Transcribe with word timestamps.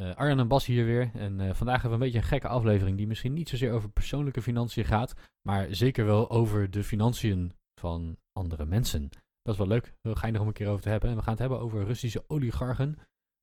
Uh, 0.00 0.14
Arjan 0.14 0.38
en 0.38 0.48
Bas 0.48 0.66
hier 0.66 0.84
weer 0.84 1.10
en 1.14 1.40
uh, 1.40 1.54
vandaag 1.54 1.80
hebben 1.80 1.98
we 1.98 2.04
een 2.04 2.10
beetje 2.10 2.18
een 2.18 2.32
gekke 2.32 2.48
aflevering 2.48 2.96
die 2.96 3.06
misschien 3.06 3.32
niet 3.32 3.48
zozeer 3.48 3.72
over 3.72 3.90
persoonlijke 3.90 4.42
financiën 4.42 4.84
gaat, 4.84 5.14
maar 5.42 5.74
zeker 5.74 6.04
wel 6.04 6.30
over 6.30 6.70
de 6.70 6.84
financiën 6.84 7.52
van 7.80 8.16
andere 8.32 8.64
mensen. 8.64 9.08
Dat 9.42 9.52
is 9.54 9.58
wel 9.58 9.66
leuk, 9.66 9.94
ga 10.02 10.26
je 10.26 10.32
nog 10.32 10.46
een 10.46 10.52
keer 10.52 10.68
over 10.68 10.82
te 10.82 10.88
hebben. 10.88 11.10
En 11.10 11.16
we 11.16 11.22
gaan 11.22 11.30
het 11.30 11.40
hebben 11.40 11.60
over 11.60 11.84
Russische 11.84 12.24
oligarchen, 12.26 12.98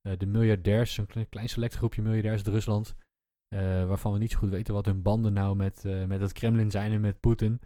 uh, 0.06 0.12
de 0.16 0.26
miljardairs, 0.26 0.98
een 0.98 1.28
klein, 1.28 1.48
select 1.48 1.74
groepje 1.74 2.02
miljardairs 2.02 2.44
uit 2.44 2.54
Rusland, 2.54 2.94
waarvan 3.86 4.12
we 4.12 4.18
niet 4.18 4.30
zo 4.30 4.38
goed 4.38 4.50
weten 4.50 4.74
wat 4.74 4.86
hun 4.86 5.02
banden 5.02 5.32
nou 5.32 5.56
met, 5.56 5.84
met 6.06 6.20
het 6.20 6.32
Kremlin 6.32 6.70
zijn 6.70 6.92
en 6.92 7.00
met 7.00 7.20
Poetin. 7.20 7.60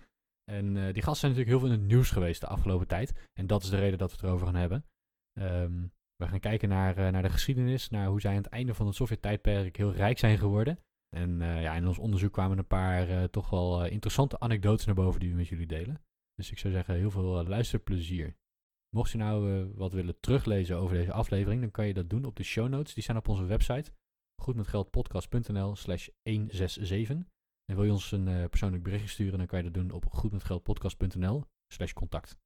En 0.45 0.73
die 0.75 1.03
gasten 1.03 1.17
zijn 1.17 1.33
natuurlijk 1.33 1.49
heel 1.49 1.59
veel 1.59 1.69
in 1.69 1.81
het 1.81 1.89
nieuws 1.89 2.11
geweest 2.11 2.41
de 2.41 2.47
afgelopen 2.47 2.87
tijd. 2.87 3.29
En 3.33 3.47
dat 3.47 3.63
is 3.63 3.71
de 3.71 3.79
reden 3.79 3.99
dat 3.99 4.11
we 4.11 4.17
het 4.17 4.25
erover 4.25 4.47
gaan 4.47 4.55
hebben. 4.55 4.85
Um, 5.41 5.93
we 6.23 6.29
gaan 6.29 6.41
kijken 6.41 6.69
naar, 6.69 6.99
uh, 6.99 7.09
naar 7.09 7.23
de 7.23 7.31
geschiedenis, 7.31 7.89
naar 7.91 8.07
hoe 8.07 8.21
zij 8.21 8.31
aan 8.31 8.37
het 8.37 8.47
einde 8.47 8.75
van 8.75 8.87
het 8.87 8.95
Sovjet-tijdperk 8.95 9.77
heel 9.77 9.93
rijk 9.93 10.19
zijn 10.19 10.39
geworden. 10.39 10.79
En 11.17 11.41
uh, 11.41 11.63
ja, 11.63 11.75
in 11.75 11.87
ons 11.87 11.99
onderzoek 11.99 12.33
kwamen 12.33 12.59
een 12.59 12.67
paar 12.67 13.31
toch 13.31 13.51
wel 13.51 13.85
interessante 13.85 14.39
anekdotes 14.41 14.87
naar 14.87 14.95
boven 14.95 15.21
die 15.21 15.31
we 15.31 15.37
met 15.37 15.49
jullie 15.49 15.67
delen. 15.67 16.03
Dus 16.35 16.51
ik 16.51 16.59
zou 16.59 16.73
zeggen, 16.73 16.95
heel 16.95 17.11
veel 17.11 17.47
luisterplezier. 17.47 18.37
Mocht 18.97 19.11
je 19.11 19.19
nou 19.19 19.71
wat 19.75 19.93
willen 19.93 20.21
teruglezen 20.21 20.77
over 20.77 20.97
deze 20.97 21.13
aflevering, 21.13 21.61
dan 21.61 21.71
kan 21.71 21.87
je 21.87 21.95
dat 21.95 22.11
doen 22.11 22.25
op 22.25 22.37
de 22.37 22.43
show 22.43 22.69
notes. 22.69 22.95
Die 22.95 23.03
staan 23.03 23.17
op 23.17 23.29
onze 23.29 23.45
website, 23.45 23.93
goedmetgeldpodcast.nl 24.43 25.77
slash 25.77 26.09
167. 26.23 27.17
En 27.65 27.77
wil 27.77 27.85
je 27.85 27.93
ons 27.93 28.13
een 28.13 28.49
persoonlijk 28.49 28.83
berichtje 28.83 29.09
sturen, 29.09 29.39
dan 29.39 29.47
kan 29.47 29.59
je 29.59 29.65
dat 29.65 29.75
doen 29.75 29.91
op 29.91 30.07
goedmetgeldpodcast.nl 30.07 31.45
slash 31.73 31.93
contact. 31.93 32.37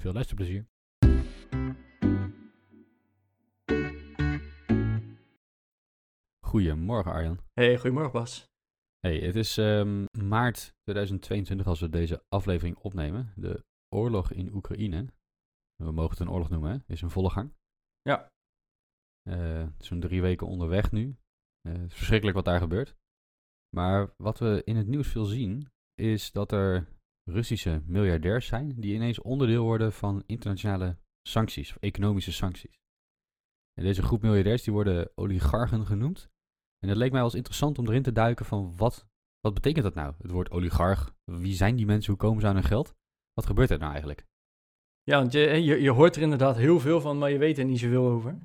Veel 0.00 0.12
luisterplezier. 0.12 0.66
Goedemorgen 6.52 7.12
Arjan. 7.12 7.38
Hey, 7.52 7.78
goedemorgen 7.78 8.12
Bas. 8.12 8.50
Hey, 8.98 9.18
het 9.18 9.36
is 9.36 9.56
um, 9.56 10.04
maart 10.18 10.74
2022 10.82 11.66
als 11.66 11.80
we 11.80 11.88
deze 11.88 12.24
aflevering 12.28 12.76
opnemen. 12.76 13.32
De 13.36 13.64
oorlog 13.94 14.32
in 14.32 14.54
Oekraïne, 14.54 15.06
we 15.76 15.92
mogen 15.92 16.10
het 16.10 16.20
een 16.20 16.30
oorlog 16.30 16.48
noemen, 16.48 16.70
hè, 16.70 16.92
is 16.92 17.02
in 17.02 17.10
volle 17.10 17.30
gang. 17.30 17.54
Ja. 18.02 18.28
Uh, 19.28 19.66
Zo'n 19.78 20.00
drie 20.00 20.22
weken 20.22 20.46
onderweg 20.46 20.90
nu. 20.90 21.16
Uh, 21.68 21.72
het 21.72 21.90
is 21.90 21.96
verschrikkelijk 21.96 22.36
wat 22.36 22.44
daar 22.44 22.60
gebeurt. 22.60 22.96
Maar 23.76 24.14
wat 24.16 24.38
we 24.38 24.62
in 24.64 24.76
het 24.76 24.86
nieuws 24.86 25.08
veel 25.08 25.24
zien, 25.24 25.68
is 25.94 26.32
dat 26.32 26.52
er 26.52 26.88
Russische 27.30 27.82
miljardairs 27.86 28.46
zijn 28.46 28.80
die 28.80 28.94
ineens 28.94 29.20
onderdeel 29.20 29.64
worden 29.64 29.92
van 29.92 30.22
internationale 30.26 30.98
sancties, 31.28 31.70
of 31.70 31.76
economische 31.76 32.32
sancties. 32.32 32.80
En 33.72 33.84
deze 33.84 34.02
groep 34.02 34.22
miljardairs 34.22 34.62
die 34.62 34.72
worden 34.72 35.10
oligarchen 35.14 35.86
genoemd. 35.86 36.30
En 36.82 36.88
het 36.88 36.96
leek 36.96 37.10
mij 37.10 37.20
wel 37.20 37.28
eens 37.28 37.34
interessant 37.34 37.78
om 37.78 37.86
erin 37.86 38.02
te 38.02 38.12
duiken 38.12 38.46
van 38.46 38.76
wat, 38.76 39.06
wat 39.40 39.54
betekent 39.54 39.84
dat 39.84 39.94
nou? 39.94 40.14
Het 40.18 40.30
woord 40.30 40.50
oligarch, 40.50 41.14
wie 41.24 41.54
zijn 41.54 41.76
die 41.76 41.86
mensen, 41.86 42.12
hoe 42.12 42.20
komen 42.20 42.40
ze 42.40 42.46
aan 42.46 42.54
hun 42.54 42.64
geld? 42.64 42.94
Wat 43.32 43.46
gebeurt 43.46 43.70
er 43.70 43.78
nou 43.78 43.90
eigenlijk? 43.90 44.26
Ja, 45.02 45.18
want 45.18 45.32
je, 45.32 45.40
je, 45.40 45.80
je 45.80 45.90
hoort 45.90 46.16
er 46.16 46.22
inderdaad 46.22 46.56
heel 46.56 46.80
veel 46.80 47.00
van, 47.00 47.18
maar 47.18 47.30
je 47.30 47.38
weet 47.38 47.58
er 47.58 47.64
niet 47.64 47.78
zoveel 47.78 48.06
over. 48.06 48.38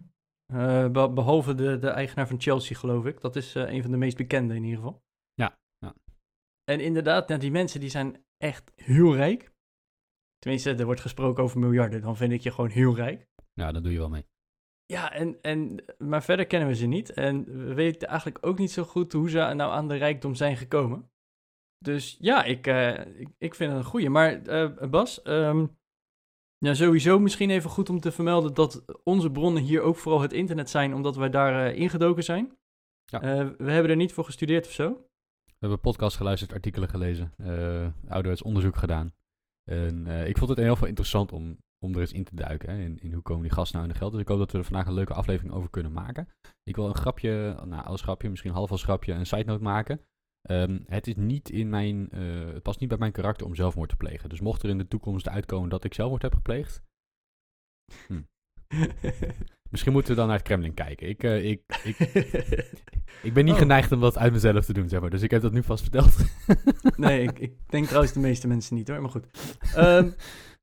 Uh, 0.53 0.91
behalve 0.91 1.55
de, 1.55 1.77
de 1.77 1.89
eigenaar 1.89 2.27
van 2.27 2.41
Chelsea, 2.41 2.77
geloof 2.77 3.05
ik. 3.05 3.21
Dat 3.21 3.35
is 3.35 3.55
uh, 3.55 3.71
een 3.71 3.81
van 3.81 3.91
de 3.91 3.97
meest 3.97 4.17
bekende 4.17 4.55
in 4.55 4.63
ieder 4.63 4.77
geval. 4.77 5.01
En 6.71 6.79
inderdaad, 6.79 7.27
nou, 7.27 7.39
die 7.39 7.51
mensen 7.51 7.79
die 7.79 7.89
zijn 7.89 8.25
echt 8.37 8.71
heel 8.75 9.15
rijk. 9.15 9.51
Tenminste, 10.37 10.75
er 10.75 10.85
wordt 10.85 11.01
gesproken 11.01 11.43
over 11.43 11.59
miljarden. 11.59 12.01
Dan 12.01 12.17
vind 12.17 12.31
ik 12.31 12.41
je 12.41 12.51
gewoon 12.51 12.69
heel 12.69 12.95
rijk. 12.95 13.27
Ja, 13.53 13.71
dat 13.71 13.83
doe 13.83 13.91
je 13.91 13.97
wel 13.97 14.09
mee. 14.09 14.25
Ja, 14.93 15.13
en, 15.13 15.41
en, 15.41 15.83
maar 15.97 16.23
verder 16.23 16.45
kennen 16.45 16.67
we 16.67 16.75
ze 16.75 16.85
niet. 16.85 17.13
En 17.13 17.45
we 17.67 17.73
weten 17.73 18.07
eigenlijk 18.07 18.45
ook 18.45 18.57
niet 18.57 18.71
zo 18.71 18.83
goed 18.83 19.13
hoe 19.13 19.29
ze 19.29 19.37
nou 19.37 19.71
aan 19.71 19.87
de 19.87 19.95
rijkdom 19.95 20.35
zijn 20.35 20.57
gekomen. 20.57 21.09
Dus 21.77 22.17
ja, 22.19 22.43
ik, 22.43 22.67
uh, 22.67 23.19
ik, 23.19 23.27
ik, 23.37 23.55
vind 23.55 23.71
het 23.71 23.79
een 23.79 23.85
goeie. 23.85 24.09
Maar 24.09 24.47
uh, 24.47 24.89
Bas, 24.89 25.25
um, 25.25 25.77
ja, 26.57 26.73
sowieso 26.73 27.19
misschien 27.19 27.49
even 27.49 27.69
goed 27.69 27.89
om 27.89 27.99
te 27.99 28.11
vermelden 28.11 28.53
dat 28.53 28.85
onze 29.03 29.31
bronnen 29.31 29.63
hier 29.63 29.81
ook 29.81 29.95
vooral 29.95 30.21
het 30.21 30.33
internet 30.33 30.69
zijn, 30.69 30.93
omdat 30.93 31.15
wij 31.15 31.29
daar 31.29 31.71
uh, 31.71 31.79
ingedoken 31.79 32.23
zijn. 32.23 32.57
Ja. 33.05 33.19
we 33.57 33.71
hebben 33.71 33.91
er 33.91 33.95
niet 33.95 34.13
voor 34.13 34.25
gestudeerd 34.25 34.65
of 34.65 34.71
zo. 34.71 34.89
We 35.45 35.53
hebben 35.59 35.79
podcast 35.79 36.17
geluisterd, 36.17 36.53
artikelen 36.53 36.89
gelezen, 36.89 37.33
ouderwets 38.07 38.41
onderzoek 38.41 38.75
gedaan. 38.75 39.13
En 39.63 40.07
ik 40.07 40.37
vond 40.37 40.49
het 40.49 40.59
heel 40.59 40.75
veel 40.75 40.87
interessant 40.87 41.31
om, 41.31 41.57
om 41.79 41.93
er 41.93 41.99
eens 41.99 42.13
in 42.13 42.23
te 42.23 42.35
duiken. 42.35 42.69
Hè, 42.69 42.83
in, 42.83 42.99
in 42.99 43.13
hoe 43.13 43.21
komen 43.21 43.43
die 43.43 43.51
gasten 43.51 43.75
nou 43.75 43.87
in 43.87 43.93
de 43.93 43.99
geld. 43.99 44.11
Dus 44.11 44.21
ik 44.21 44.27
hoop 44.27 44.39
dat 44.39 44.51
we 44.51 44.57
er 44.57 44.63
vandaag 44.63 44.87
een 44.87 44.93
leuke 44.93 45.13
aflevering 45.13 45.53
over 45.53 45.69
kunnen 45.69 45.91
maken. 45.91 46.27
Ik 46.63 46.75
wil 46.75 46.87
een 46.87 46.95
grapje, 46.95 47.61
nou 47.65 47.85
als 47.85 48.01
grapje, 48.01 48.29
misschien 48.29 48.51
half 48.51 48.71
als 48.71 48.83
grapje, 48.83 49.13
een 49.13 49.25
side 49.25 49.43
note 49.43 49.63
maken. 49.63 50.01
Um, 50.49 50.83
het 50.87 51.07
is 51.07 51.15
niet 51.15 51.49
in 51.49 51.69
mijn, 51.69 52.09
uh, 52.13 52.53
het 52.53 52.63
past 52.63 52.79
niet 52.79 52.89
bij 52.89 52.97
mijn 52.97 53.11
karakter 53.11 53.45
om 53.45 53.55
zelfmoord 53.55 53.89
te 53.89 53.95
plegen. 53.95 54.29
Dus 54.29 54.39
mocht 54.39 54.63
er 54.63 54.69
in 54.69 54.77
de 54.77 54.87
toekomst 54.87 55.29
uitkomen 55.29 55.69
dat 55.69 55.83
ik 55.83 55.93
zelfmoord 55.93 56.21
heb 56.21 56.33
gepleegd. 56.33 56.81
Hm. 58.07 58.21
Misschien 59.71 59.91
moeten 59.91 60.11
we 60.11 60.17
dan 60.17 60.27
naar 60.27 60.37
het 60.37 60.45
Kremlin 60.45 60.73
kijken. 60.73 61.09
Ik, 61.09 61.23
uh, 61.23 61.49
ik, 61.49 61.61
ik, 61.83 61.99
ik 63.27 63.33
ben 63.33 63.45
niet 63.45 63.53
oh. 63.53 63.59
geneigd 63.59 63.91
om 63.91 63.99
dat 63.99 64.17
uit 64.17 64.33
mezelf 64.33 64.65
te 64.65 64.73
doen, 64.73 64.89
zeg 64.89 65.01
maar. 65.01 65.09
Dus 65.09 65.21
ik 65.21 65.31
heb 65.31 65.41
dat 65.41 65.51
nu 65.51 65.63
vast 65.63 65.81
verteld. 65.81 66.15
nee, 66.97 67.21
ik, 67.21 67.39
ik, 67.39 67.53
denk 67.69 67.85
trouwens 67.85 68.13
de 68.13 68.19
meeste 68.19 68.47
mensen 68.47 68.75
niet 68.75 68.87
hoor, 68.87 69.01
maar 69.01 69.09
goed. 69.09 69.27
Um, 69.77 70.13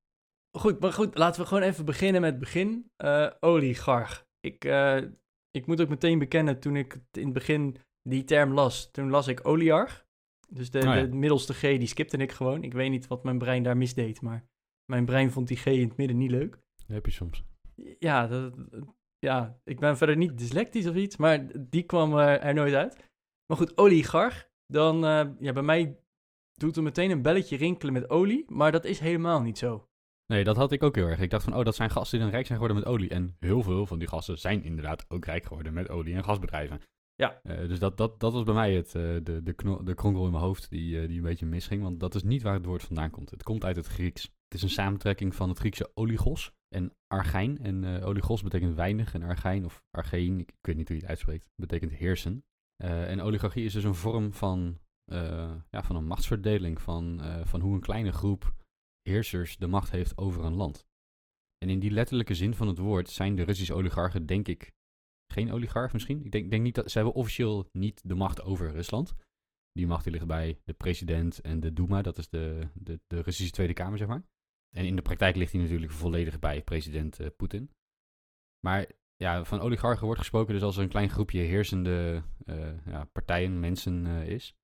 goed, 0.59 0.81
maar 0.81 0.93
goed, 0.93 1.19
laten 1.19 1.41
we 1.41 1.47
gewoon 1.47 1.63
even 1.63 1.85
beginnen 1.85 2.21
met 2.21 2.31
het 2.31 2.41
begin. 2.41 2.91
Uh, 3.05 3.31
oligarch. 3.41 4.27
Ik, 4.41 4.65
uh, 4.65 5.03
ik 5.51 5.67
moet 5.67 5.81
ook 5.81 5.89
meteen 5.89 6.19
bekennen, 6.19 6.61
toen 6.61 6.77
ik 6.77 7.01
in 7.13 7.25
het 7.25 7.33
begin 7.33 7.77
die 8.03 8.25
term 8.25 8.53
las, 8.53 8.91
toen 8.91 9.11
las 9.11 9.29
ik 9.29 9.47
oligarch. 9.47 10.07
Dus 10.49 10.71
de, 10.71 10.79
oh, 10.79 10.85
ja. 10.85 11.03
de 11.03 11.17
middelste 11.17 11.55
G, 11.55 11.61
die 11.61 11.87
skipte 11.87 12.17
ik 12.17 12.33
gewoon. 12.33 12.63
Ik 12.63 12.73
weet 12.73 12.91
niet 12.91 13.07
wat 13.07 13.25
mijn 13.25 13.39
brein 13.39 13.63
daar 13.63 13.77
misdeed, 13.77 14.21
maar 14.21 14.47
mijn 14.85 15.05
brein 15.05 15.31
vond 15.31 15.49
die 15.49 15.57
G 15.57 15.67
in 15.67 15.89
het 15.89 15.97
midden 15.97 16.17
niet 16.17 16.31
leuk. 16.31 16.59
Dat 16.77 16.95
heb 16.97 17.07
je 17.07 17.13
soms 17.13 17.45
ja, 17.99 18.27
dat, 18.27 18.55
ja, 19.19 19.61
ik 19.65 19.81
ben 19.81 19.97
verder 19.97 20.17
niet 20.17 20.39
dyslectisch 20.39 20.87
of 20.87 20.95
iets, 20.95 21.17
maar 21.17 21.47
die 21.61 21.83
kwam 21.83 22.17
er 22.17 22.55
nooit 22.55 22.75
uit. 22.75 22.97
Maar 23.47 23.57
goed, 23.57 23.77
oligarch, 23.79 24.49
dan, 24.67 25.05
uh, 25.05 25.25
ja, 25.39 25.53
bij 25.53 25.63
mij 25.63 25.99
doet 26.53 26.77
er 26.77 26.83
meteen 26.83 27.11
een 27.11 27.23
belletje 27.23 27.57
rinkelen 27.57 27.93
met 27.93 28.11
olie, 28.11 28.45
maar 28.49 28.73
dat 28.73 28.85
is 28.85 28.99
helemaal 28.99 29.41
niet 29.41 29.59
zo. 29.59 29.89
Nee, 30.27 30.45
dat 30.45 30.57
had 30.57 30.73
ik 30.73 30.83
ook 30.83 30.95
heel 30.95 31.07
erg. 31.07 31.21
Ik 31.21 31.31
dacht 31.31 31.45
van, 31.45 31.57
oh, 31.57 31.65
dat 31.65 31.75
zijn 31.75 31.91
gasten 31.91 32.13
die 32.13 32.21
dan 32.21 32.35
rijk 32.35 32.47
zijn 32.47 32.59
geworden 32.59 32.83
met 32.83 32.93
olie. 32.93 33.09
En 33.09 33.37
heel 33.39 33.63
veel 33.63 33.87
van 33.87 33.99
die 33.99 34.09
gasten 34.09 34.39
zijn 34.39 34.63
inderdaad 34.63 35.05
ook 35.09 35.25
rijk 35.25 35.47
geworden 35.47 35.73
met 35.73 35.89
olie 35.89 36.15
en 36.15 36.25
gasbedrijven. 36.25 36.81
Ja. 37.15 37.41
Uh, 37.43 37.69
dus 37.69 37.79
dat, 37.79 37.97
dat, 37.97 38.21
dat 38.21 38.33
was 38.33 38.43
bij 38.43 38.55
mij 38.55 38.75
het, 38.75 38.95
uh, 38.95 39.17
de, 39.23 39.43
de, 39.43 39.53
kno 39.53 39.83
de 39.83 39.95
kronkel 39.95 40.25
in 40.25 40.31
mijn 40.31 40.43
hoofd 40.43 40.71
die, 40.71 41.01
uh, 41.01 41.09
die 41.09 41.17
een 41.17 41.23
beetje 41.23 41.47
misging. 41.47 41.83
Want 41.83 42.01
dat 42.01 42.15
is 42.15 42.23
niet 42.23 42.43
waar 42.43 42.55
het 42.55 42.65
woord 42.65 42.83
vandaan 42.83 43.11
komt. 43.11 43.31
Het 43.31 43.43
komt 43.43 43.65
uit 43.65 43.77
het 43.77 43.87
Grieks. 43.87 44.23
Het 44.23 44.55
is 44.55 44.63
een 44.63 44.71
samentrekking 44.71 45.35
van 45.35 45.49
het 45.49 45.59
Griekse 45.59 45.91
oligos 45.95 46.53
en 46.69 46.93
argijn. 47.07 47.59
En 47.59 48.03
oligos 48.03 48.43
betekent 48.43 48.75
weinig 48.75 49.15
en 49.15 49.23
argijn 49.23 49.65
of 49.65 49.83
argein, 49.91 50.41
ik, 50.41 50.53
weet 50.61 50.77
niet 50.77 50.89
hoe 50.89 50.97
je 50.97 51.03
het 51.03 51.11
uitspreekt, 51.11 51.51
betekent 51.57 51.93
heersen. 51.93 52.45
En 52.77 53.21
oligarchie 53.21 53.65
is 53.65 53.73
dus 53.73 53.85
een 53.85 53.95
vorm 53.95 54.33
van, 54.33 54.79
ja, 55.71 55.83
van 55.83 55.97
een 55.97 56.07
machtsverdeling, 56.07 56.81
van, 56.81 57.21
van 57.45 57.61
hoe 57.61 57.75
een 57.75 57.81
kleine 57.81 58.13
groep 58.13 58.55
heersers 59.09 59.57
de 59.57 59.67
macht 59.67 59.91
heeft 59.91 60.19
over 60.19 60.45
een 60.45 60.55
land. 60.55 60.87
En 61.59 61.71
in 61.71 61.79
die 61.79 61.91
letterlijke 61.91 62.35
zin 62.35 62.55
van 62.55 62.69
het 62.69 62.79
woord 62.79 63.11
zijn 63.11 63.35
de 63.35 63.43
Russische 63.43 63.75
oligarchen, 63.75 64.27
denk 64.27 64.49
ik, 64.49 64.73
geen 65.33 65.53
oligarch 65.53 65.93
misschien. 65.93 66.25
Ik 66.25 66.33
denk, 66.33 66.51
denk 66.51 66.63
niet 66.63 66.75
dat 66.75 66.91
ze 66.91 66.99
hebben 66.99 67.17
officieel 67.17 67.69
niet 67.73 68.01
de 68.05 68.15
macht 68.15 68.43
over 68.43 68.71
Rusland. 68.71 69.15
Die 69.73 69.87
macht 69.87 70.05
die 70.05 70.13
ligt 70.13 70.27
bij 70.27 70.61
de 70.65 70.73
president 70.73 71.41
en 71.41 71.61
de 71.61 71.73
Duma, 71.73 72.03
dat 72.03 72.19
is 72.19 72.29
de, 72.29 72.69
de, 72.75 73.01
de 73.07 73.21
Russische 73.21 73.53
Tweede 73.53 73.73
Kamer, 73.73 73.99
zeg 73.99 74.09
maar. 74.09 74.25
En 74.77 74.87
in 74.87 74.97
de 74.97 75.03
praktijk 75.03 75.37
ligt 75.37 75.53
hij 75.53 75.61
natuurlijk 75.61 75.93
volledig 75.93 76.39
bij 76.39 76.63
president 76.63 77.21
uh, 77.21 77.27
Poetin. 77.37 77.71
Maar 78.67 78.91
ja, 79.17 79.45
van 79.45 79.61
oligarchen 79.61 80.05
wordt 80.05 80.21
gesproken 80.21 80.55
dus 80.55 80.63
als 80.63 80.77
er 80.77 80.83
een 80.83 80.89
klein 80.89 81.11
groepje 81.11 81.41
heersende 81.41 82.23
uh, 82.45 82.87
ja, 82.87 83.05
partijen, 83.05 83.61
mensen 83.61 84.07
uh, 84.07 84.29
is. 84.29 84.57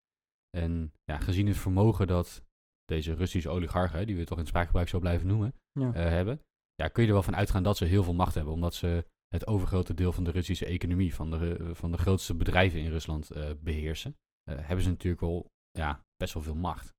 En 0.50 0.92
ja, 1.04 1.18
gezien 1.18 1.46
het 1.46 1.56
vermogen 1.56 2.06
dat 2.06 2.44
deze 2.90 3.14
Russische 3.14 3.48
oligarchen, 3.48 4.06
die 4.06 4.16
we 4.16 4.24
toch 4.24 4.38
in 4.38 4.46
spraakgebruik 4.46 4.88
zo 4.88 4.98
blijven 4.98 5.26
noemen, 5.26 5.54
ja. 5.72 5.92
hebben, 5.92 6.40
ja, 6.74 6.88
kun 6.88 7.02
je 7.02 7.08
er 7.08 7.14
wel 7.14 7.22
van 7.22 7.36
uitgaan 7.36 7.62
dat 7.62 7.76
ze 7.76 7.84
heel 7.84 8.02
veel 8.02 8.14
macht 8.14 8.34
hebben. 8.34 8.52
Omdat 8.52 8.74
ze 8.74 9.04
het 9.28 9.46
overgrote 9.46 9.94
deel 9.94 10.12
van 10.12 10.24
de 10.24 10.30
Russische 10.30 10.66
economie, 10.66 11.14
van 11.14 11.30
de, 11.30 11.70
van 11.74 11.90
de 11.90 11.98
grootste 11.98 12.34
bedrijven 12.34 12.80
in 12.80 12.90
Rusland 12.90 13.30
beheersen. 13.60 14.16
hebben 14.50 14.84
ze 14.84 14.90
natuurlijk 14.90 15.22
wel 15.22 15.46
ja, 15.70 16.04
best 16.16 16.34
wel 16.34 16.42
veel 16.42 16.54
macht. 16.54 16.94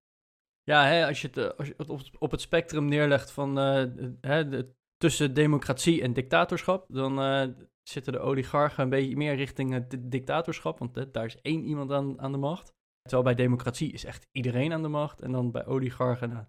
Ja, 0.64 0.86
hè, 0.86 1.08
als 1.08 1.22
je 1.22 1.28
het, 1.28 1.38
eh, 1.38 1.50
als 1.58 1.68
je 1.68 1.74
het 1.78 1.90
op, 1.90 2.02
op 2.20 2.32
het 2.32 2.42
spectrum 2.42 2.86
neerlegt 2.86 3.32
van 3.32 3.60
eh, 3.60 3.86
hè, 4.22 4.50
de, 4.50 4.74
tussen 4.98 5.34
democratie 5.34 6.02
en 6.02 6.14
dictatorschap, 6.14 6.86
dan 6.88 7.22
eh, 7.22 7.48
zitten 7.84 8.14
de 8.14 8.20
oligarchen 8.20 8.84
een 8.84 8.90
beetje 8.90 9.16
meer 9.16 9.36
richting 9.36 9.72
het 9.72 10.12
dictatorschap, 10.12 10.80
want 10.80 11.14
daar 11.14 11.26
is 11.26 11.42
één 11.42 11.64
iemand 11.64 11.92
aan, 11.92 12.22
aan 12.22 12.32
de 12.32 12.38
macht. 12.38 12.74
Terwijl 13.02 13.24
bij 13.24 13.36
democratie 13.36 13.92
is 13.92 14.06
echt 14.06 14.28
iedereen 14.32 14.74
aan 14.74 14.82
de 14.82 14.88
macht. 14.88 15.22
En 15.22 15.32
dan 15.32 15.52
bij 15.52 15.66
oligarchen, 15.66 16.30
nou, 16.30 16.46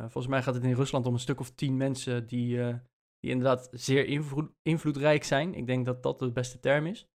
volgens 0.00 0.26
mij 0.26 0.42
gaat 0.42 0.54
het 0.54 0.64
in 0.64 0.74
Rusland 0.74 1.06
om 1.06 1.12
een 1.12 1.20
stuk 1.20 1.40
of 1.40 1.50
tien 1.50 1.76
mensen 1.76 2.26
die, 2.26 2.56
die 3.18 3.30
inderdaad 3.30 3.68
zeer 3.72 4.06
invloed, 4.06 4.50
invloedrijk 4.62 5.24
zijn. 5.24 5.54
Ik 5.54 5.66
denk 5.66 5.86
dat 5.86 6.02
dat 6.02 6.18
de 6.18 6.32
beste 6.32 6.60
term 6.60 6.86
is. 6.86 7.08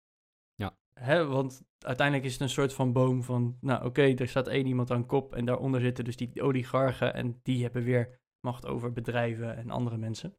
Ja. 0.56 0.78
Hè, 1.00 1.26
want 1.26 1.64
uiteindelijk 1.78 2.28
is 2.28 2.34
het 2.34 2.42
een 2.42 2.50
soort 2.50 2.74
van 2.74 2.94
boom 2.94 3.24
van, 3.24 3.58
nou 3.62 3.86
oké, 3.86 4.02
er 4.02 4.28
staat 4.28 4.48
één 4.48 4.66
iemand 4.66 4.92
aan 4.92 5.06
kop 5.06 5.36
en 5.36 5.46
daaronder 5.46 5.82
zitten 5.82 6.04
dus 6.04 6.16
die 6.16 6.42
oligarchen 6.42 7.14
en 7.14 7.40
die 7.44 7.64
hebben 7.64 7.84
weer 7.84 8.20
macht 8.40 8.66
over 8.66 8.92
bedrijven 8.92 9.56
en 9.56 9.70
andere 9.70 9.98
mensen. 9.98 10.38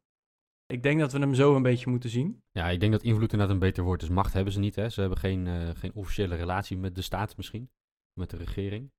Ik 0.65 0.83
denk 0.83 0.99
dat 0.99 1.11
we 1.11 1.19
hem 1.19 1.33
zo 1.33 1.55
een 1.55 1.61
beetje 1.61 1.89
moeten 1.89 2.09
zien. 2.09 2.43
Ja, 2.51 2.69
ik 2.69 2.79
denk 2.79 2.91
dat 2.91 3.03
invloed 3.03 3.31
inderdaad 3.31 3.55
een 3.55 3.61
beter 3.61 3.83
woord 3.83 4.01
is. 4.01 4.09
Macht 4.09 4.33
hebben 4.33 4.53
ze 4.53 4.59
niet, 4.59 4.75
hè. 4.75 4.89
Ze 4.89 4.99
hebben 4.99 5.17
geen, 5.17 5.45
uh, 5.45 5.69
geen 5.73 5.93
officiële 5.93 6.35
relatie 6.35 6.77
met 6.77 6.95
de 6.95 7.01
staat 7.01 7.37
misschien, 7.37 7.69
met 8.17 8.29
de 8.29 8.37
regering. 8.37 8.91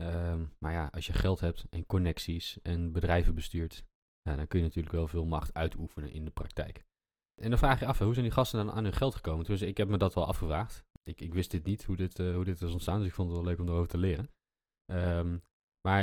Um, 0.00 0.52
maar 0.58 0.72
ja, 0.72 0.86
als 0.92 1.06
je 1.06 1.12
geld 1.12 1.40
hebt 1.40 1.66
en 1.70 1.86
connecties 1.86 2.58
en 2.62 2.92
bedrijven 2.92 3.34
bestuurt, 3.34 3.84
dan 4.22 4.46
kun 4.46 4.58
je 4.58 4.64
natuurlijk 4.64 4.94
wel 4.94 5.08
veel 5.08 5.24
macht 5.24 5.54
uitoefenen 5.54 6.12
in 6.12 6.24
de 6.24 6.30
praktijk. 6.30 6.84
En 7.42 7.50
dan 7.50 7.58
vraag 7.58 7.80
je 7.80 7.86
af, 7.86 7.98
hoe 7.98 8.12
zijn 8.12 8.24
die 8.24 8.34
gasten 8.34 8.66
dan 8.66 8.74
aan 8.74 8.84
hun 8.84 8.92
geld 8.92 9.14
gekomen? 9.14 9.44
Dus 9.44 9.62
ik 9.62 9.76
heb 9.76 9.88
me 9.88 9.98
dat 9.98 10.14
wel 10.14 10.26
afgevraagd. 10.26 10.84
Ik, 11.02 11.20
ik 11.20 11.34
wist 11.34 11.50
dit 11.50 11.64
niet, 11.64 11.84
hoe 11.84 11.96
dit, 11.96 12.18
uh, 12.18 12.34
hoe 12.34 12.44
dit 12.44 12.60
is 12.60 12.72
ontstaan, 12.72 12.98
dus 12.98 13.08
ik 13.08 13.14
vond 13.14 13.28
het 13.28 13.36
wel 13.36 13.46
leuk 13.46 13.58
om 13.58 13.68
erover 13.68 13.88
te 13.88 13.98
leren. 13.98 14.30
Um, 14.92 15.42
maar 15.88 16.02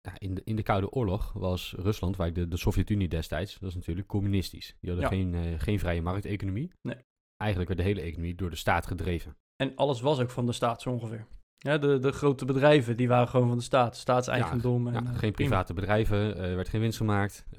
ja, 0.00 0.18
in, 0.18 0.34
de, 0.34 0.42
in 0.44 0.56
de 0.56 0.62
Koude 0.62 0.90
Oorlog 0.90 1.32
was 1.32 1.72
Rusland, 1.72 2.16
waar 2.16 2.32
de, 2.32 2.48
de 2.48 2.56
Sovjet-Unie 2.56 3.08
destijds, 3.08 3.58
dat 3.58 3.68
is 3.68 3.74
natuurlijk 3.74 4.08
communistisch. 4.08 4.76
Die 4.80 4.90
hadden 4.90 5.08
geen, 5.08 5.34
uh, 5.34 5.60
geen 5.60 5.78
vrije 5.78 6.02
markteconomie. 6.02 6.72
Nee. 6.82 7.04
Eigenlijk 7.36 7.70
werd 7.70 7.80
de 7.80 7.86
hele 7.86 8.06
economie 8.06 8.34
door 8.34 8.50
de 8.50 8.56
staat 8.56 8.86
gedreven. 8.86 9.36
En 9.56 9.76
alles 9.76 10.00
was 10.00 10.20
ook 10.20 10.30
van 10.30 10.46
de 10.46 10.52
staat 10.52 10.82
zo 10.82 10.90
ongeveer. 10.90 11.26
Ja, 11.62 11.78
de, 11.78 11.98
de 11.98 12.12
grote 12.12 12.44
bedrijven, 12.44 12.96
die 12.96 13.08
waren 13.08 13.28
gewoon 13.28 13.48
van 13.48 13.56
de 13.56 13.62
staat, 13.62 13.96
staatseigendom. 13.96 14.86
Ja, 14.86 14.92
en, 14.92 15.04
ja, 15.04 15.12
geen 15.12 15.32
private 15.32 15.74
bedrijven, 15.74 16.36
er 16.36 16.56
werd 16.56 16.68
geen 16.68 16.80
winst 16.80 16.96
gemaakt. 16.96 17.46
Uh, 17.50 17.56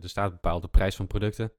de 0.00 0.08
staat 0.08 0.32
bepaalde 0.32 0.60
de 0.60 0.68
prijs 0.68 0.96
van 0.96 1.06
producten. 1.06 1.52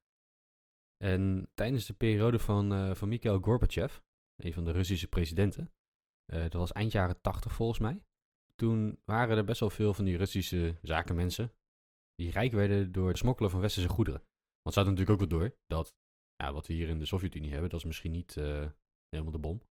En 0.97 1.49
tijdens 1.53 1.85
de 1.85 1.93
periode 1.93 2.39
van, 2.39 2.95
van 2.95 3.09
Mikhail 3.09 3.39
Gorbachev, 3.39 3.97
een 4.35 4.53
van 4.53 4.63
de 4.63 4.71
Russische 4.71 5.07
presidenten, 5.07 5.71
dat 6.25 6.53
was 6.53 6.71
eind 6.71 6.91
jaren 6.91 7.21
80 7.21 7.53
volgens 7.53 7.79
mij, 7.79 8.03
toen 8.55 8.99
waren 9.05 9.37
er 9.37 9.45
best 9.45 9.59
wel 9.59 9.69
veel 9.69 9.93
van 9.93 10.05
die 10.05 10.17
Russische 10.17 10.77
zakenmensen 10.81 11.53
die 12.15 12.31
rijk 12.31 12.51
werden 12.51 12.91
door 12.91 13.07
het 13.07 13.17
smokkelen 13.17 13.51
van 13.51 13.59
westerse 13.59 13.89
goederen. 13.89 14.19
Want 14.61 14.75
ze 14.75 14.79
hadden 14.79 14.93
natuurlijk 14.93 15.21
ook 15.21 15.29
wel 15.29 15.39
door 15.39 15.57
dat 15.67 15.95
ja, 16.35 16.53
wat 16.53 16.67
we 16.67 16.73
hier 16.73 16.89
in 16.89 16.99
de 16.99 17.05
Sovjet-Unie 17.05 17.51
hebben, 17.51 17.69
dat 17.69 17.79
is 17.79 17.85
misschien 17.85 18.11
niet 18.11 18.35
uh, 18.35 18.67
helemaal 19.09 19.31
de 19.31 19.39
bom. 19.39 19.61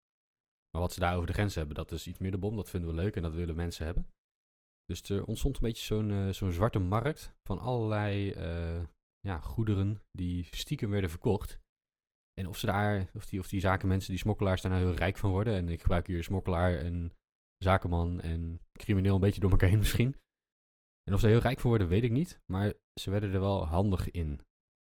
Maar 0.74 0.82
wat 0.82 0.92
ze 0.92 1.00
daar 1.00 1.14
over 1.14 1.26
de 1.26 1.32
grens 1.32 1.54
hebben, 1.54 1.74
dat 1.74 1.92
is 1.92 2.06
iets 2.06 2.18
meer 2.18 2.30
de 2.30 2.38
bom. 2.38 2.56
Dat 2.56 2.70
vinden 2.70 2.90
we 2.90 2.96
leuk 2.96 3.16
en 3.16 3.22
dat 3.22 3.34
willen 3.34 3.56
mensen 3.56 3.84
hebben. 3.84 4.08
Dus 4.84 5.02
er 5.02 5.24
ontstond 5.24 5.56
een 5.56 5.62
beetje 5.62 5.84
zo'n 5.84 6.34
zo'n 6.34 6.52
zwarte 6.52 6.78
markt 6.78 7.34
van 7.42 7.58
allerlei 7.58 8.34
ja, 9.20 9.40
goederen 9.40 10.02
die 10.10 10.48
stiekem 10.50 10.90
werden 10.90 11.10
verkocht. 11.10 11.60
En 12.40 12.46
of 12.48 12.58
ze 12.58 12.66
daar, 12.66 13.10
of 13.14 13.26
die, 13.26 13.40
of 13.40 13.48
die 13.48 13.60
zakenmensen, 13.60 14.10
die 14.10 14.18
smokkelaars 14.18 14.62
daar 14.62 14.72
nou 14.72 14.84
heel 14.84 14.94
rijk 14.94 15.16
van 15.16 15.30
worden. 15.30 15.54
En 15.54 15.68
ik 15.68 15.80
gebruik 15.80 16.06
hier 16.06 16.24
smokkelaar 16.24 16.78
en 16.78 17.12
zakenman 17.58 18.20
en 18.20 18.60
crimineel 18.72 19.14
een 19.14 19.20
beetje 19.20 19.40
door 19.40 19.50
elkaar 19.50 19.68
heen 19.68 19.78
misschien. 19.78 20.16
En 21.02 21.14
of 21.14 21.20
ze 21.20 21.26
heel 21.26 21.38
rijk 21.38 21.60
van 21.60 21.70
worden, 21.70 21.88
weet 21.88 22.02
ik 22.02 22.10
niet. 22.10 22.40
Maar 22.52 22.72
ze 23.00 23.10
werden 23.10 23.32
er 23.32 23.40
wel 23.40 23.66
handig 23.66 24.10
in. 24.10 24.40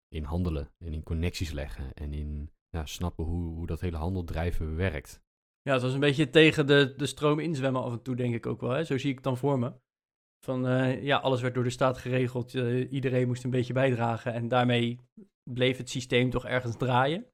In 0.07 0.23
handelen 0.23 0.71
en 0.77 0.93
in 0.93 1.03
connecties 1.03 1.51
leggen 1.51 1.93
en 1.93 2.13
in 2.13 2.51
ja, 2.69 2.85
snappen 2.85 3.25
hoe, 3.25 3.53
hoe 3.53 3.67
dat 3.67 3.79
hele 3.79 3.97
handeldrijven 3.97 4.75
werkt. 4.75 5.21
Ja, 5.61 5.73
het 5.73 5.81
was 5.81 5.93
een 5.93 5.99
beetje 5.99 6.29
tegen 6.29 6.67
de, 6.67 6.93
de 6.97 7.05
stroom 7.05 7.39
inzwemmen 7.39 7.83
af 7.83 7.91
en 7.91 8.01
toe, 8.01 8.15
denk 8.15 8.33
ik 8.33 8.45
ook 8.45 8.61
wel. 8.61 8.69
Hè? 8.69 8.83
Zo 8.83 8.97
zie 8.97 9.09
ik 9.09 9.15
het 9.15 9.23
dan 9.23 9.37
voor 9.37 9.59
me. 9.59 9.73
Van 10.45 10.67
uh, 10.67 11.03
ja, 11.03 11.17
alles 11.17 11.41
werd 11.41 11.53
door 11.53 11.63
de 11.63 11.69
staat 11.69 11.97
geregeld. 11.97 12.53
Uh, 12.53 12.91
iedereen 12.91 13.27
moest 13.27 13.43
een 13.43 13.49
beetje 13.49 13.73
bijdragen. 13.73 14.33
En 14.33 14.47
daarmee 14.47 14.99
bleef 15.43 15.77
het 15.77 15.89
systeem 15.89 16.29
toch 16.29 16.45
ergens 16.45 16.77
draaien. 16.77 17.25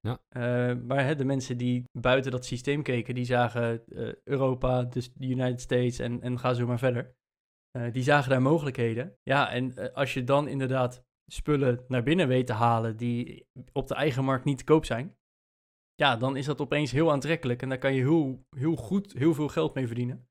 Ja. 0.00 0.20
Uh, 0.36 0.82
maar 0.82 1.04
hè, 1.04 1.14
de 1.14 1.24
mensen 1.24 1.56
die 1.56 1.84
buiten 1.98 2.30
dat 2.30 2.44
systeem 2.44 2.82
keken, 2.82 3.14
die 3.14 3.24
zagen 3.24 3.82
Europa, 4.24 4.82
dus 4.82 5.12
de 5.12 5.28
United 5.28 5.60
States 5.60 5.98
en, 5.98 6.20
en 6.20 6.38
ga 6.38 6.54
zo 6.54 6.66
maar 6.66 6.78
verder. 6.78 7.14
die 7.92 8.02
zagen 8.02 8.30
daar 8.30 8.42
mogelijkheden. 8.42 9.16
Ja, 9.22 9.50
en 9.50 9.92
als 9.92 10.14
je 10.14 10.24
dan 10.24 10.48
inderdaad 10.48 11.04
spullen 11.32 11.84
naar 11.88 12.02
binnen 12.02 12.28
weet 12.28 12.46
te 12.46 12.52
halen 12.52 12.96
die 12.96 13.46
op 13.72 13.88
de 13.88 13.94
eigen 13.94 14.24
markt 14.24 14.44
niet 14.44 14.58
te 14.58 14.64
koop 14.64 14.84
zijn, 14.84 15.16
ja, 16.00 16.16
dan 16.16 16.36
is 16.36 16.46
dat 16.46 16.60
opeens 16.60 16.90
heel 16.90 17.12
aantrekkelijk 17.12 17.62
en 17.62 17.68
daar 17.68 17.78
kan 17.78 17.94
je 17.94 18.00
heel, 18.00 18.44
heel 18.56 18.76
goed 18.76 19.12
heel 19.12 19.34
veel 19.34 19.48
geld 19.48 19.74
mee 19.74 19.86
verdienen 19.86 20.28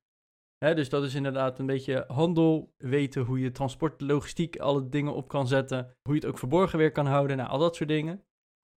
dus 0.60 0.88
dat 0.88 1.04
is 1.04 1.14
inderdaad 1.14 1.58
een 1.58 1.66
beetje 1.66 2.04
handel, 2.08 2.74
weten 2.76 3.22
hoe 3.22 3.40
je 3.40 3.50
transport, 3.50 4.00
logistiek, 4.00 4.58
alle 4.58 4.88
dingen 4.88 5.14
op 5.14 5.28
kan 5.28 5.46
zetten. 5.46 5.96
Hoe 6.02 6.14
je 6.14 6.20
het 6.20 6.28
ook 6.28 6.38
verborgen 6.38 6.78
weer 6.78 6.92
kan 6.92 7.06
houden, 7.06 7.36
nou, 7.36 7.48
al 7.48 7.58
dat 7.58 7.76
soort 7.76 7.88
dingen. 7.88 8.24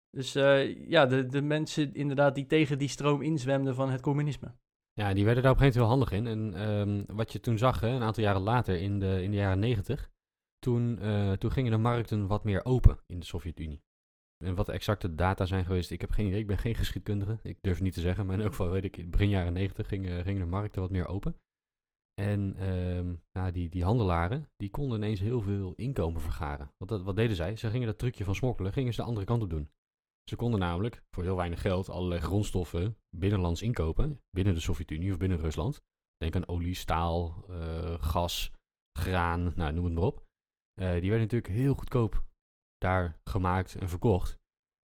Dus 0.09 0.35
uh, 0.35 0.89
ja, 0.89 1.05
de, 1.05 1.25
de 1.25 1.41
mensen 1.41 1.93
inderdaad 1.93 2.35
die 2.35 2.45
tegen 2.45 2.77
die 2.77 2.87
stroom 2.87 3.21
inzwemden 3.21 3.75
van 3.75 3.89
het 3.89 4.01
communisme. 4.01 4.55
Ja, 4.93 5.13
die 5.13 5.25
werden 5.25 5.43
daar 5.43 5.51
op 5.51 5.57
een 5.57 5.63
gegeven 5.63 5.87
moment 5.87 6.07
heel 6.09 6.17
handig 6.17 6.51
in. 6.51 6.53
En 6.55 6.69
um, 6.69 7.15
wat 7.15 7.31
je 7.31 7.39
toen 7.39 7.57
zag, 7.57 7.79
hè, 7.79 7.87
een 7.87 8.01
aantal 8.01 8.23
jaren 8.23 8.41
later, 8.41 8.81
in 8.81 8.99
de, 8.99 9.23
in 9.23 9.31
de 9.31 9.37
jaren 9.37 9.59
negentig, 9.59 10.09
toen, 10.59 10.99
uh, 11.01 11.31
toen 11.31 11.51
gingen 11.51 11.71
de 11.71 11.77
markten 11.77 12.27
wat 12.27 12.43
meer 12.43 12.65
open 12.65 12.99
in 13.07 13.19
de 13.19 13.25
Sovjet-Unie. 13.25 13.81
En 14.43 14.55
wat 14.55 14.69
exacte 14.69 15.15
data 15.15 15.45
zijn 15.45 15.65
geweest, 15.65 15.91
ik 15.91 16.01
heb 16.01 16.11
geen 16.11 16.27
idee. 16.27 16.39
Ik 16.39 16.47
ben 16.47 16.57
geen 16.57 16.75
geschiedkundige. 16.75 17.39
Ik 17.43 17.57
durf 17.61 17.75
het 17.75 17.83
niet 17.83 17.93
te 17.93 18.01
zeggen. 18.01 18.25
Maar 18.25 18.35
in 18.35 18.41
elk 18.41 18.49
geval 18.49 18.69
weet 18.69 18.83
ik, 18.83 19.11
begin 19.11 19.29
jaren 19.29 19.53
negentig 19.53 19.87
gingen, 19.87 20.23
gingen 20.23 20.41
de 20.41 20.47
markten 20.47 20.81
wat 20.81 20.91
meer 20.91 21.07
open. 21.07 21.35
En 22.13 22.69
um, 22.69 23.23
nou, 23.31 23.51
die, 23.51 23.69
die 23.69 23.83
handelaren, 23.83 24.49
die 24.55 24.69
konden 24.69 24.97
ineens 24.97 25.19
heel 25.19 25.41
veel 25.41 25.73
inkomen 25.75 26.21
vergaren. 26.21 26.71
Wat, 26.77 26.89
dat, 26.89 27.01
wat 27.03 27.15
deden 27.15 27.35
zij? 27.35 27.55
Ze 27.55 27.69
gingen 27.69 27.87
dat 27.87 27.97
trucje 27.97 28.23
van 28.23 28.35
smokkelen, 28.35 28.73
gingen 28.73 28.93
ze 28.93 29.01
de 29.01 29.07
andere 29.07 29.25
kant 29.25 29.43
op 29.43 29.49
doen. 29.49 29.69
Ze 30.29 30.35
konden 30.35 30.59
namelijk 30.59 31.03
voor 31.11 31.23
heel 31.23 31.35
weinig 31.35 31.61
geld 31.61 31.89
allerlei 31.89 32.21
grondstoffen 32.21 32.97
binnenlands 33.09 33.61
inkopen. 33.61 34.21
Binnen 34.29 34.53
de 34.53 34.59
Sovjet-Unie 34.59 35.11
of 35.11 35.17
binnen 35.17 35.37
Rusland. 35.37 35.81
Denk 36.17 36.35
aan 36.35 36.47
olie, 36.47 36.75
staal, 36.75 37.45
uh, 37.50 38.01
gas, 38.01 38.51
graan, 39.00 39.53
nou, 39.55 39.73
noem 39.73 39.85
het 39.85 39.93
maar 39.93 40.03
op. 40.03 40.25
Uh, 40.81 40.91
die 40.91 41.09
werden 41.09 41.19
natuurlijk 41.19 41.53
heel 41.53 41.73
goedkoop 41.73 42.23
daar 42.83 43.19
gemaakt 43.23 43.75
en 43.75 43.89
verkocht. 43.89 44.39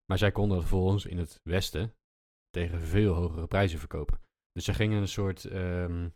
Maar 0.05 0.17
zij 0.17 0.31
konden 0.31 0.57
dat 0.57 0.67
vervolgens 0.67 1.05
in 1.05 1.17
het 1.17 1.39
Westen 1.43 1.93
tegen 2.49 2.79
veel 2.79 3.13
hogere 3.13 3.47
prijzen 3.47 3.79
verkopen. 3.79 4.19
Dus 4.51 4.65
ze 4.65 4.73
gingen 4.73 5.01
een 5.01 5.07
soort 5.07 5.43
um, 5.43 6.13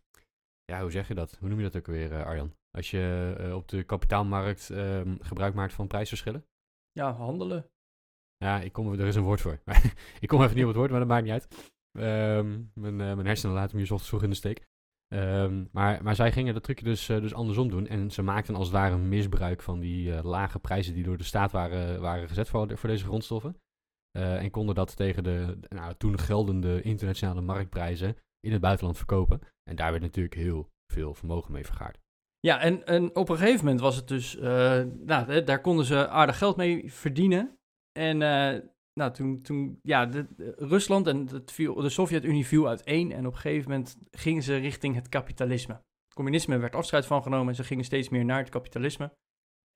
ja, 0.65 0.81
hoe 0.81 0.91
zeg 0.91 1.07
je 1.07 1.13
dat? 1.13 1.37
Hoe 1.39 1.49
noem 1.49 1.57
je 1.57 1.63
dat 1.69 1.75
ook 1.75 1.85
weer, 1.85 2.11
uh, 2.11 2.25
Arjan? 2.25 2.55
Als 2.71 2.91
je 2.91 3.35
uh, 3.39 3.55
op 3.55 3.67
de 3.67 3.83
kapitaalmarkt 3.83 4.69
um, 4.69 5.17
gebruik 5.21 5.53
maakt 5.53 5.73
van 5.73 5.87
prijsverschillen? 5.87 6.45
Ja, 6.91 7.13
handelen. 7.13 7.69
Ja, 8.37 8.61
ik 8.61 8.71
kom, 8.71 8.93
er 8.93 9.07
is 9.07 9.15
een 9.15 9.23
woord 9.23 9.41
voor. 9.41 9.61
ik 10.19 10.27
kom 10.27 10.41
even 10.41 10.55
niet 10.55 10.63
op 10.63 10.69
het 10.69 10.77
woord, 10.77 10.89
maar 10.89 10.99
dat 10.99 11.07
maakt 11.07 11.23
niet 11.23 11.31
uit. 11.31 11.73
Um, 12.37 12.71
mijn, 12.73 12.93
uh, 12.93 13.13
mijn 13.13 13.25
hersenen 13.25 13.55
laten 13.55 13.75
me 13.75 13.81
hier 13.81 13.91
ochtends 13.91 14.09
vroeg 14.09 14.23
in 14.23 14.29
de 14.29 14.35
steek. 14.35 14.67
Um, 15.13 15.69
maar, 15.71 16.03
maar 16.03 16.15
zij 16.15 16.31
gingen 16.31 16.53
dat 16.53 16.63
trucje 16.63 16.83
dus, 16.83 17.05
dus 17.05 17.33
andersom 17.33 17.69
doen. 17.69 17.87
En 17.87 18.11
ze 18.11 18.21
maakten 18.21 18.55
als 18.55 18.67
het 18.67 18.75
ware 18.75 18.95
een 18.95 19.07
misbruik 19.07 19.61
van 19.61 19.79
die 19.79 20.23
lage 20.23 20.59
prijzen 20.59 20.93
die 20.93 21.03
door 21.03 21.17
de 21.17 21.23
staat 21.23 21.51
waren, 21.51 22.01
waren 22.01 22.27
gezet 22.27 22.49
voor, 22.49 22.77
voor 22.77 22.89
deze 22.89 23.05
grondstoffen. 23.05 23.55
en 24.11 24.51
konden 24.51 24.75
dat 24.75 24.95
tegen 24.95 25.23
de 25.23 25.57
nou, 25.69 25.93
toen 25.97 26.19
geldende 26.19 26.81
internationale 26.81 27.41
marktprijzen 27.41 28.17
in 28.39 28.51
het 28.51 28.61
buitenland 28.61 28.97
verkopen. 28.97 29.39
En 29.69 29.75
daar 29.75 29.91
werd 29.91 30.03
natuurlijk 30.03 30.35
heel 30.35 30.69
veel 30.93 31.13
vermogen 31.13 31.51
mee 31.51 31.65
vergaard. 31.65 31.99
Ja, 32.39 32.59
en, 32.59 32.85
en 32.85 33.15
op 33.15 33.29
een 33.29 33.37
gegeven 33.37 33.65
moment 33.65 33.81
was 33.81 33.95
het 33.95 34.07
dus, 34.07 34.37
nou, 35.05 35.43
daar 35.43 35.61
konden 35.61 35.85
ze 35.85 36.07
aardig 36.07 36.37
geld 36.37 36.55
mee 36.55 36.93
verdienen. 36.93 37.57
En 37.91 38.17
nou, 38.93 39.11
toen, 39.11 39.41
toen 39.41 39.79
ja, 39.81 40.05
de, 40.05 40.27
de, 40.35 40.53
Rusland 40.57 41.07
en 41.07 41.27
het 41.27 41.51
viel, 41.51 41.73
de 41.73 41.89
Sovjet-Unie 41.89 42.45
viel 42.45 42.67
uiteen. 42.67 43.11
En 43.11 43.27
op 43.27 43.33
een 43.33 43.39
gegeven 43.39 43.69
moment 43.69 43.97
gingen 44.11 44.43
ze 44.43 44.55
richting 44.55 44.95
het 44.95 45.09
kapitalisme. 45.09 45.73
Het 45.73 46.13
communisme 46.13 46.57
werd 46.57 46.75
afscheid 46.75 47.05
van 47.05 47.23
genomen 47.23 47.47
en 47.47 47.55
ze 47.55 47.63
gingen 47.63 47.85
steeds 47.85 48.09
meer 48.09 48.25
naar 48.25 48.39
het 48.39 48.49
kapitalisme. 48.49 49.13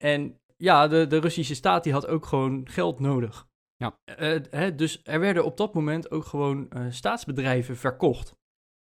En 0.03 0.39
ja, 0.57 0.87
de, 0.87 1.07
de 1.07 1.19
Russische 1.19 1.55
staat 1.55 1.83
die 1.83 1.93
had 1.93 2.07
ook 2.07 2.25
gewoon 2.25 2.69
geld 2.69 2.99
nodig. 2.99 3.47
Ja. 3.75 3.97
Uh, 4.05 4.39
hè, 4.49 4.75
dus 4.75 5.01
er 5.03 5.19
werden 5.19 5.45
op 5.45 5.57
dat 5.57 5.73
moment 5.73 6.11
ook 6.11 6.25
gewoon 6.25 6.69
staatsbedrijven 6.89 7.77
verkocht. 7.77 8.35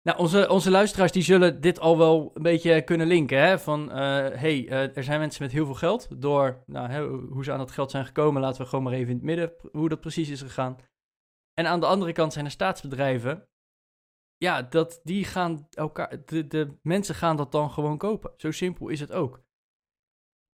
Nou, 0.07 0.19
onze, 0.19 0.49
onze 0.49 0.71
luisteraars 0.71 1.13
die 1.13 1.23
zullen 1.23 1.61
dit 1.61 1.81
al 1.81 1.99
wel 1.99 2.31
een 2.35 2.43
beetje 2.43 2.83
kunnen 2.83 3.07
linken. 3.07 3.39
Hè? 3.39 3.59
Van, 3.59 3.89
uh, 3.89 3.97
hey, 4.29 4.65
uh, 4.65 4.97
er 4.97 5.05
zijn 5.05 5.21
mensen 5.21 5.43
met 5.43 5.53
heel 5.53 5.65
veel 5.65 5.75
geld. 5.75 6.21
Door 6.21 6.63
nou, 6.67 6.89
hè, 6.89 7.07
hoe 7.07 7.45
ze 7.45 7.53
aan 7.53 7.59
dat 7.59 7.71
geld 7.71 7.91
zijn 7.91 8.07
gekomen, 8.07 8.43
laten 8.43 8.63
we 8.63 8.69
gewoon 8.69 8.85
maar 8.85 8.93
even 8.93 9.09
in 9.09 9.17
het 9.17 9.25
midden 9.25 9.53
hoe 9.73 9.89
dat 9.89 10.01
precies 10.01 10.29
is 10.29 10.43
gegaan. 10.43 10.77
En 11.55 11.67
aan 11.67 11.81
de 11.81 11.87
andere 11.87 12.13
kant 12.13 12.33
zijn 12.33 12.45
er 12.45 12.51
staatsbedrijven 12.51 13.49
ja, 14.37 14.63
dat 14.63 15.01
die 15.05 15.25
gaan 15.25 15.67
elkaar, 15.71 16.25
de, 16.25 16.47
de 16.47 16.79
mensen 16.83 17.15
gaan 17.15 17.37
dat 17.37 17.53
dan 17.53 17.71
gewoon 17.71 17.99
kopen. 17.99 18.33
Zo 18.37 18.51
simpel 18.51 18.89
is 18.89 19.01
het 19.01 19.13
ook. 19.13 19.43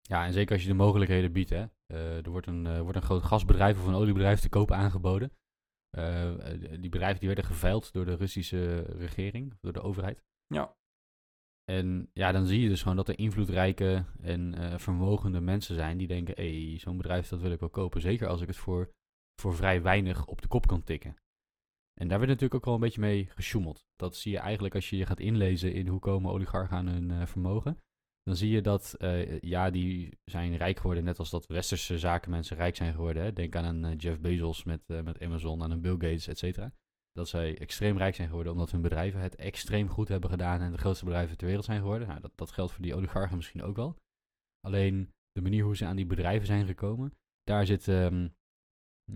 Ja, 0.01 0.25
en 0.25 0.33
zeker 0.33 0.53
als 0.53 0.61
je 0.61 0.67
de 0.67 0.73
mogelijkheden 0.73 1.31
biedt. 1.31 1.49
Hè. 1.49 1.65
Eh, 1.85 2.25
er 2.25 2.29
wordt 2.29 2.47
een, 2.47 2.65
eh, 2.65 2.79
wordt 2.81 2.95
een 2.95 3.03
groot 3.03 3.23
gasbedrijf 3.23 3.79
of 3.79 3.85
een 3.85 3.93
oliebedrijf 3.93 4.39
te 4.39 4.49
koop 4.49 4.71
aangeboden. 4.71 5.31
Eh, 5.95 6.33
die 6.79 6.89
bedrijven 6.89 7.19
die 7.19 7.27
werden 7.27 7.45
geveild 7.45 7.93
door 7.93 8.05
de 8.05 8.15
Russische 8.15 8.79
regering, 8.81 9.53
door 9.61 9.73
de 9.73 9.81
overheid. 9.81 10.23
Ja. 10.47 10.75
En 11.63 12.09
ja, 12.13 12.31
dan 12.31 12.45
zie 12.45 12.61
je 12.61 12.69
dus 12.69 12.81
gewoon 12.81 12.97
dat 12.97 13.07
er 13.07 13.19
invloedrijke 13.19 14.05
en 14.21 14.79
vermogende 14.79 15.39
mensen 15.39 15.75
zijn 15.75 15.97
die 15.97 16.07
denken, 16.07 16.35
hé, 16.35 16.67
hey, 16.67 16.79
zo'n 16.79 16.97
bedrijf 16.97 17.27
dat 17.27 17.41
wil 17.41 17.51
ik 17.51 17.59
wel 17.59 17.69
kopen. 17.69 18.01
Zeker 18.01 18.27
als 18.27 18.41
ik 18.41 18.47
het 18.47 18.57
voor, 18.57 18.91
voor 19.41 19.55
vrij 19.55 19.81
weinig 19.81 20.25
op 20.25 20.41
de 20.41 20.47
kop 20.47 20.67
kan 20.67 20.83
tikken. 20.83 21.15
En 21.93 22.07
daar 22.07 22.17
werd 22.17 22.29
natuurlijk 22.29 22.55
ook 22.55 22.65
wel 22.65 22.73
een 22.73 22.79
beetje 22.79 23.01
mee 23.01 23.25
gesjoemeld. 23.25 23.85
Dat 23.95 24.15
zie 24.15 24.31
je 24.31 24.39
eigenlijk 24.39 24.75
als 24.75 24.89
je 24.89 24.97
je 24.97 25.05
gaat 25.05 25.19
inlezen 25.19 25.73
in 25.73 25.87
hoe 25.87 25.99
komen 25.99 26.31
oligarchen 26.31 26.77
aan 26.77 26.87
hun 26.87 27.27
vermogen 27.27 27.79
dan 28.25 28.35
zie 28.35 28.49
je 28.49 28.61
dat, 28.61 28.95
uh, 28.99 29.39
ja, 29.39 29.69
die 29.69 30.17
zijn 30.23 30.57
rijk 30.57 30.77
geworden, 30.77 31.03
net 31.03 31.19
als 31.19 31.29
dat 31.29 31.47
westerse 31.47 31.99
zakenmensen 31.99 32.57
rijk 32.57 32.75
zijn 32.75 32.93
geworden. 32.93 33.23
Hè. 33.23 33.33
Denk 33.33 33.55
aan 33.55 33.65
een 33.65 33.91
uh, 33.91 33.97
Jeff 33.97 34.19
Bezos 34.19 34.63
met, 34.63 34.81
uh, 34.87 35.01
met 35.01 35.21
Amazon, 35.21 35.63
aan 35.63 35.71
een 35.71 35.81
Bill 35.81 35.91
Gates, 35.91 36.27
et 36.27 36.37
cetera. 36.37 36.73
Dat 37.11 37.27
zij 37.27 37.57
extreem 37.57 37.97
rijk 37.97 38.15
zijn 38.15 38.27
geworden 38.27 38.51
omdat 38.51 38.71
hun 38.71 38.81
bedrijven 38.81 39.21
het 39.21 39.35
extreem 39.35 39.89
goed 39.89 40.07
hebben 40.07 40.29
gedaan 40.29 40.61
en 40.61 40.71
de 40.71 40.77
grootste 40.77 41.05
bedrijven 41.05 41.37
ter 41.37 41.47
wereld 41.47 41.65
zijn 41.65 41.79
geworden. 41.79 42.07
Nou, 42.07 42.19
dat, 42.19 42.31
dat 42.35 42.51
geldt 42.51 42.71
voor 42.71 42.83
die 42.83 42.95
oligarchen 42.95 43.35
misschien 43.35 43.63
ook 43.63 43.75
wel. 43.75 43.95
Alleen 44.67 45.13
de 45.31 45.41
manier 45.41 45.63
hoe 45.63 45.75
ze 45.75 45.85
aan 45.85 45.95
die 45.95 46.05
bedrijven 46.05 46.47
zijn 46.47 46.65
gekomen, 46.65 47.13
daar 47.43 47.65
zit 47.65 47.87
um, 47.87 48.35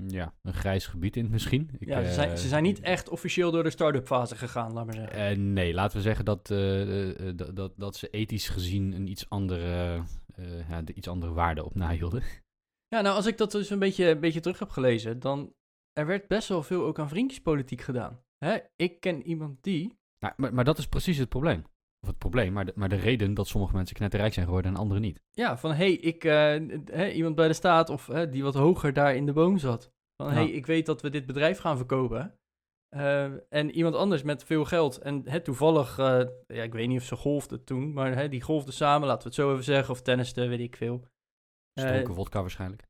ja, 0.08 0.34
een 0.42 0.54
grijs 0.54 0.88
gebied 0.88 1.16
in 1.16 1.30
misschien. 1.30 1.70
Ik, 1.80 1.88
ja, 1.88 2.04
ze 2.04 2.14
zijn, 2.14 2.38
ze 2.38 2.48
zijn 2.48 2.64
niet 2.64 2.80
echt 2.80 3.10
officieel 3.10 3.52
door 3.52 3.64
de 3.64 3.70
start-up 3.70 4.06
fase 4.06 4.36
gegaan, 4.36 4.74
laat 4.74 4.86
maar 4.86 4.96
zeggen. 4.96 5.32
Uh, 5.32 5.38
nee, 5.38 5.74
laten 5.74 5.98
we 5.98 6.04
zeggen 6.04 6.26
dat, 6.26 6.50
uh, 6.50 7.36
dat, 7.36 7.56
dat, 7.56 7.74
dat 7.76 7.96
ze 7.96 8.10
ethisch 8.10 8.50
gezien 8.50 8.94
een 8.94 9.08
iets 9.08 9.30
andere, 9.30 10.04
ja, 10.70 10.82
de 10.82 10.94
iets 10.94 11.08
andere 11.08 11.34
waarde 11.34 11.66
op 11.66 11.76
nahielden. 11.76 12.24
Ja, 12.88 13.02
nou 13.02 13.16
als 13.16 13.26
ik 13.26 13.38
dat 13.38 13.52
dus 13.52 13.70
een 13.70 13.80
beetje, 13.80 14.10
een 14.10 14.20
beetje 14.20 14.40
terug 14.40 14.60
heb 14.60 14.70
gelezen, 14.70 15.20
dan 15.20 15.54
er 15.94 16.06
werd 16.06 16.28
best 16.28 16.48
wel 16.48 16.64
veel 16.64 16.84
ook 16.86 17.00
aan 17.00 17.10
vriendjespolitiek 17.10 17.82
gedaan. 17.82 18.24
Hè? 18.38 18.58
Ik 18.76 19.00
ken 19.00 19.24
iemand 19.24 19.64
die... 19.64 19.98
Nou, 20.20 20.34
maar, 20.38 20.54
maar 20.54 20.64
dat 20.64 20.78
is 20.78 20.88
precies 20.88 21.18
het 21.18 21.30
probleem. 21.30 21.64
Of 22.02 22.08
het 22.08 22.18
probleem, 22.18 22.54
maar 22.54 22.66
de, 22.66 22.74
maar 22.76 22.90
de 22.90 22.96
reden 22.96 23.34
dat 23.34 23.48
sommige 23.48 23.76
mensen 23.76 23.96
knetterrijk 23.96 24.34
zijn 24.34 24.46
geworden 24.46 24.72
en 24.72 24.78
anderen 24.78 25.02
niet. 25.02 25.22
Ja, 25.32 25.58
van 25.58 25.74
hey, 25.74 25.92
ik, 25.92 26.24
uh, 26.24 27.16
iemand 27.16 27.36
bij 27.36 27.48
de 27.48 27.54
staat 27.54 27.90
of 27.90 28.08
uh, 28.08 28.32
die 28.32 28.44
wat 28.44 28.54
hoger 28.54 28.94
daar 28.94 29.16
in 29.16 29.26
de 29.26 29.34
boom 29.34 29.58
zat. 29.58 29.92
Van 30.16 30.32
hey, 30.32 30.50
ik 30.50 30.66
weet 30.66 30.86
dat 30.86 31.02
we 31.02 31.10
dit 31.10 31.26
bedrijf 31.26 31.60
gaan 31.60 31.78
verkopen. 31.78 32.34
Uh, 32.96 33.54
en 33.54 33.72
iemand 33.72 33.96
anders 33.96 34.24
met 34.24 34.44
veel 34.44 34.66
geld. 34.66 34.98
En 34.98 35.30
hè, 35.30 35.42
toevallig, 35.42 35.98
ja, 36.48 36.64
ik 36.64 36.74
weet 36.74 36.88
niet 36.88 37.00
of 37.00 37.06
ze 37.06 37.16
golfde 37.16 37.64
toen, 37.64 37.94
maar 37.94 38.16
hè, 38.16 38.30
die 38.30 38.42
golfde 38.42 38.72
samen, 38.72 39.08
laten 39.08 39.22
we 39.22 39.28
het 39.28 39.38
zo 39.38 39.52
even 39.52 39.64
zeggen. 39.64 39.94
Of 39.94 40.02
tenniste, 40.02 40.48
weet 40.48 40.60
ik 40.60 40.76
veel. 40.76 41.06
Stoken 41.74 42.14
vodka 42.14 42.42
waarschijnlijk. 42.42 42.88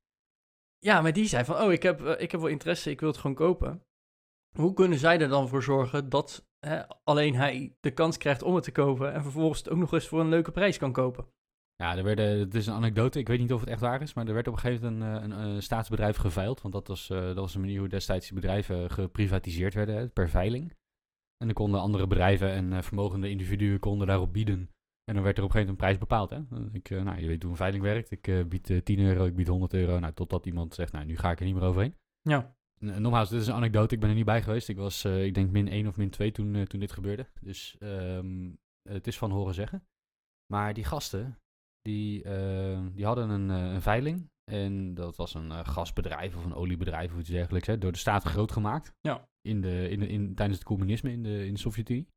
Ja, 0.77 1.01
maar 1.01 1.13
die 1.13 1.27
zei 1.27 1.45
van, 1.45 1.55
oh, 1.55 1.71
ik 1.71 1.83
heb, 1.83 2.01
ik 2.01 2.31
heb 2.31 2.41
wel 2.41 2.49
interesse, 2.49 2.89
ik 2.89 2.99
wil 2.99 3.09
het 3.09 3.17
gewoon 3.17 3.35
kopen. 3.35 3.83
Hoe 4.57 4.73
kunnen 4.73 4.97
zij 4.97 5.19
er 5.19 5.27
dan 5.27 5.47
voor 5.47 5.63
zorgen 5.63 6.09
dat 6.09 6.48
hè, 6.59 6.81
alleen 7.03 7.35
hij 7.35 7.75
de 7.79 7.91
kans 7.91 8.17
krijgt 8.17 8.43
om 8.43 8.55
het 8.55 8.63
te 8.63 8.71
kopen 8.71 9.13
en 9.13 9.21
vervolgens 9.21 9.59
het 9.59 9.69
ook 9.69 9.77
nog 9.77 9.93
eens 9.93 10.07
voor 10.07 10.19
een 10.19 10.29
leuke 10.29 10.51
prijs 10.51 10.77
kan 10.77 10.91
kopen? 10.91 11.25
Ja, 11.75 11.97
er 11.97 12.03
werden, 12.03 12.39
het 12.39 12.55
is 12.55 12.67
een 12.67 12.73
anekdote, 12.73 13.19
ik 13.19 13.27
weet 13.27 13.39
niet 13.39 13.53
of 13.53 13.59
het 13.59 13.69
echt 13.69 13.81
waar 13.81 14.01
is, 14.01 14.13
maar 14.13 14.27
er 14.27 14.33
werd 14.33 14.47
op 14.47 14.53
een 14.53 14.59
gegeven 14.59 14.97
moment 14.97 15.23
een, 15.23 15.31
een, 15.31 15.45
een 15.45 15.61
staatsbedrijf 15.61 16.17
geveild, 16.17 16.61
want 16.61 16.73
dat 16.73 16.87
was, 16.87 17.09
uh, 17.09 17.19
dat 17.19 17.35
was 17.35 17.55
een 17.55 17.61
manier 17.61 17.79
hoe 17.79 17.87
destijds 17.87 18.25
die 18.25 18.35
bedrijven 18.35 18.91
geprivatiseerd 18.91 19.73
werden, 19.73 20.13
per 20.13 20.29
veiling. 20.29 20.69
En 21.37 21.45
dan 21.45 21.53
konden 21.53 21.79
andere 21.79 22.07
bedrijven 22.07 22.51
en 22.51 22.71
uh, 22.71 22.81
vermogende 22.81 23.29
individuen 23.29 23.79
konden 23.79 24.07
daarop 24.07 24.33
bieden. 24.33 24.69
En 25.03 25.13
dan 25.15 25.23
werd 25.23 25.37
er 25.37 25.43
op 25.43 25.49
een 25.49 25.55
gegeven 25.55 25.59
moment 25.59 25.69
een 25.69 25.75
prijs 25.75 25.97
bepaald. 25.97 26.29
Hè? 26.29 26.67
Ik, 26.73 26.89
uh, 26.89 27.01
nou, 27.01 27.19
je 27.19 27.27
weet 27.27 27.41
hoe 27.41 27.51
een 27.51 27.57
veiling 27.57 27.83
werkt. 27.83 28.11
Ik 28.11 28.49
bied 28.49 28.81
10 28.83 28.99
euro, 28.99 29.25
ik 29.25 29.35
bied 29.35 29.47
100 29.47 29.73
euro. 29.73 29.99
Nou, 29.99 30.13
totdat 30.13 30.45
iemand 30.45 30.73
zegt, 30.73 30.91
nou, 30.91 31.05
nu 31.05 31.17
ga 31.17 31.31
ik 31.31 31.39
er 31.39 31.45
niet 31.45 31.55
meer 31.55 31.63
overheen. 31.63 31.95
Ja. 32.21 32.55
Nogmaals, 32.79 33.29
dit 33.29 33.41
is 33.41 33.47
een 33.47 33.53
anekdote. 33.53 33.93
Ik 33.93 33.99
ben 33.99 34.09
er 34.09 34.15
niet 34.15 34.25
bij 34.25 34.41
geweest. 34.41 34.69
Ik 34.69 34.77
was, 34.77 35.05
uh, 35.05 35.25
ik 35.25 35.33
denk, 35.33 35.51
min 35.51 35.67
1 35.67 35.87
of 35.87 35.97
min 35.97 36.09
2 36.09 36.31
toen, 36.31 36.53
uh, 36.53 36.65
toen 36.65 36.79
dit 36.79 36.91
gebeurde. 36.91 37.27
Dus 37.41 37.75
um, 37.79 38.57
het 38.89 39.07
is 39.07 39.17
van 39.17 39.31
horen 39.31 39.53
zeggen. 39.53 39.87
Maar 40.53 40.73
die 40.73 40.83
gasten, 40.83 41.37
die, 41.81 42.23
uh, 42.23 42.85
die 42.93 43.05
hadden 43.05 43.29
een, 43.29 43.49
een, 43.49 43.81
veiling. 43.81 44.29
En 44.51 44.93
dat 44.93 45.15
was 45.15 45.33
een 45.33 45.65
gasbedrijf 45.65 46.35
of 46.35 46.45
een 46.45 46.53
oliebedrijf 46.53 47.13
of 47.13 47.19
iets 47.19 47.29
dergelijks. 47.29 47.67
Hè, 47.67 47.77
door 47.77 47.91
de 47.91 47.97
staat 47.97 48.23
groot 48.23 48.51
gemaakt. 48.51 48.93
Ja. 49.01 49.29
In 49.41 49.61
de, 49.61 49.89
in 49.89 49.99
de, 49.99 50.07
in, 50.07 50.35
tijdens 50.35 50.57
het 50.57 50.67
communisme 50.67 51.11
in 51.11 51.23
de, 51.23 51.45
in 51.45 51.53
de 51.53 51.59
Sovjet-Unie. 51.59 52.07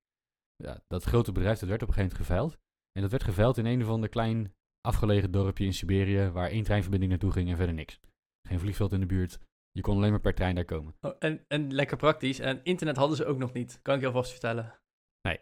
Ja, 0.57 0.83
dat 0.87 1.05
grote 1.05 1.33
bedrijf 1.33 1.59
dat 1.59 1.69
werd 1.69 1.83
op 1.83 1.89
een 1.89 1.95
gegeven 1.95 2.17
moment 2.17 2.31
geveild. 2.31 2.59
En 2.93 3.03
dat 3.03 3.11
werd 3.11 3.25
geveild 3.25 3.59
in 3.59 3.67
een 3.67 3.83
of 3.83 3.89
ander 3.89 4.09
klein 4.09 4.55
afgelegen 4.81 5.31
dorpje 5.31 5.65
in 5.65 5.75
Siberië. 5.75 6.31
Waar 6.31 6.51
één 6.51 6.65
treinverbinding 6.65 7.11
naartoe 7.11 7.33
ging 7.33 7.51
en 7.51 7.57
verder 7.57 7.75
niks. 7.75 8.01
Geen 8.49 8.61
vliegveld 8.61 8.93
in 8.93 9.01
de 9.01 9.07
buurt 9.07 9.41
je 9.73 9.81
kon 9.81 9.97
alleen 9.97 10.11
maar 10.11 10.21
per 10.21 10.35
trein 10.35 10.55
daar 10.55 10.65
komen. 10.65 10.95
Oh, 11.01 11.15
en, 11.19 11.45
en 11.49 11.73
lekker 11.73 11.97
praktisch. 11.97 12.39
En 12.39 12.61
internet 12.63 12.97
hadden 12.97 13.17
ze 13.17 13.25
ook 13.25 13.39
nog 13.39 13.53
niet, 13.53 13.79
kan 13.83 13.95
ik 13.95 14.01
je 14.01 14.07
alvast 14.07 14.31
vertellen. 14.31 14.81
Nee. 15.29 15.39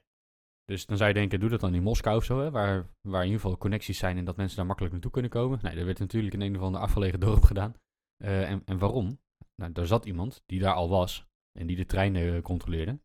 Dus 0.64 0.86
dan 0.86 0.96
zou 0.96 1.08
je 1.08 1.14
denken, 1.14 1.40
doe 1.40 1.48
dat 1.48 1.60
dan 1.60 1.74
in 1.74 1.82
Moskou 1.82 2.16
of 2.16 2.24
zo, 2.24 2.40
hè, 2.40 2.50
waar, 2.50 2.90
waar 3.00 3.20
in 3.20 3.26
ieder 3.26 3.40
geval 3.40 3.58
connecties 3.58 3.98
zijn 3.98 4.16
en 4.16 4.24
dat 4.24 4.36
mensen 4.36 4.56
daar 4.56 4.66
makkelijk 4.66 4.92
naartoe 4.92 5.12
kunnen 5.12 5.30
komen. 5.30 5.58
Nee, 5.62 5.74
dat 5.74 5.84
werd 5.84 5.98
natuurlijk 5.98 6.34
in 6.34 6.40
een 6.40 6.56
of 6.56 6.62
ander 6.62 6.80
afgelegen 6.80 7.20
dorp 7.20 7.42
gedaan. 7.42 7.74
Uh, 8.22 8.50
en, 8.50 8.62
en 8.64 8.78
waarom? 8.78 9.20
Nou, 9.54 9.72
daar 9.72 9.86
zat 9.86 10.04
iemand 10.04 10.42
die 10.46 10.60
daar 10.60 10.74
al 10.74 10.88
was 10.88 11.26
en 11.58 11.66
die 11.66 11.76
de 11.76 11.86
treinen 11.86 12.34
uh, 12.34 12.42
controleerde. 12.42 13.00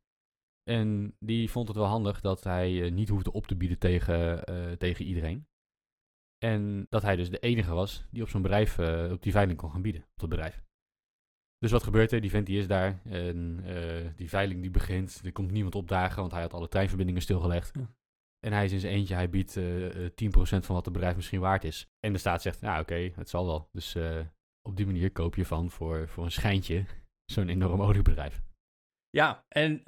En 0.64 1.16
die 1.20 1.52
vond 1.52 1.68
het 1.68 1.78
wel 1.78 1.86
handig 1.86 2.22
dat 2.22 2.44
hij 2.44 2.72
uh, 2.72 2.92
niet 2.92 3.10
hoefde 3.10 3.32
op 3.32 3.48
te 3.48 3.56
bieden 3.56 3.80
tegen, 3.80 4.44
tegen 4.78 5.06
iedereen. 5.06 5.48
En 6.38 6.86
dat 6.90 7.02
hij 7.02 7.16
dus 7.16 7.30
de 7.30 7.40
enige 7.40 7.74
was 7.74 8.06
die 8.12 8.22
op 8.22 8.30
zo'n 8.30 8.42
bedrijf, 8.42 8.80
op 9.12 9.24
die 9.24 9.32
veiling 9.32 9.58
kon 9.58 9.72
gaan 9.72 9.82
bieden, 9.82 10.02
op 10.02 10.20
dat 10.20 10.30
bedrijf. 10.30 10.65
Dus 11.58 11.72
wat 11.72 11.84
gebeurt 11.84 12.12
er? 12.12 12.22
Die 12.22 12.30
vent 12.30 12.46
die 12.46 12.60
is 12.60 12.68
daar. 12.68 13.00
En 13.04 13.62
uh, 13.66 14.10
die 14.16 14.30
veiling 14.30 14.62
die 14.62 14.72
begint. 14.72 15.22
Er 15.24 15.32
komt 15.32 15.52
niemand 15.52 15.76
opdagen, 15.76 16.20
want 16.20 16.32
hij 16.32 16.42
had 16.42 16.54
alle 16.54 16.68
treinverbindingen 16.68 17.22
stilgelegd. 17.22 17.72
Ja. 17.74 17.94
En 18.40 18.54
hij 18.54 18.66
is 18.66 18.72
in 18.72 18.80
zijn 18.80 18.94
eentje, 18.94 19.14
hij 19.14 19.30
biedt 19.30 19.56
uh, 19.56 20.10
10% 20.10 20.12
van 20.36 20.76
wat 20.76 20.86
het 20.86 20.94
bedrijf 20.94 21.16
misschien 21.16 21.40
waard 21.40 21.64
is. 21.64 21.88
En 22.00 22.14
de 22.14 22.20
staat 22.20 22.42
zegt, 22.42 22.62
nou 22.62 22.82
oké, 22.82 22.94
okay, 22.94 23.14
het 23.16 23.30
zal 23.30 23.46
wel. 23.46 23.70
Dus 23.72 23.96
uh, 23.96 24.20
op 24.62 24.76
die 24.78 24.86
manier 24.86 25.12
koop 25.12 25.36
je 25.36 25.46
van 25.46 25.70
voor, 25.70 26.08
voor 26.08 26.24
een 26.24 26.32
schijntje 26.32 26.86
zo'n 27.34 27.50
enorm 27.50 27.82
oliebedrijf. 27.82 28.42
Ja, 29.10 29.46
en 29.48 29.82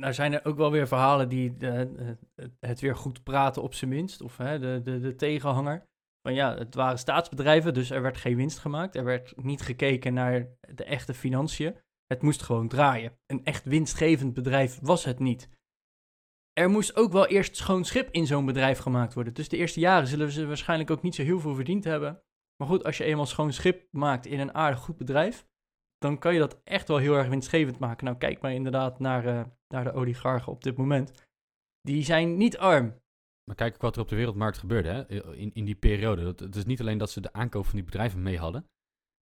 nou 0.00 0.12
zijn 0.12 0.32
er 0.32 0.44
ook 0.44 0.56
wel 0.56 0.70
weer 0.70 0.88
verhalen 0.88 1.28
die 1.28 1.56
het 2.60 2.80
weer 2.80 2.96
goed 2.96 3.22
praten 3.22 3.62
op 3.62 3.74
zijn 3.74 3.90
minst. 3.90 4.20
Of 4.20 4.36
de, 4.36 4.80
de, 4.84 5.00
de 5.00 5.14
tegenhanger. 5.14 5.86
Van 6.22 6.34
ja, 6.34 6.56
het 6.56 6.74
waren 6.74 6.98
staatsbedrijven, 6.98 7.74
dus 7.74 7.90
er 7.90 8.02
werd 8.02 8.16
geen 8.16 8.36
winst 8.36 8.58
gemaakt. 8.58 8.96
Er 8.96 9.04
werd 9.04 9.42
niet 9.42 9.62
gekeken 9.62 10.14
naar 10.14 10.48
de 10.74 10.84
echte 10.84 11.14
financiën. 11.14 11.76
Het 12.06 12.22
moest 12.22 12.42
gewoon 12.42 12.68
draaien. 12.68 13.18
Een 13.26 13.44
echt 13.44 13.64
winstgevend 13.64 14.34
bedrijf 14.34 14.78
was 14.82 15.04
het 15.04 15.18
niet. 15.18 15.48
Er 16.52 16.70
moest 16.70 16.96
ook 16.96 17.12
wel 17.12 17.26
eerst 17.26 17.56
schoon 17.56 17.84
schip 17.84 18.10
in 18.10 18.26
zo'n 18.26 18.46
bedrijf 18.46 18.78
gemaakt 18.78 19.14
worden. 19.14 19.34
Dus 19.34 19.48
de 19.48 19.56
eerste 19.56 19.80
jaren 19.80 20.08
zullen 20.08 20.30
ze 20.30 20.46
waarschijnlijk 20.46 20.90
ook 20.90 21.02
niet 21.02 21.14
zo 21.14 21.22
heel 21.22 21.40
veel 21.40 21.54
verdiend 21.54 21.84
hebben. 21.84 22.22
Maar 22.56 22.68
goed, 22.68 22.84
als 22.84 22.96
je 22.96 23.04
eenmaal 23.04 23.26
schoon 23.26 23.52
schip 23.52 23.88
maakt 23.90 24.26
in 24.26 24.40
een 24.40 24.54
aardig 24.54 24.80
goed 24.80 24.96
bedrijf, 24.96 25.46
dan 25.98 26.18
kan 26.18 26.32
je 26.32 26.38
dat 26.38 26.60
echt 26.64 26.88
wel 26.88 26.96
heel 26.96 27.14
erg 27.14 27.28
winstgevend 27.28 27.78
maken. 27.78 28.04
Nou, 28.04 28.18
kijk 28.18 28.40
maar 28.40 28.52
inderdaad 28.52 28.98
naar, 28.98 29.26
uh, 29.26 29.44
naar 29.68 29.84
de 29.84 29.92
oligarchen 29.92 30.52
op 30.52 30.64
dit 30.64 30.76
moment. 30.76 31.28
Die 31.80 32.04
zijn 32.04 32.36
niet 32.36 32.58
arm. 32.58 33.01
Maar 33.44 33.56
kijk 33.56 33.74
ook 33.74 33.80
wat 33.80 33.96
er 33.96 34.02
op 34.02 34.08
de 34.08 34.16
wereldmarkt 34.16 34.58
gebeurde 34.58 34.88
hè? 34.88 35.22
In, 35.34 35.50
in 35.54 35.64
die 35.64 35.74
periode. 35.74 36.22
Dat, 36.22 36.40
het 36.40 36.56
is 36.56 36.64
niet 36.64 36.80
alleen 36.80 36.98
dat 36.98 37.10
ze 37.10 37.20
de 37.20 37.32
aankoop 37.32 37.64
van 37.64 37.74
die 37.74 37.84
bedrijven 37.84 38.22
mee 38.22 38.38
hadden. 38.38 38.66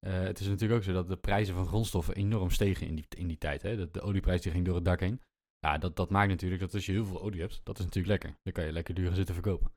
Uh, 0.07 0.13
het 0.13 0.41
is 0.41 0.47
natuurlijk 0.47 0.81
ook 0.81 0.87
zo 0.87 0.93
dat 0.93 1.09
de 1.09 1.17
prijzen 1.17 1.55
van 1.55 1.67
grondstoffen 1.67 2.15
enorm 2.15 2.51
stegen 2.51 2.87
in 2.87 2.95
die, 2.95 3.07
in 3.09 3.27
die 3.27 3.39
tijd. 3.39 3.63
Hè? 3.63 3.77
De, 3.77 3.91
de 3.91 4.01
olieprijs 4.01 4.43
die 4.43 4.53
ging 4.53 4.65
door 4.65 4.75
het 4.75 4.85
dak 4.85 5.01
heen. 5.01 5.21
Ja, 5.59 5.79
dat, 5.79 5.97
dat 5.97 6.11
maakt 6.11 6.29
natuurlijk 6.29 6.61
dat 6.61 6.75
als 6.75 6.87
je 6.87 6.93
heel 6.93 7.05
veel 7.05 7.23
olie 7.23 7.41
hebt, 7.41 7.61
dat 7.65 7.79
is 7.79 7.85
natuurlijk 7.85 8.23
lekker. 8.23 8.39
Dan 8.43 8.53
kan 8.53 8.65
je 8.65 8.73
lekker 8.73 8.95
duur 8.95 9.15
zitten 9.15 9.35
verkopen. 9.35 9.73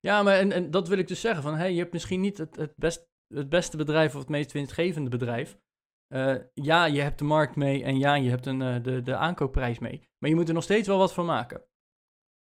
Ja, 0.00 0.22
maar 0.22 0.38
en, 0.38 0.52
en 0.52 0.70
dat 0.70 0.88
wil 0.88 0.98
ik 0.98 1.08
dus 1.08 1.20
zeggen. 1.20 1.42
Van, 1.42 1.72
je 1.72 1.78
hebt 1.78 1.92
misschien 1.92 2.20
niet 2.20 2.38
het, 2.38 2.56
het, 2.56 2.72
best, 2.76 3.08
het 3.34 3.48
beste 3.48 3.76
bedrijf 3.76 4.14
of 4.14 4.20
het 4.20 4.28
meest 4.28 4.52
winstgevende 4.52 5.10
bedrijf. 5.10 5.58
Uh, 6.14 6.36
ja, 6.54 6.84
je 6.84 7.00
hebt 7.00 7.18
de 7.18 7.24
markt 7.24 7.56
mee 7.56 7.84
en 7.84 7.98
ja, 7.98 8.14
je 8.14 8.30
hebt 8.30 8.46
een, 8.46 8.60
uh, 8.60 8.82
de, 8.82 9.02
de 9.02 9.16
aankoopprijs 9.16 9.78
mee. 9.78 10.08
Maar 10.18 10.30
je 10.30 10.36
moet 10.36 10.48
er 10.48 10.54
nog 10.54 10.62
steeds 10.62 10.88
wel 10.88 10.98
wat 10.98 11.12
van 11.12 11.26
maken. 11.26 11.64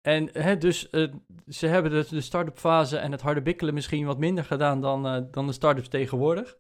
En 0.08 0.30
hè, 0.32 0.58
dus 0.58 0.88
uh, 0.92 1.14
ze 1.48 1.68
hebben 1.68 1.92
de, 1.92 2.06
de 2.10 2.22
start-up 2.22 2.58
fase 2.58 2.98
en 2.98 3.12
het 3.12 3.22
harde 3.22 3.42
bikkelen 3.42 3.74
misschien 3.74 4.06
wat 4.06 4.18
minder 4.18 4.44
gedaan 4.44 4.82
dan, 4.82 5.06
uh, 5.16 5.32
dan 5.32 5.48
de 5.48 5.54
start-ups 5.54 5.88
tegenwoordig. 5.88 6.56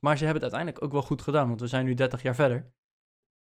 Maar 0.00 0.16
ze 0.16 0.24
hebben 0.24 0.42
het 0.42 0.52
uiteindelijk 0.52 0.84
ook 0.84 0.92
wel 0.92 1.08
goed 1.08 1.22
gedaan, 1.22 1.48
want 1.48 1.60
we 1.60 1.66
zijn 1.66 1.84
nu 1.84 1.94
30 1.94 2.22
jaar 2.22 2.34
verder. 2.34 2.72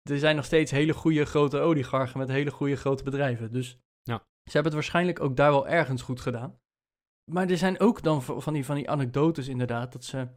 Er 0.09 0.19
zijn 0.19 0.35
nog 0.35 0.45
steeds 0.45 0.71
hele 0.71 0.93
goede 0.93 1.25
grote 1.25 1.59
oligarchen 1.59 2.19
met 2.19 2.29
hele 2.29 2.51
goede 2.51 2.75
grote 2.75 3.03
bedrijven. 3.03 3.51
Dus 3.51 3.79
ja. 4.01 4.17
ze 4.17 4.51
hebben 4.51 4.63
het 4.63 4.73
waarschijnlijk 4.73 5.19
ook 5.19 5.35
daar 5.35 5.51
wel 5.51 5.67
ergens 5.67 6.01
goed 6.01 6.21
gedaan. 6.21 6.59
Maar 7.31 7.49
er 7.49 7.57
zijn 7.57 7.79
ook 7.79 8.01
dan 8.01 8.21
van 8.23 8.53
die, 8.53 8.65
van 8.65 8.75
die 8.75 8.89
anekdotes 8.89 9.47
inderdaad, 9.47 9.91
dat 9.91 10.03
ze... 10.03 10.27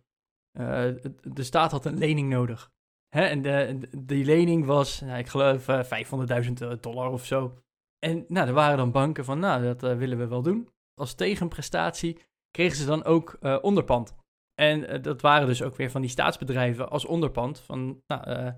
Uh, 0.58 0.94
de 1.22 1.42
staat 1.42 1.70
had 1.70 1.84
een 1.84 1.98
lening 1.98 2.28
nodig. 2.28 2.72
Hè, 3.08 3.24
en 3.24 3.42
de, 3.42 3.76
de- 3.78 4.04
die 4.04 4.24
lening 4.24 4.64
was, 4.64 5.00
nou, 5.00 5.18
ik 5.18 5.26
geloof, 5.26 5.68
eh 5.68 6.44
500.000 6.44 6.80
dollar 6.80 7.10
of 7.10 7.24
zo. 7.24 7.63
En 8.04 8.25
nou, 8.28 8.49
er 8.49 8.54
waren 8.54 8.76
dan 8.76 8.90
banken 8.90 9.25
van, 9.25 9.38
nou, 9.38 9.62
dat 9.62 9.82
eh, 9.82 9.96
willen 9.96 10.18
we 10.18 10.26
wel 10.26 10.42
doen. 10.42 10.68
Als 11.00 11.14
tegenprestatie 11.14 12.18
kregen 12.50 12.76
ze 12.76 12.87
dan 12.87 13.04
ook 13.04 13.37
eh, 13.40 13.58
onderpand. 13.62 14.14
En 14.54 14.88
eh, 14.88 15.02
dat 15.02 15.20
waren 15.20 15.46
dus 15.46 15.62
ook 15.62 15.76
weer 15.76 15.90
van 15.90 16.00
die 16.00 16.11
staatsbedrijven 16.11 16.90
als 16.90 17.04
onderpand. 17.04 17.58
Van, 17.58 18.02
nou, 18.06 18.52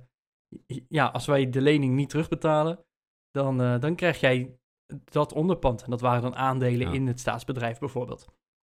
ja, 0.88 1.06
als 1.06 1.26
wij 1.26 1.50
de 1.50 1.60
lening 1.60 1.94
niet 1.94 2.08
terugbetalen, 2.08 2.84
dan, 3.30 3.80
dan 3.80 3.94
krijg 3.94 4.20
jij 4.20 4.58
dat 5.04 5.32
onderpand. 5.32 5.82
En 5.82 5.90
dat 5.90 6.00
waren 6.00 6.22
dan 6.22 6.36
aandelen 6.36 6.86
Ja. 6.88 6.92
in 6.94 7.06
het 7.06 7.20
staatsbedrijf 7.20 7.78
bijvoorbeeld. 7.78 8.26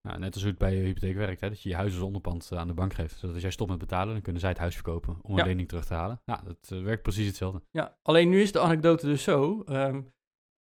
Nou, 0.08 0.20
net 0.20 0.34
als 0.34 0.42
hoe 0.42 0.52
het 0.52 0.60
bij 0.60 0.76
je 0.76 0.82
hypotheek 0.84 1.16
werkt, 1.16 1.42
hè, 1.42 1.50
dat 1.50 1.62
je 1.62 1.70
je 1.70 1.76
huis 1.76 1.94
als 1.94 2.02
onderpand 2.02 2.52
aan 2.54 2.68
de 2.68 2.74
bank 2.74 2.94
geeft. 2.94 3.16
Zodat 3.18 3.34
als 3.34 3.42
jij 3.44 3.52
stopt 3.52 3.70
met 3.70 3.80
betalen, 3.80 4.14
dan 4.14 4.22
kunnen 4.22 4.42
zij 4.42 4.50
het 4.50 4.60
huis 4.60 4.74
verkopen 4.74 5.18
om 5.22 5.36
Ja. 5.36 5.42
een 5.42 5.48
lening 5.48 5.68
terug 5.68 5.86
te 5.86 5.94
halen. 5.94 6.22
Ja, 6.26 6.42
dat 6.46 6.68
werkt 6.84 7.02
precies 7.02 7.28
hetzelfde. 7.28 7.62
Ja, 7.72 7.98
alleen 8.02 8.30
nu 8.30 8.42
is 8.42 8.52
de 8.52 8.60
anekdote 8.60 9.06
dus 9.06 9.24
zo. 9.24 9.62
ehm, 9.66 10.02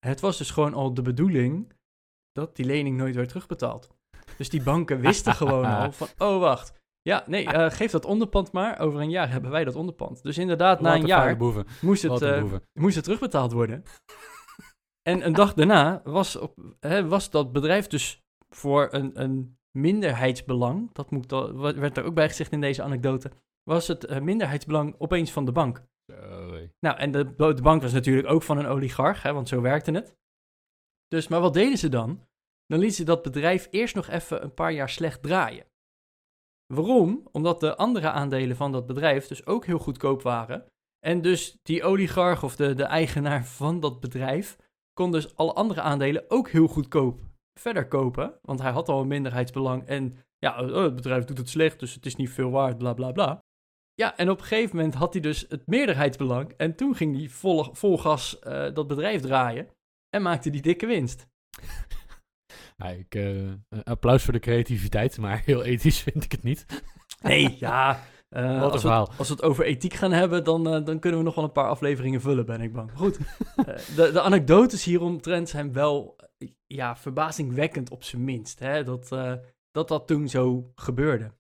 het 0.06 0.20
was 0.20 0.38
dus 0.38 0.50
gewoon 0.50 0.74
al 0.74 0.94
de 0.94 1.02
bedoeling 1.02 1.72
dat 2.32 2.56
die 2.56 2.66
lening 2.66 2.96
nooit 2.96 3.14
werd 3.14 3.28
terugbetaald. 3.28 3.88
Dus 4.36 4.48
die 4.48 4.62
banken 4.62 5.00
wisten 5.00 5.34
gewoon 5.42 5.64
al 5.64 5.92
van, 5.92 6.08
oh 6.18 6.38
wacht. 6.40 6.72
Ja, 7.02 7.24
nee, 7.26 7.44
eh, 7.44 7.70
geef 7.70 7.90
dat 7.90 8.04
onderpand 8.04 8.52
maar. 8.52 8.78
Over 8.78 9.00
een 9.00 9.10
jaar 9.10 9.30
hebben 9.30 9.50
wij 9.50 9.64
dat 9.64 9.74
onderpand. 9.74 10.22
Dus 10.22 10.38
inderdaad, 10.38 10.80
na 10.80 10.88
Wat 10.88 10.94
een 10.96 11.02
een 11.02 11.08
jaar 11.08 11.36
moest 11.80 12.02
het, 12.02 12.22
eh, 12.22 12.52
moest 12.72 12.94
het 12.94 13.04
terugbetaald 13.04 13.52
worden. 13.52 13.82
en 15.08 15.26
een 15.26 15.32
dag 15.32 15.54
daarna 15.54 16.00
was, 16.04 16.36
op, 16.36 16.54
hè, 16.80 17.08
was 17.08 17.30
dat 17.30 17.52
bedrijf 17.52 17.86
dus 17.86 18.24
voor 18.48 18.88
een, 18.90 19.22
een 19.22 19.58
minderheidsbelang, 19.78 20.92
dat 20.92 21.10
moet, 21.10 21.30
werd 21.56 21.96
er 21.96 22.04
ook 22.04 22.14
bij 22.14 22.28
gezegd 22.28 22.52
in 22.52 22.60
deze 22.60 22.82
anekdote, 22.82 23.30
was 23.62 23.88
het 23.88 24.04
eh, 24.04 24.20
minderheidsbelang 24.20 24.94
opeens 24.98 25.32
van 25.32 25.44
de 25.44 25.52
bank. 25.52 25.82
Nou, 26.80 26.98
en 26.98 27.10
de, 27.10 27.34
de 27.36 27.62
bank 27.62 27.82
was 27.82 27.92
natuurlijk 27.92 28.28
ook 28.28 28.42
van 28.42 28.58
een 28.58 28.66
oligarch, 28.66 29.22
hè, 29.22 29.32
want 29.32 29.48
zo 29.48 29.60
werkte 29.60 29.90
het. 29.90 30.16
Dus, 31.08 31.28
maar 31.28 31.40
wat 31.40 31.54
deden 31.54 31.78
ze 31.78 31.88
dan? 31.88 32.26
Dan 32.66 32.78
lieten 32.78 32.96
ze 32.96 33.04
dat 33.04 33.22
bedrijf 33.22 33.68
eerst 33.70 33.94
nog 33.94 34.08
even 34.08 34.42
een 34.42 34.54
paar 34.54 34.72
jaar 34.72 34.88
slecht 34.88 35.22
draaien. 35.22 35.66
Waarom? 36.74 37.28
Omdat 37.32 37.60
de 37.60 37.76
andere 37.76 38.10
aandelen 38.10 38.56
van 38.56 38.72
dat 38.72 38.86
bedrijf 38.86 39.26
dus 39.26 39.46
ook 39.46 39.66
heel 39.66 39.78
goedkoop 39.78 40.22
waren. 40.22 40.66
En 41.06 41.22
dus 41.22 41.58
die 41.62 41.84
oligarch 41.84 42.42
of 42.42 42.56
de, 42.56 42.74
de 42.74 42.84
eigenaar 42.84 43.44
van 43.44 43.80
dat 43.80 44.00
bedrijf 44.00 44.56
kon 44.92 45.12
dus 45.12 45.36
alle 45.36 45.52
andere 45.52 45.80
aandelen 45.80 46.24
ook 46.28 46.48
heel 46.48 46.66
goedkoop 46.66 47.20
verder 47.60 47.88
kopen. 47.88 48.38
Want 48.42 48.60
hij 48.60 48.70
had 48.70 48.88
al 48.88 49.00
een 49.00 49.06
minderheidsbelang 49.06 49.86
en 49.86 50.16
ja, 50.38 50.62
oh, 50.62 50.82
het 50.82 50.94
bedrijf 50.94 51.24
doet 51.24 51.38
het 51.38 51.48
slecht, 51.48 51.80
dus 51.80 51.94
het 51.94 52.06
is 52.06 52.16
niet 52.16 52.30
veel 52.30 52.50
waard, 52.50 52.78
bla 52.78 52.94
bla 52.94 53.12
bla. 53.12 53.44
Ja, 54.00 54.16
en 54.16 54.30
op 54.30 54.38
een 54.38 54.44
gegeven 54.44 54.76
moment 54.76 54.94
had 54.94 55.12
hij 55.12 55.22
dus 55.22 55.44
het 55.48 55.66
meerderheidsbelang. 55.66 56.52
En 56.56 56.74
toen 56.76 56.94
ging 56.94 57.16
hij 57.16 57.28
vol, 57.28 57.68
vol 57.74 57.98
gas 57.98 58.38
eh, 58.38 58.74
dat 58.74 58.86
bedrijf 58.86 59.20
draaien. 59.22 59.68
En 60.10 60.22
maakte 60.22 60.50
die 60.50 60.62
dikke 60.62 60.86
winst. 60.86 61.26
Ja, 62.76 62.86
ik, 63.04 63.14
eh, 63.14 63.52
applaus 63.84 64.22
voor 64.24 64.32
de 64.32 64.38
creativiteit, 64.38 65.18
maar 65.18 65.42
heel 65.44 65.62
ethisch 65.64 65.98
vind 66.08 66.24
ik 66.24 66.32
het 66.32 66.42
niet. 66.42 66.66
Nee, 67.22 67.56
ja. 67.58 68.02
eh, 68.28 68.42
Wat 68.44 68.52
een 68.54 68.60
als, 68.62 68.72
we, 68.72 68.78
verhaal. 68.80 69.08
het- 69.08 69.18
als 69.18 69.28
we 69.28 69.34
het 69.34 69.42
over 69.42 69.64
ethiek 69.64 69.94
gaan 69.94 70.12
hebben, 70.12 70.44
dan, 70.44 70.64
dan 70.84 70.98
kunnen 70.98 71.18
we 71.18 71.24
nog 71.26 71.34
wel 71.34 71.44
een 71.44 71.52
paar 71.52 71.68
afleveringen 71.68 72.20
vullen, 72.20 72.46
ben 72.46 72.60
ik 72.60 72.72
bang. 72.72 72.90
Goed, 72.94 73.18
de, 73.96 74.10
de 74.12 74.20
anekdotes 74.20 74.84
hieromtrent 74.84 75.48
zijn 75.48 75.72
wel 75.72 76.16
ja, 76.66 76.96
verbazingwekkend 76.96 77.90
op 77.90 78.04
zijn 78.04 78.24
minst. 78.24 78.58
Hè? 78.58 78.84
Dat, 78.84 79.08
dat 79.70 79.88
dat 79.88 80.06
toen 80.06 80.28
zo 80.28 80.72
gebeurde. 80.74 81.30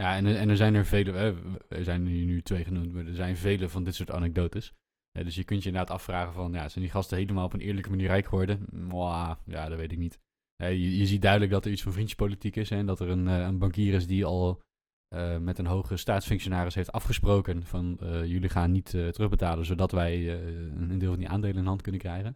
Ja, 0.00 0.16
en, 0.16 0.26
en 0.26 0.48
er 0.48 0.56
zijn 0.56 0.74
er 0.74 0.86
vele, 0.86 1.34
er 1.68 1.84
zijn 1.84 2.06
er 2.06 2.12
nu 2.12 2.42
twee 2.42 2.64
genoemd, 2.64 2.92
maar 2.92 3.06
er 3.06 3.14
zijn 3.14 3.36
vele 3.36 3.68
van 3.68 3.84
dit 3.84 3.94
soort 3.94 4.10
anekdotes. 4.10 4.72
Dus 5.12 5.34
je 5.34 5.44
kunt 5.44 5.62
je 5.62 5.68
inderdaad 5.68 5.94
afvragen 5.94 6.32
van, 6.32 6.52
ja, 6.52 6.68
zijn 6.68 6.84
die 6.84 6.92
gasten 6.92 7.16
helemaal 7.16 7.44
op 7.44 7.52
een 7.52 7.60
eerlijke 7.60 7.90
manier 7.90 8.06
rijk 8.06 8.26
geworden? 8.26 8.66
Mwah, 8.70 9.36
ja, 9.44 9.68
dat 9.68 9.78
weet 9.78 9.92
ik 9.92 9.98
niet. 9.98 10.18
Je, 10.56 10.96
je 10.98 11.06
ziet 11.06 11.22
duidelijk 11.22 11.52
dat 11.52 11.64
er 11.64 11.70
iets 11.70 11.82
van 11.82 11.92
vriendjespolitiek 11.92 12.56
is 12.56 12.70
hè, 12.70 12.76
en 12.76 12.86
dat 12.86 13.00
er 13.00 13.08
een, 13.08 13.28
eh, 13.28 13.38
een 13.38 13.58
bankier 13.58 13.94
is 13.94 14.06
die 14.06 14.24
al 14.24 14.62
eh, 15.08 15.38
met 15.38 15.58
een 15.58 15.66
hoge 15.66 15.96
staatsfunctionaris 15.96 16.74
heeft 16.74 16.92
afgesproken 16.92 17.66
van, 17.66 17.98
eh, 17.98 18.24
jullie 18.24 18.48
gaan 18.48 18.70
niet 18.70 18.90
terugbetalen, 18.90 19.64
zodat 19.64 19.92
wij 19.92 20.40
een 20.74 20.98
deel 20.98 21.10
van 21.10 21.18
die 21.18 21.28
aandelen 21.28 21.56
in 21.56 21.66
hand 21.66 21.82
kunnen 21.82 22.00
krijgen. 22.00 22.34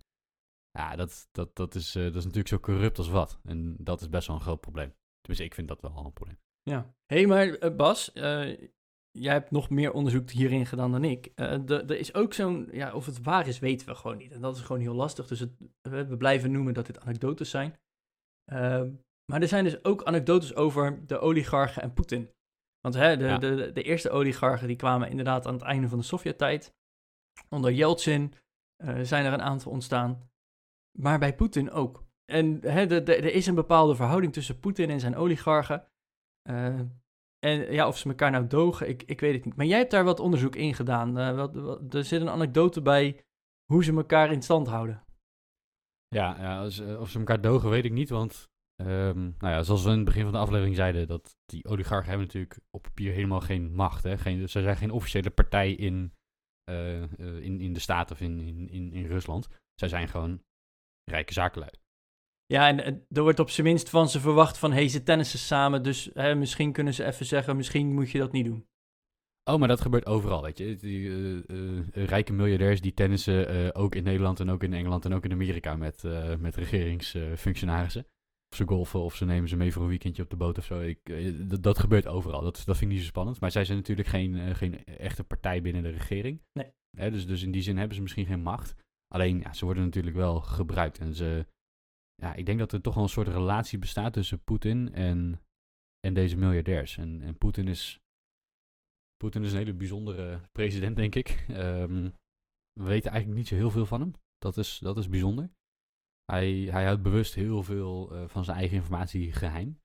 Ja, 0.71 0.97
dat, 0.97 1.29
dat, 1.33 1.57
dat, 1.57 1.75
is, 1.75 1.93
dat 1.93 2.15
is 2.15 2.25
natuurlijk 2.25 2.49
zo 2.49 2.59
corrupt 2.59 2.99
als 2.99 3.09
wat. 3.09 3.39
En 3.45 3.77
dat 3.79 4.01
is 4.01 4.09
best 4.09 4.27
wel 4.27 4.37
een 4.37 4.43
groot 4.43 4.61
probleem. 4.61 4.95
Tenminste, 5.21 5.45
ik 5.45 5.55
vind 5.55 5.69
dat 5.69 5.81
wel 5.81 6.05
een 6.05 6.13
probleem. 6.13 6.44
Ja. 6.71 6.95
Hé, 7.07 7.17
hey, 7.17 7.27
maar 7.27 7.49
eh, 7.49 7.77
Bas, 7.77 8.13
eh, 8.13 8.57
jij 9.11 9.33
hebt 9.33 9.51
nog 9.51 9.71
meer 9.71 9.93
onderzoek 9.93 10.31
hierin 10.31 10.67
gedaan 10.67 10.93
dan 10.93 11.05
ik. 11.05 11.27
Eh, 11.35 11.71
Er 11.71 11.91
is 11.99 12.15
ook 12.15 12.33
zo'n, 12.35 12.69
ja, 12.73 12.95
of 12.95 13.07
het 13.07 13.23
waar 13.23 13.47
is, 13.49 13.59
weten 13.59 13.87
we 13.87 13.95
gewoon 13.95 14.17
niet. 14.17 14.33
En 14.33 14.41
dat 14.41 14.57
is 14.57 14.63
gewoon 14.63 14.83
heel 14.83 14.95
lastig. 14.95 15.27
Dus 15.27 15.41
het, 15.41 15.51
we 15.83 16.17
blijven 16.17 16.53
noemen 16.53 16.75
dat 16.75 16.87
dit 16.87 17.01
anekdotes 17.01 17.51
zijn. 17.51 17.79
Ehm, 18.45 18.93
maar 19.33 19.43
er 19.43 19.49
zijn 19.49 19.65
dus 19.65 19.85
ook 19.85 20.03
anekdotes 20.05 20.55
over 20.55 21.07
de 21.07 21.19
oligarchen 21.19 21.83
en 21.83 21.93
Poetin. 21.93 22.31
Want 22.81 22.95
hè, 22.95 23.17
de, 23.17 23.25
Ja. 23.25 23.39
de, 23.39 23.73
de 23.73 23.83
eerste 23.83 24.11
oligarchen 24.11 24.69
die 24.69 24.77
kwamen 24.77 25.09
inderdaad 25.11 25.47
aan 25.47 25.55
het 25.55 25.63
einde 25.63 25.89
van 25.89 25.99
de 25.99 26.05
Sovjet-tijd. 26.05 26.75
Onder 27.49 27.73
Yeltsin 27.73 28.33
zijn 29.03 29.25
er 29.25 29.33
een 29.33 29.43
aantal 29.43 29.73
ontstaan. 29.73 30.31
Maar 30.99 31.19
bij 31.19 31.35
Poetin 31.35 31.71
ook. 31.71 32.05
En 32.33 32.61
hè, 32.61 32.87
de, 32.87 33.03
de- 33.03 33.17
er 33.17 33.35
is 33.35 33.47
een 33.47 33.55
bepaalde 33.55 33.95
verhouding 33.95 34.33
tussen 34.33 34.61
Poetin 34.61 34.91
en 34.91 35.01
zijn 35.01 35.17
oligarchen. 35.17 35.87
Eh, 36.49 36.81
en 37.39 37.73
ja, 37.73 37.87
of 37.87 37.99
ze 37.99 38.09
elkaar 38.09 38.31
nou 38.31 38.47
dogen, 38.47 38.89
ik, 38.89 39.03
ik 39.03 39.21
weet 39.21 39.35
het 39.35 39.45
niet. 39.45 39.57
Maar 39.57 39.67
jij 39.67 39.79
hebt 39.79 39.91
daar 39.91 40.05
wat 40.05 40.21
onderzoek 40.21 40.57
in 40.57 40.75
gedaan. 40.75 41.19
Eh, 41.19 41.35
wat, 41.35 41.95
er 41.95 42.05
zit 42.05 42.21
een 42.21 42.29
anekdote 42.29 42.83
bij 42.83 43.25
hoe 43.65 43.85
ze 43.85 43.93
elkaar 43.93 44.33
in 44.33 44.43
stand 44.43 44.67
houden. 44.67 45.05
Ja, 46.09 46.37
ja 46.39 46.61
als, 46.61 46.79
eh, 46.79 47.01
of 47.01 47.11
ze 47.11 47.19
elkaar 47.19 47.41
dogen, 47.41 47.71
weet 47.71 47.85
ik 47.85 47.93
niet. 47.93 48.09
Want, 48.09 48.49
ehm, 48.77 49.21
nou 49.23 49.55
ja, 49.55 49.63
zoals 49.63 49.83
we 49.85 49.91
in 49.91 49.97
het 49.97 50.05
begin 50.05 50.23
van 50.23 50.33
de 50.33 50.39
aflevering 50.39 50.77
zeiden, 50.77 51.07
dat 51.07 51.37
die 51.47 51.65
oligarchen 51.65 52.09
hebben 52.09 52.27
natuurlijk 52.27 52.59
op 52.71 52.83
papier 52.83 53.13
helemaal 53.13 53.41
geen 53.41 53.75
macht. 53.75 54.03
Hè? 54.03 54.19
Geen, 54.19 54.49
ze 54.49 54.63
zijn 54.63 54.77
geen 54.77 54.91
officiële 54.91 55.31
partij 55.31 55.73
in, 55.73 56.13
in, 57.41 57.61
in 57.61 57.73
de 57.73 57.81
staat 57.81 58.11
of 58.11 58.21
in, 58.21 58.41
in, 58.41 58.69
in, 58.69 58.93
in 58.93 59.07
Rusland. 59.07 59.49
Zij 59.75 59.89
zijn 59.89 60.09
gewoon 60.09 60.43
rijke 61.05 61.33
zakenlui. 61.33 61.73
Ja, 62.47 62.69
en 62.69 62.85
eh, 62.85 62.93
er 63.11 63.23
wordt 63.23 63.39
op 63.39 63.51
zijn 63.51 63.67
minst 63.67 63.91
van 63.91 64.09
ze 64.09 64.21
verwacht 64.21 64.59
van... 64.59 64.71
hé, 64.71 64.77
hey, 64.77 64.89
ze 64.89 65.03
tennissen 65.03 65.39
samen, 65.39 65.83
dus 65.83 66.11
hè, 66.15 66.35
misschien 66.35 66.73
kunnen 66.73 66.95
ze 66.95 67.05
even 67.05 67.27
zeggen... 67.27 67.57
misschien 67.57 67.95
moet 67.95 68.11
je 68.11 68.19
dat 68.19 68.33
niet 68.33 68.45
doen. 68.45 68.67
Oh, 69.51 69.59
maar 69.59 69.69
dat 69.69 69.81
gebeurt 69.81 70.07
overal, 70.07 70.43
weet 70.43 70.59
je. 70.59 70.77
Die 70.77 71.11
eh, 71.11 71.37
eh, 71.37 72.07
rijke 72.07 72.33
miljardairs 72.33 72.81
die 72.81 72.95
tennissen 72.95 73.75
ook 73.75 73.95
in 73.95 74.03
Nederland 74.03 74.41
en 74.41 74.51
ook 74.51 74.63
in 74.63 74.73
Engeland 74.73 75.05
en 75.05 75.13
ook 75.13 75.25
in 75.25 75.33
Amerika 75.33 75.77
met, 75.77 76.03
met 76.39 76.57
regeringsfunctionarissen. 76.57 78.07
of 78.51 78.57
ze 78.57 78.67
golfen 78.67 79.01
of 79.01 79.15
ze 79.15 79.25
nemen 79.25 79.49
ze 79.49 79.57
mee 79.57 79.73
voor 79.73 79.83
een 79.83 79.89
weekendje 79.89 80.23
op 80.23 80.31
de 80.31 80.37
boot 80.37 80.59
of 80.59 80.65
zo. 80.65 80.81
Ik, 80.81 80.99
dat, 81.51 81.63
dat 81.63 81.79
gebeurt 81.79 82.07
overal. 82.07 82.41
Dat, 82.41 82.63
dat 82.65 82.77
vind 82.77 82.91
ik 82.91 82.97
niet 82.97 83.01
zo 83.05 83.11
spannend. 83.11 83.41
Maar 83.41 83.51
zij 83.51 83.65
zijn 83.65 83.79
natuurlijk 83.79 84.09
geen, 84.09 84.57
geen 84.57 84.85
echte 84.85 85.25
partij 85.25 85.63
binnen 85.63 85.83
de 85.83 85.91
regering. 85.91 86.43
Nee. 86.53 86.73
Hè, 86.97 87.11
dus, 87.11 87.27
dus 87.27 87.43
in 87.43 87.51
die 87.51 87.63
zin 87.63 87.77
hebben 87.77 87.97
ze 87.97 88.03
misschien 88.03 88.27
geen 88.27 88.43
macht. 88.43 88.75
Alleen, 89.09 89.39
ja, 89.39 89.53
ze 89.53 89.65
worden 89.65 89.85
natuurlijk 89.85 90.17
wel 90.17 90.41
gebruikt. 90.41 90.99
En 90.99 91.15
ze, 91.15 91.47
ja, 92.15 92.35
ik 92.35 92.47
denk 92.47 92.59
dat 92.59 92.73
er 92.73 92.81
toch 92.81 92.95
wel 92.95 93.03
een 93.03 93.09
soort 93.09 93.29
relatie 93.29 93.79
bestaat 93.79 94.13
tussen 94.13 94.45
Poetin 94.45 94.93
en, 94.93 95.41
en 96.01 96.15
deze 96.15 96.37
miljardairs. 96.37 96.97
En, 96.97 97.23
en 97.23 97.39
Poetin 97.39 97.69
is 97.69 97.99
Poetin 99.17 99.43
is 99.43 99.53
een 99.53 99.59
hele 99.59 99.75
bijzondere 99.75 100.41
president, 100.53 100.97
denk 100.97 101.15
ik. 101.15 101.45
Ehm, 101.49 102.11
we 102.73 102.85
weten 102.85 103.11
eigenlijk 103.11 103.39
niet 103.39 103.49
zo 103.49 103.55
heel 103.55 103.71
veel 103.71 103.87
van 103.87 104.01
hem. 104.01 104.13
Dat 104.39 104.57
is, 104.57 104.79
dat 104.79 104.97
is 104.97 105.09
bijzonder. 105.09 105.51
Hij, 106.25 106.51
hij 106.51 106.85
houdt 106.85 107.03
bewust 107.03 107.35
heel 107.35 107.63
veel 107.63 108.13
eh, 108.13 108.29
van 108.29 108.45
zijn 108.45 108.57
eigen 108.57 108.77
informatie 108.77 109.33
geheim. 109.33 109.79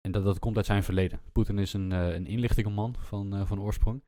En 0.00 0.12
dat, 0.12 0.24
dat 0.24 0.38
komt 0.38 0.56
uit 0.56 0.66
zijn 0.66 0.82
verleden. 0.82 1.20
Poetin 1.32 1.58
is 1.58 1.72
een, 1.72 1.92
eh 1.92 2.14
een 2.14 2.26
inlichtingenman 2.26 2.96
van, 2.98 3.34
eh, 3.34 3.46
van 3.46 3.60
oorsprong. 3.60 4.02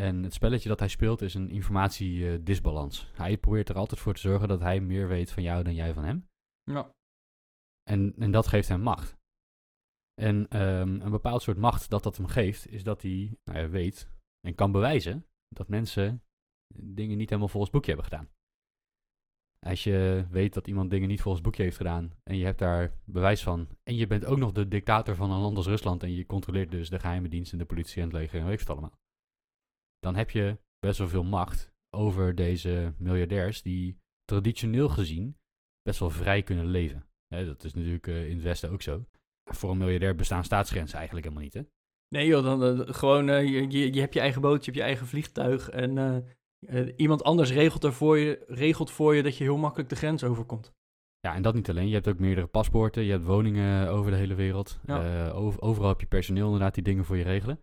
En 0.00 0.22
het 0.22 0.34
spelletje 0.34 0.68
dat 0.68 0.78
hij 0.78 0.88
speelt 0.88 1.22
is 1.22 1.34
een 1.34 1.50
informatiedisbalans. 1.50 3.10
hij 3.12 3.38
probeert 3.38 3.68
er 3.68 3.76
altijd 3.76 4.00
voor 4.00 4.14
te 4.14 4.20
zorgen 4.20 4.48
dat 4.48 4.60
hij 4.60 4.80
meer 4.80 5.08
weet 5.08 5.30
van 5.30 5.42
jou 5.42 5.62
dan 5.62 5.74
jij 5.74 5.94
van 5.94 6.04
hem. 6.04 6.28
Ja. 6.70 6.94
En, 7.82 8.14
en 8.18 8.30
dat 8.30 8.46
geeft 8.46 8.68
hem 8.68 8.80
macht. 8.80 9.16
En 10.14 10.48
ehm, 10.48 11.00
een 11.00 11.10
bepaald 11.10 11.42
soort 11.42 11.58
macht 11.58 11.90
dat 11.90 12.02
dat 12.02 12.16
hem 12.16 12.26
geeft, 12.26 12.68
is 12.68 12.82
dat 12.82 13.02
hij 13.02 13.38
nou 13.44 13.58
ja, 13.58 13.68
weet 13.68 14.10
en 14.40 14.54
kan 14.54 14.72
bewijzen 14.72 15.26
dat 15.48 15.68
mensen 15.68 16.22
dingen 16.74 17.16
niet 17.16 17.28
helemaal 17.28 17.48
volgens 17.48 17.72
boekje 17.72 17.92
hebben 17.92 18.10
gedaan. 18.10 18.30
Als 19.66 19.84
je 19.84 20.26
weet 20.30 20.54
dat 20.54 20.66
iemand 20.66 20.90
dingen 20.90 21.08
niet 21.08 21.20
volgens 21.20 21.44
boekje 21.44 21.62
heeft 21.62 21.76
gedaan 21.76 22.12
en 22.22 22.36
je 22.36 22.44
hebt 22.44 22.58
daar 22.58 22.98
bewijs 23.04 23.42
van, 23.42 23.68
en 23.82 23.94
je 23.96 24.06
bent 24.06 24.24
ook 24.24 24.38
nog 24.38 24.52
de 24.52 24.68
dictator 24.68 25.14
van 25.14 25.30
een 25.30 25.40
land 25.40 25.56
als 25.56 25.66
Rusland 25.66 26.02
en 26.02 26.12
je 26.12 26.26
controleert 26.26 26.70
dus 26.70 26.88
de 26.88 26.98
geheime 26.98 27.28
dienst 27.28 27.52
en 27.52 27.58
de 27.58 27.64
politie 27.64 28.02
en 28.02 28.08
het 28.08 28.16
leger 28.16 28.40
en 28.40 28.46
weet 28.46 28.60
het 28.60 28.70
allemaal, 28.70 28.98
dan 29.98 30.16
heb 30.16 30.30
je 30.30 30.58
best 30.78 30.98
wel 30.98 31.08
veel 31.08 31.24
macht 31.24 31.74
over 31.90 32.34
deze 32.34 32.94
miljardairs 32.98 33.62
die 33.62 33.98
traditioneel 34.24 34.88
gezien 34.88 35.36
best 35.86 35.98
wel 35.98 36.10
vrij 36.10 36.42
kunnen 36.42 36.66
leven. 36.66 37.06
Hè, 37.28 37.46
dat 37.46 37.64
is 37.64 37.74
natuurlijk 37.74 38.06
eh, 38.06 38.28
in 38.28 38.34
het 38.34 38.42
Westen 38.42 38.70
ook 38.70 38.82
zo. 38.82 39.04
Voor 39.44 39.70
een 39.70 39.78
miljardair 39.78 40.14
bestaan 40.14 40.44
staatsgrenzen 40.44 40.98
eigenlijk 40.98 41.26
helemaal 41.26 41.44
niet. 41.44 41.54
Hè? 41.54 41.62
Nee 42.08 42.26
joh, 42.26 42.44
dan 42.44 42.64
eh, 42.64 42.94
gewoon, 42.94 43.28
eh, 43.28 43.48
je, 43.70 43.92
je, 43.92 44.00
hebt 44.00 44.14
je 44.14 44.20
eigen 44.20 44.40
boot, 44.40 44.64
je 44.64 44.64
hebt 44.64 44.76
je 44.76 44.82
eigen 44.82 45.06
vliegtuig 45.06 45.70
en 45.70 46.24
iemand 46.96 47.22
anders 47.24 47.52
regelt, 47.52 47.84
er 47.84 47.92
voor 47.92 48.18
je, 48.18 48.44
regelt 48.46 48.90
voor 48.90 49.14
je 49.14 49.22
dat 49.22 49.36
je 49.36 49.44
heel 49.44 49.56
makkelijk 49.56 49.88
de 49.88 49.96
grens 49.96 50.24
overkomt. 50.24 50.72
Ja, 51.20 51.34
en 51.34 51.42
dat 51.42 51.54
niet 51.54 51.70
alleen. 51.70 51.88
Je 51.88 51.94
hebt 51.94 52.08
ook 52.08 52.18
meerdere 52.18 52.46
paspoorten. 52.46 53.02
Je 53.02 53.10
hebt 53.10 53.24
woningen 53.24 53.88
over 53.88 54.10
de 54.10 54.16
hele 54.16 54.34
wereld. 54.34 54.80
Ja. 54.86 55.28
Overal 55.30 55.88
heb 55.88 56.00
je 56.00 56.06
personeel 56.06 56.44
inderdaad 56.44 56.74
die 56.74 56.82
dingen 56.82 57.04
voor 57.04 57.16
je 57.16 57.22
regelen. 57.22 57.60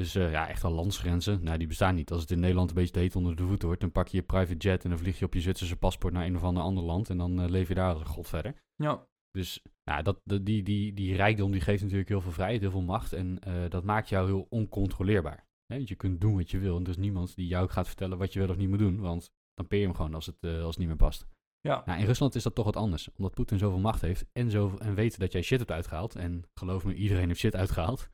Dus 0.00 0.14
eh, 0.14 0.30
ja, 0.30 0.48
echt 0.48 0.64
al 0.64 0.72
landsgrenzen. 0.72 1.44
Nou, 1.44 1.58
die 1.58 1.66
bestaan 1.66 1.94
niet. 1.94 2.10
Als 2.10 2.20
het 2.20 2.30
in 2.30 2.40
Nederland 2.40 2.68
een 2.68 2.74
beetje 2.74 2.92
te 2.92 2.98
heet 2.98 3.16
onder 3.16 3.36
de 3.36 3.42
voeten 3.46 3.66
wordt, 3.66 3.80
dan 3.82 3.92
pak 3.92 4.08
je 4.08 4.16
je 4.16 4.22
private 4.22 4.56
jet 4.56 4.84
en 4.84 4.90
dan 4.90 4.98
vlieg 4.98 5.18
je 5.18 5.24
op 5.24 5.34
je 5.34 5.40
Zwitserse 5.40 5.76
paspoort 5.76 6.12
naar 6.12 6.26
een 6.26 6.36
of 6.36 6.42
ander 6.42 6.62
ander 6.62 6.84
land. 6.84 7.10
En 7.10 7.18
dan 7.18 7.40
eh, 7.40 7.48
leef 7.48 7.68
je 7.68 7.74
daar 7.74 7.90
als 7.92 8.00
een 8.00 8.06
god 8.06 8.28
verder. 8.28 8.54
Ja, 8.74 9.06
Dus 9.30 9.62
ja, 9.82 10.02
dat, 10.02 10.20
dat- 10.24 10.44
die, 10.46 10.62
die, 10.62 10.94
die 10.94 11.14
rijkdom 11.16 11.50
die 11.52 11.60
geeft 11.60 11.82
natuurlijk 11.82 12.08
heel 12.08 12.20
veel 12.20 12.32
vrijheid, 12.32 12.60
heel 12.60 12.70
veel 12.70 12.82
macht. 12.82 13.12
En 13.12 13.38
eh, 13.40 13.54
dat 13.68 13.84
maakt 13.84 14.08
jou 14.08 14.26
heel 14.26 14.46
oncontroleerbaar. 14.50 15.46
Hè, 15.66 15.76
want 15.76 15.88
je 15.88 15.94
kunt 15.94 16.20
doen 16.20 16.36
wat 16.36 16.50
je 16.50 16.58
wil. 16.58 16.76
En 16.76 16.82
er 16.82 16.88
is 16.88 16.96
niemand 16.96 17.34
die 17.36 17.46
jou 17.46 17.68
gaat 17.68 17.86
vertellen 17.86 18.18
wat 18.18 18.32
je 18.32 18.38
wel 18.38 18.48
of 18.48 18.56
niet 18.56 18.68
moet 18.68 18.78
doen. 18.78 19.00
Want 19.00 19.30
dan 19.54 19.66
peer 19.66 19.78
je 19.80 19.84
hem 19.86 19.94
gewoon 19.94 20.14
als 20.14 20.26
het, 20.26 20.36
als 20.44 20.66
het 20.68 20.78
niet 20.78 20.88
meer 20.88 20.96
past. 20.96 21.26
ja. 21.60 21.82
Nou, 21.86 22.00
in 22.00 22.06
Rusland 22.06 22.34
is 22.34 22.42
dat 22.42 22.54
toch 22.54 22.64
wat 22.64 22.76
anders. 22.76 23.08
Omdat 23.16 23.34
Poetin 23.34 23.58
zoveel 23.58 23.78
macht 23.78 24.00
heeft 24.00 24.26
en, 24.32 24.50
zo, 24.50 24.76
en 24.78 24.94
weet 24.94 25.18
dat 25.18 25.32
jij 25.32 25.42
shit 25.42 25.58
hebt 25.58 25.70
uitgehaald. 25.70 26.14
En 26.16 26.44
geloof 26.54 26.84
me, 26.84 26.94
iedereen 26.94 27.26
heeft 27.28 27.40
shit 27.40 27.56
uitgehaald. 27.56 28.10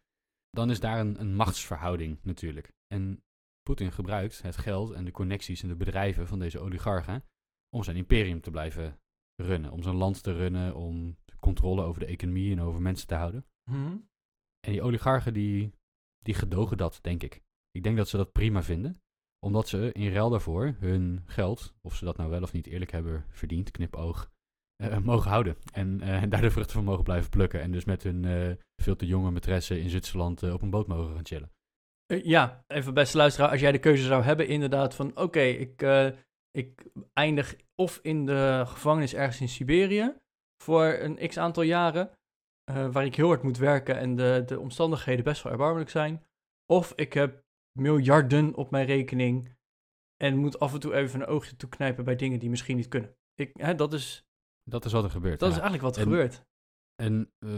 Dan 0.56 0.70
is 0.70 0.80
daar 0.80 1.00
een, 1.00 1.20
een 1.20 1.34
machtsverhouding 1.34 2.18
natuurlijk. 2.22 2.72
En 2.86 3.22
Poetin 3.62 3.92
gebruikt 3.92 4.42
het 4.42 4.56
geld 4.56 4.90
en 4.90 5.04
de 5.04 5.10
connecties 5.10 5.62
en 5.62 5.68
de 5.68 5.76
bedrijven 5.76 6.26
van 6.26 6.38
deze 6.38 6.58
oligarchen 6.58 7.24
om 7.68 7.82
zijn 7.82 7.96
imperium 7.96 8.40
te 8.40 8.50
blijven 8.50 9.00
runnen. 9.36 9.70
Om 9.70 9.82
zijn 9.82 9.94
land 9.94 10.22
te 10.22 10.32
runnen, 10.32 10.74
om 10.74 11.16
controle 11.40 11.82
over 11.82 12.00
de 12.00 12.06
economie 12.06 12.52
en 12.52 12.60
over 12.60 12.82
mensen 12.82 13.06
te 13.06 13.14
houden. 13.14 13.46
Mhm. 13.70 13.96
En 14.60 14.72
die 14.72 14.82
oligarchen 14.82 15.34
die, 15.34 15.72
die 16.18 16.34
gedogen 16.34 16.76
dat, 16.76 16.98
denk 17.02 17.22
ik. 17.22 17.42
Ik 17.70 17.82
denk 17.82 17.96
dat 17.96 18.08
ze 18.08 18.16
dat 18.16 18.32
prima 18.32 18.62
vinden. 18.62 19.02
Omdat 19.38 19.68
ze 19.68 19.92
in 19.92 20.12
ruil 20.12 20.30
daarvoor 20.30 20.76
hun 20.78 21.22
geld, 21.26 21.74
of 21.80 21.96
ze 21.96 22.04
dat 22.04 22.16
nou 22.16 22.30
wel 22.30 22.42
of 22.42 22.52
niet 22.52 22.66
eerlijk 22.66 22.90
hebben 22.90 23.24
verdiend, 23.28 23.70
knipoog, 23.70 24.32
eh, 24.90 24.98
mogen 24.98 25.30
houden. 25.30 25.56
En, 25.72 26.00
eh, 26.00 26.22
daar 26.28 26.40
de 26.40 26.50
vruchten 26.50 26.74
van 26.74 26.84
mogen 26.84 27.04
blijven 27.04 27.30
plukken. 27.30 27.60
En 27.60 27.70
dus 27.70 27.84
met 27.84 28.02
hun 28.02 28.24
eh, 28.24 28.50
veel 28.82 28.96
te 28.96 29.06
jonge 29.06 29.40
maîtresse 29.40 29.78
in 29.78 29.90
Zwitserland 29.90 30.42
op 30.42 30.62
een 30.62 30.70
boot 30.70 30.86
mogen 30.86 31.14
gaan 31.14 31.26
chillen. 31.26 31.50
Ja, 32.06 32.64
even 32.66 32.94
beste 32.94 33.16
luisteraar, 33.16 33.50
als 33.50 33.60
jij 33.60 33.72
de 33.72 33.78
keuze 33.78 34.04
zou 34.04 34.22
hebben 34.22 34.46
inderdaad 34.46 34.94
van, 34.94 35.16
oké, 35.16 35.40
ik, 35.40 35.86
ik 36.50 36.84
eindig 37.12 37.56
of 37.74 37.98
in 38.02 38.26
de 38.26 38.62
gevangenis 38.66 39.14
ergens 39.14 39.40
in 39.40 39.48
Siberië 39.48 40.14
voor 40.62 40.84
een 40.84 41.28
x 41.28 41.38
aantal 41.38 41.62
jaren, 41.62 42.10
waar 42.64 43.04
ik 43.04 43.16
heel 43.16 43.26
hard 43.26 43.42
moet 43.42 43.58
werken 43.58 43.96
en 43.96 44.16
de, 44.16 44.42
de 44.46 44.60
omstandigheden 44.60 45.24
best 45.24 45.42
wel 45.42 45.52
erbarmelijk 45.52 45.90
zijn. 45.90 46.24
Of 46.66 46.92
ik 46.96 47.12
heb 47.12 47.42
miljarden 47.78 48.54
op 48.54 48.70
mijn 48.70 48.86
rekening 48.86 49.56
en 50.16 50.36
moet 50.36 50.58
af 50.58 50.72
en 50.72 50.80
toe 50.80 50.94
even 50.94 51.20
een 51.20 51.26
oogje 51.26 51.56
toeknijpen 51.56 52.04
bij 52.04 52.16
dingen 52.16 52.38
die 52.38 52.50
misschien 52.50 52.76
niet 52.76 52.88
kunnen. 52.88 53.16
Ik, 53.34 53.50
hè, 53.56 53.74
dat 53.74 53.92
is, 53.92 54.24
Dat 54.64 54.84
is 54.84 54.92
wat 54.92 55.04
er 55.04 55.10
gebeurt. 55.10 55.40
dat 55.40 55.48
ja. 55.48 55.54
is 55.54 55.60
eigenlijk 55.60 55.82
wat 55.82 55.96
er 55.96 56.02
En- 56.02 56.08
gebeurt. 56.12 56.44
En 56.94 57.30
eh, 57.38 57.50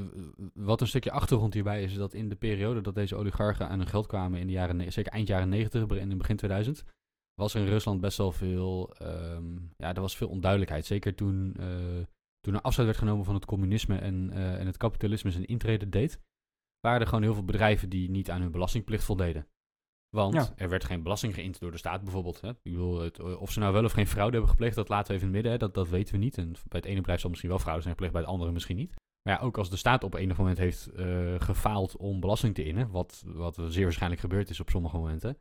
wat 0.55 0.81
een 0.81 0.87
stukje 0.87 1.11
achtergrond 1.11 1.55
hierbij 1.55 1.83
is, 1.83 1.91
is 1.91 1.99
dat 1.99 2.15
in 2.15 2.29
de 2.29 2.37
periode 2.37 2.81
dat 2.81 2.95
deze 2.95 3.17
oligarchen 3.17 3.69
aan 3.69 3.79
hun 3.79 3.89
geld 3.89 4.07
kwamen, 4.07 4.41
in 4.41 4.47
de 4.47 4.53
jaren, 4.53 4.93
zeker 4.93 5.13
eind 5.13 5.29
jaren 5.29 5.49
90, 5.49 5.83
in 5.99 6.09
het 6.09 6.19
begin 6.19 6.37
2000, 6.37 6.85
was 7.35 7.55
er 7.55 7.61
in 7.61 7.69
Rusland 7.69 8.01
best 8.01 8.19
wel 8.19 8.33
veel, 8.33 8.95
ehm, 8.95 9.57
ja, 9.77 9.95
er 9.95 10.01
was 10.01 10.17
veel 10.17 10.29
onduidelijkheid. 10.29 10.87
Zeker 10.87 11.15
toen, 11.15 11.55
eh, 11.59 12.03
toen 12.41 12.55
er 12.55 12.61
afscheid 12.61 12.87
werd 12.87 12.99
genomen 12.99 13.25
van 13.25 13.35
het 13.35 13.45
communisme 13.45 13.99
en, 13.99 14.31
eh, 14.31 14.61
en 14.61 14.67
het 14.67 14.77
kapitalisme 14.77 15.31
zijn 15.31 15.45
intrede 15.47 15.89
deed, 15.89 16.21
waren 16.81 17.01
er 17.01 17.07
gewoon 17.07 17.23
heel 17.23 17.35
veel 17.35 17.45
bedrijven 17.45 17.89
die 17.89 18.11
niet 18.11 18.31
aan 18.31 18.41
hun 18.41 18.51
belastingplicht 18.51 19.05
voldeden. 19.05 19.47
Want 20.15 20.35
Ja. 20.35 20.53
er 20.57 20.69
werd 20.69 20.85
geen 20.85 21.03
belasting 21.03 21.35
geïnd 21.35 21.61
door 21.61 21.71
de 21.71 21.79
staat 21.79 22.03
bijvoorbeeld. 22.03 22.41
Hè? 22.41 22.49
Ik 22.49 22.63
bedoel, 22.63 23.01
het, 23.01 23.21
of 23.21 23.51
ze 23.53 23.59
nou 23.59 23.73
wel 23.73 23.85
of 23.85 23.93
geen 23.93 24.07
fraude 24.07 24.33
hebben 24.33 24.51
gepleegd, 24.51 24.77
dat 24.77 24.89
laten 24.89 25.07
we 25.07 25.15
even 25.15 25.29
in 25.29 25.35
het 25.35 25.43
midden. 25.43 25.53
Hè? 25.53 25.59
Dat, 25.59 25.75
dat 25.75 25.89
weten 25.89 26.15
we 26.15 26.21
niet. 26.21 26.39
En 26.39 26.53
bij 26.53 26.61
het 26.81 26.85
ene 26.85 26.97
bedrijf 26.97 27.21
zal 27.21 27.29
misschien 27.31 27.51
wel 27.51 27.59
fraude 27.59 27.83
zijn 27.83 27.93
gepleegd, 27.95 28.15
bij 28.15 28.23
het 28.23 28.33
andere 28.33 28.53
misschien 28.53 28.77
niet. 28.77 28.95
Maar 29.23 29.35
ja, 29.35 29.41
ook 29.41 29.59
als 29.59 29.71
de 29.71 29.77
staat 29.77 30.05
op 30.05 30.15
enig 30.15 30.37
moment 30.37 30.59
heeft 30.59 30.87
eh, 30.87 31.41
gefaald 31.41 31.97
om 31.97 32.21
belasting 32.21 32.55
te 32.55 32.65
innen, 32.65 32.91
wat, 32.91 33.23
wat 33.27 33.59
zeer 33.69 33.85
waarschijnlijk 33.85 34.21
gebeurd 34.21 34.51
is 34.51 34.61
op 34.61 34.71
sommige 34.71 34.97
momenten, 34.97 35.39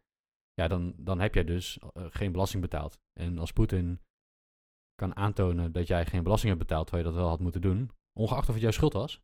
ja, 0.53 0.67
dan, 0.67 0.93
dan 0.97 1.19
heb 1.19 1.33
jij 1.33 1.43
dus 1.43 1.77
eh, 1.77 2.05
geen 2.09 2.31
belasting 2.31 2.61
betaald. 2.61 2.99
En 3.19 3.37
als 3.39 3.53
Poetin 3.53 3.99
kan 4.95 5.15
aantonen 5.15 5.71
dat 5.71 5.87
jij 5.87 6.05
geen 6.05 6.23
belasting 6.23 6.53
hebt 6.53 6.67
betaald, 6.67 6.87
terwijl 6.87 7.07
je 7.07 7.13
dat 7.13 7.21
wel 7.21 7.31
had 7.31 7.39
moeten 7.39 7.61
doen, 7.61 7.91
ongeacht 8.19 8.47
of 8.47 8.53
het 8.53 8.63
jouw 8.63 8.71
schuld 8.71 8.93
was, 8.93 9.21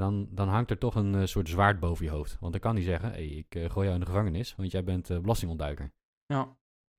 dan, 0.00 0.28
dan 0.30 0.48
hangt 0.48 0.70
er 0.70 0.78
toch 0.78 0.94
een 0.94 1.14
eh, 1.14 1.24
soort 1.24 1.48
zwaard 1.48 1.80
boven 1.80 2.04
je 2.04 2.10
hoofd. 2.10 2.38
Want 2.38 2.52
dan 2.52 2.60
kan 2.60 2.74
hij 2.74 2.84
zeggen, 2.84 3.10
hey, 3.10 3.26
ik 3.26 3.54
eh, 3.54 3.70
gooi 3.70 3.84
jou 3.86 3.98
in 3.98 4.04
de 4.04 4.10
gevangenis, 4.10 4.54
want 4.54 4.70
jij 4.70 4.84
bent 4.84 5.10
eh, 5.10 5.18
belastingontduiker. 5.18 5.92
Ja. 6.26 6.56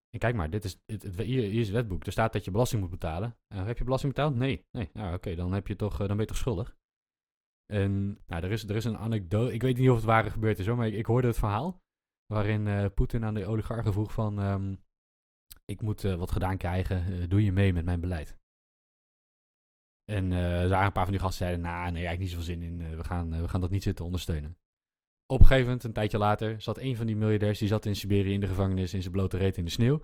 En 0.10 0.20
kijk 0.20 0.36
maar, 0.36 0.50
dit 0.50 0.64
is, 0.64 0.82
het, 0.86 1.04
het- 1.04 1.18
hier, 1.18 1.42
hier 1.42 1.60
is 1.60 1.68
het 1.68 1.76
wetboek. 1.76 2.06
Er 2.06 2.12
staat 2.12 2.34
dat 2.34 2.46
je 2.46 2.52
belasting 2.52 2.82
moet 2.82 2.90
betalen. 2.92 3.38
Heb 3.54 3.78
je 3.78 3.84
belasting 3.84 4.14
betaald? 4.14 4.36
Nee. 4.36 4.66
Nee. 4.72 4.90
Nou, 4.94 5.14
oké, 5.16 5.36
dan, 5.36 5.52
heb 5.54 5.68
je 5.68 5.76
toch, 5.76 5.98
dan 5.98 6.08
ben 6.08 6.20
je 6.20 6.26
toch 6.26 6.38
schuldig. 6.38 6.76
En 7.74 8.20
nou, 8.28 8.44
er, 8.44 8.52
is, 8.52 8.64
er 8.64 8.76
is 8.76 8.86
een 8.86 8.98
anekdote. 8.98 9.54
Ik 9.54 9.62
weet 9.62 9.78
niet 9.78 9.90
of 9.90 9.96
het 9.96 10.06
ware 10.06 10.30
gebeurd 10.30 10.60
is 10.60 10.68
hoor, 10.68 10.78
maar 10.78 10.88
ik, 10.88 10.94
ik 10.94 11.06
hoorde 11.06 11.28
het 11.28 11.38
verhaal. 11.38 11.82
Waarin 12.26 12.94
Poetin 12.94 13.26
aan 13.26 13.34
de 13.34 13.46
oligarchen 13.46 13.94
vroeg 13.94 14.12
van... 14.12 14.40
ehm, 14.40 14.76
ik 15.66 15.82
moet 15.82 16.02
wat 16.02 16.32
gedaan 16.32 16.58
krijgen, 16.58 17.30
doe 17.30 17.44
je 17.44 17.52
mee 17.52 17.74
met 17.74 17.86
mijn 17.86 18.00
beleid? 18.00 18.38
En 20.12 20.32
eh, 20.32 20.62
er 20.62 20.70
waren 20.70 20.86
een 20.86 20.92
paar 20.92 21.04
van 21.04 21.12
die 21.14 21.22
gasten 21.22 21.46
zeiden... 21.46 21.66
Nou, 21.66 21.92
nee, 21.92 22.06
eigenlijk 22.06 22.20
niet 22.20 22.30
zoveel 22.30 22.46
zin 22.46 22.62
in. 22.62 22.82
eh, 22.82 22.96
we, 22.98 23.04
gaan, 23.04 23.34
eh, 23.34 23.42
we 23.42 23.48
gaan 23.48 23.62
dat 23.62 23.70
niet 23.70 23.84
zitten 23.84 24.06
ondersteunen. 24.06 24.58
Op 25.26 25.40
een 25.40 25.46
gegeven 25.46 25.66
moment, 25.66 25.84
een 25.84 25.94
tijdje 25.94 26.18
later, 26.18 26.62
zat 26.62 26.78
een 26.78 26.96
van 26.96 27.06
die 27.06 27.16
miljardairs... 27.16 27.60
die 27.60 27.68
zat 27.68 27.86
in 27.86 27.96
Siberië 27.96 28.34
in 28.34 28.40
de 28.40 28.48
gevangenis 28.48 28.94
in 28.94 29.02
zijn 29.02 29.14
blote 29.14 29.38
reet 29.38 29.58
in 29.58 29.66
de 29.66 29.72
sneeuw. 29.72 30.02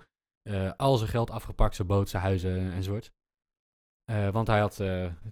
Al 0.78 0.98
zijn 0.98 1.10
geld 1.10 1.32
afgepakt, 1.32 1.76
zijn 1.76 1.88
boot, 1.88 2.10
zijn 2.10 2.24
huizen 2.24 2.72
enzovoort. 2.72 3.12
Want 4.32 4.48
hij 4.48 4.60
had 4.60 4.84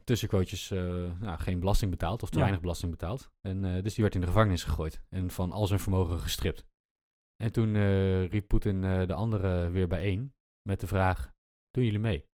tussenquootjes 0.03 0.71
eh, 0.71 1.19
nou, 1.19 1.39
geen 1.39 1.59
belasting 1.59 1.91
betaald, 1.91 2.23
of 2.23 2.29
te 2.29 2.35
Ja. 2.35 2.41
weinig 2.41 2.61
belasting 2.61 2.91
betaald. 2.91 3.31
En, 3.41 3.61
dus 3.83 3.93
die 3.93 4.03
werd 4.03 4.15
in 4.15 4.21
de 4.21 4.27
gevangenis 4.27 4.63
gegooid 4.63 5.01
en 5.09 5.29
van 5.31 5.51
al 5.51 5.67
zijn 5.67 5.79
vermogen 5.79 6.19
gestript. 6.19 6.65
En 7.43 7.51
toen 7.51 7.73
riep 8.27 8.47
Poetin 8.47 8.81
de 8.81 9.13
anderen 9.13 9.71
weer 9.71 9.87
bijeen 9.87 10.33
met 10.69 10.79
de 10.79 10.87
vraag, 10.87 11.31
doen 11.71 11.83
jullie 11.83 11.99
mee? 11.99 12.29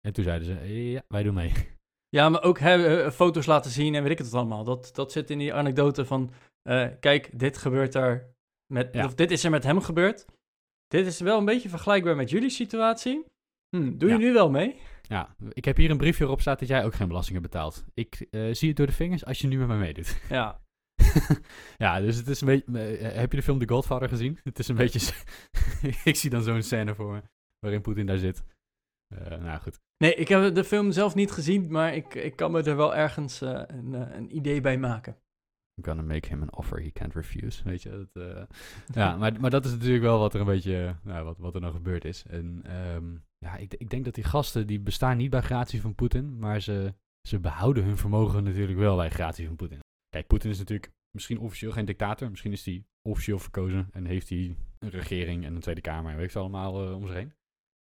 En 0.00 0.12
toen 0.12 0.24
zeiden 0.24 0.46
ze, 0.46 0.74
ja, 0.90 1.02
wij 1.08 1.22
doen 1.22 1.34
mee. 1.34 1.52
Ja, 2.16 2.28
maar 2.28 2.42
ook 2.42 2.58
hè, 2.58 3.02
eh, 3.02 3.10
foto's 3.10 3.46
laten 3.46 3.70
zien 3.70 3.94
en 3.94 4.02
weet 4.02 4.12
ik 4.12 4.18
het 4.18 4.34
allemaal. 4.34 4.64
Dat, 4.64 4.90
dat 4.94 5.12
zit 5.12 5.30
in 5.30 5.38
die 5.38 5.54
anekdote 5.54 6.04
van, 6.04 6.30
eh, 6.62 6.88
kijk, 7.00 7.38
dit 7.38 7.58
gebeurt 7.58 7.92
daar 7.92 8.34
met, 8.72 8.94
Ja. 8.94 9.04
of 9.04 9.14
dit 9.14 9.30
is 9.30 9.44
er 9.44 9.50
met 9.50 9.64
hem 9.64 9.80
gebeurd. 9.80 10.24
Dit 10.86 11.06
is 11.06 11.20
wel 11.20 11.38
een 11.38 11.44
beetje 11.44 11.68
vergelijkbaar 11.68 12.16
met 12.16 12.30
jullie 12.30 12.50
situatie. 12.50 13.24
Hm, 13.76 13.96
doe 13.98 14.08
je 14.08 14.14
Ja. 14.14 14.20
nu 14.20 14.32
wel 14.32 14.50
mee? 14.50 14.76
Ja, 15.02 15.36
ik 15.52 15.64
heb 15.64 15.76
hier 15.76 15.90
een 15.90 15.96
briefje 15.96 16.20
waarop 16.20 16.40
staat 16.40 16.58
dat 16.58 16.68
jij 16.68 16.84
ook 16.84 16.94
geen 16.94 17.08
belasting 17.08 17.38
hebt 17.38 17.52
betaald. 17.52 17.84
Ik 17.94 18.26
eh, 18.30 18.48
zie 18.52 18.68
het 18.68 18.76
door 18.76 18.86
de 18.86 18.92
vingers 18.92 19.24
als 19.24 19.40
je 19.40 19.46
nu 19.46 19.58
met 19.58 19.68
mij 19.68 19.76
meedoet. 19.78 20.20
Ja. 20.28 20.60
ja, 21.76 22.00
dus 22.00 22.16
het 22.16 22.28
is 22.28 22.40
een 22.40 22.46
beetje... 22.46 22.78
eh, 22.98 23.12
heb 23.14 23.30
je 23.30 23.36
de 23.36 23.42
film 23.44 23.58
The 23.58 23.68
Godfather 23.68 24.08
gezien? 24.08 24.38
Het 24.42 24.58
is 24.58 24.68
een 24.68 24.76
beetje... 24.76 25.12
ik 26.10 26.16
zie 26.16 26.30
dan 26.30 26.42
zo'n 26.42 26.62
scène 26.62 26.94
voor 26.94 27.12
me, 27.12 27.22
waarin 27.58 27.80
Poetin 27.80 28.06
daar 28.06 28.18
zit. 28.18 28.42
Eh, 29.10 29.38
nou 29.38 29.60
goed. 29.60 29.80
Nee, 29.96 30.14
ik 30.14 30.28
heb 30.28 30.54
de 30.54 30.64
film 30.64 30.92
zelf 30.92 31.14
niet 31.14 31.30
gezien, 31.30 31.70
maar 31.70 31.94
ik, 31.94 32.14
ik 32.14 32.36
kan 32.36 32.50
me 32.50 32.62
er 32.62 32.76
wel 32.76 32.94
ergens 32.94 33.40
eh, 33.40 33.62
een, 33.66 33.94
eh, 33.94 34.16
een 34.16 34.36
idee 34.36 34.60
bij 34.60 34.78
maken. 34.78 35.16
I'm 35.74 35.84
gonna 35.84 36.02
make 36.02 36.28
him 36.28 36.42
an 36.42 36.52
offer 36.56 36.82
he 36.82 36.90
can't 36.90 37.14
refuse, 37.14 37.64
weet 37.64 37.82
je. 37.82 38.08
Dat, 38.12 38.48
ja, 38.94 39.16
maar, 39.16 39.40
maar 39.40 39.50
dat 39.50 39.64
is 39.64 39.70
natuurlijk 39.70 40.02
wel 40.02 40.18
wat 40.18 40.34
er 40.34 40.40
een 40.40 40.46
beetje... 40.46 40.96
Nou, 41.02 41.24
wat, 41.24 41.38
wat 41.38 41.54
er 41.54 41.60
nou 41.60 41.72
gebeurd 41.72 42.04
is. 42.04 42.24
En 42.26 42.60
ehm, 42.64 43.16
ja, 43.38 43.56
ik, 43.56 43.74
ik 43.74 43.90
denk 43.90 44.04
dat 44.04 44.14
die 44.14 44.24
gasten, 44.24 44.66
die 44.66 44.80
bestaan 44.80 45.16
niet 45.16 45.30
bij 45.30 45.40
gratie 45.40 45.80
van 45.80 45.94
Poetin, 45.94 46.38
maar 46.38 46.60
ze, 46.60 46.94
ze 47.28 47.40
behouden 47.40 47.84
hun 47.84 47.96
vermogen 47.96 48.44
natuurlijk 48.44 48.78
wel 48.78 48.96
bij 48.96 49.10
gratie 49.10 49.46
van 49.46 49.56
Poetin. 49.56 49.78
Kijk, 50.08 50.26
Poetin 50.26 50.50
is 50.50 50.58
natuurlijk 50.58 50.92
misschien 51.10 51.38
officieel 51.38 51.72
geen 51.72 51.84
dictator. 51.84 52.30
Misschien 52.30 52.52
is 52.52 52.64
hij 52.64 52.84
officieel 53.08 53.38
verkozen 53.38 53.88
en 53.92 54.04
heeft 54.04 54.28
hij 54.28 54.56
een 54.78 54.90
regering 54.90 55.44
en 55.44 55.54
een 55.54 55.60
Tweede 55.60 55.80
Kamer 55.80 56.10
en 56.10 56.16
weet 56.16 56.26
ik 56.26 56.32
het 56.32 56.42
allemaal 56.42 56.94
om 56.94 57.06
zich 57.06 57.16
heen. 57.16 57.32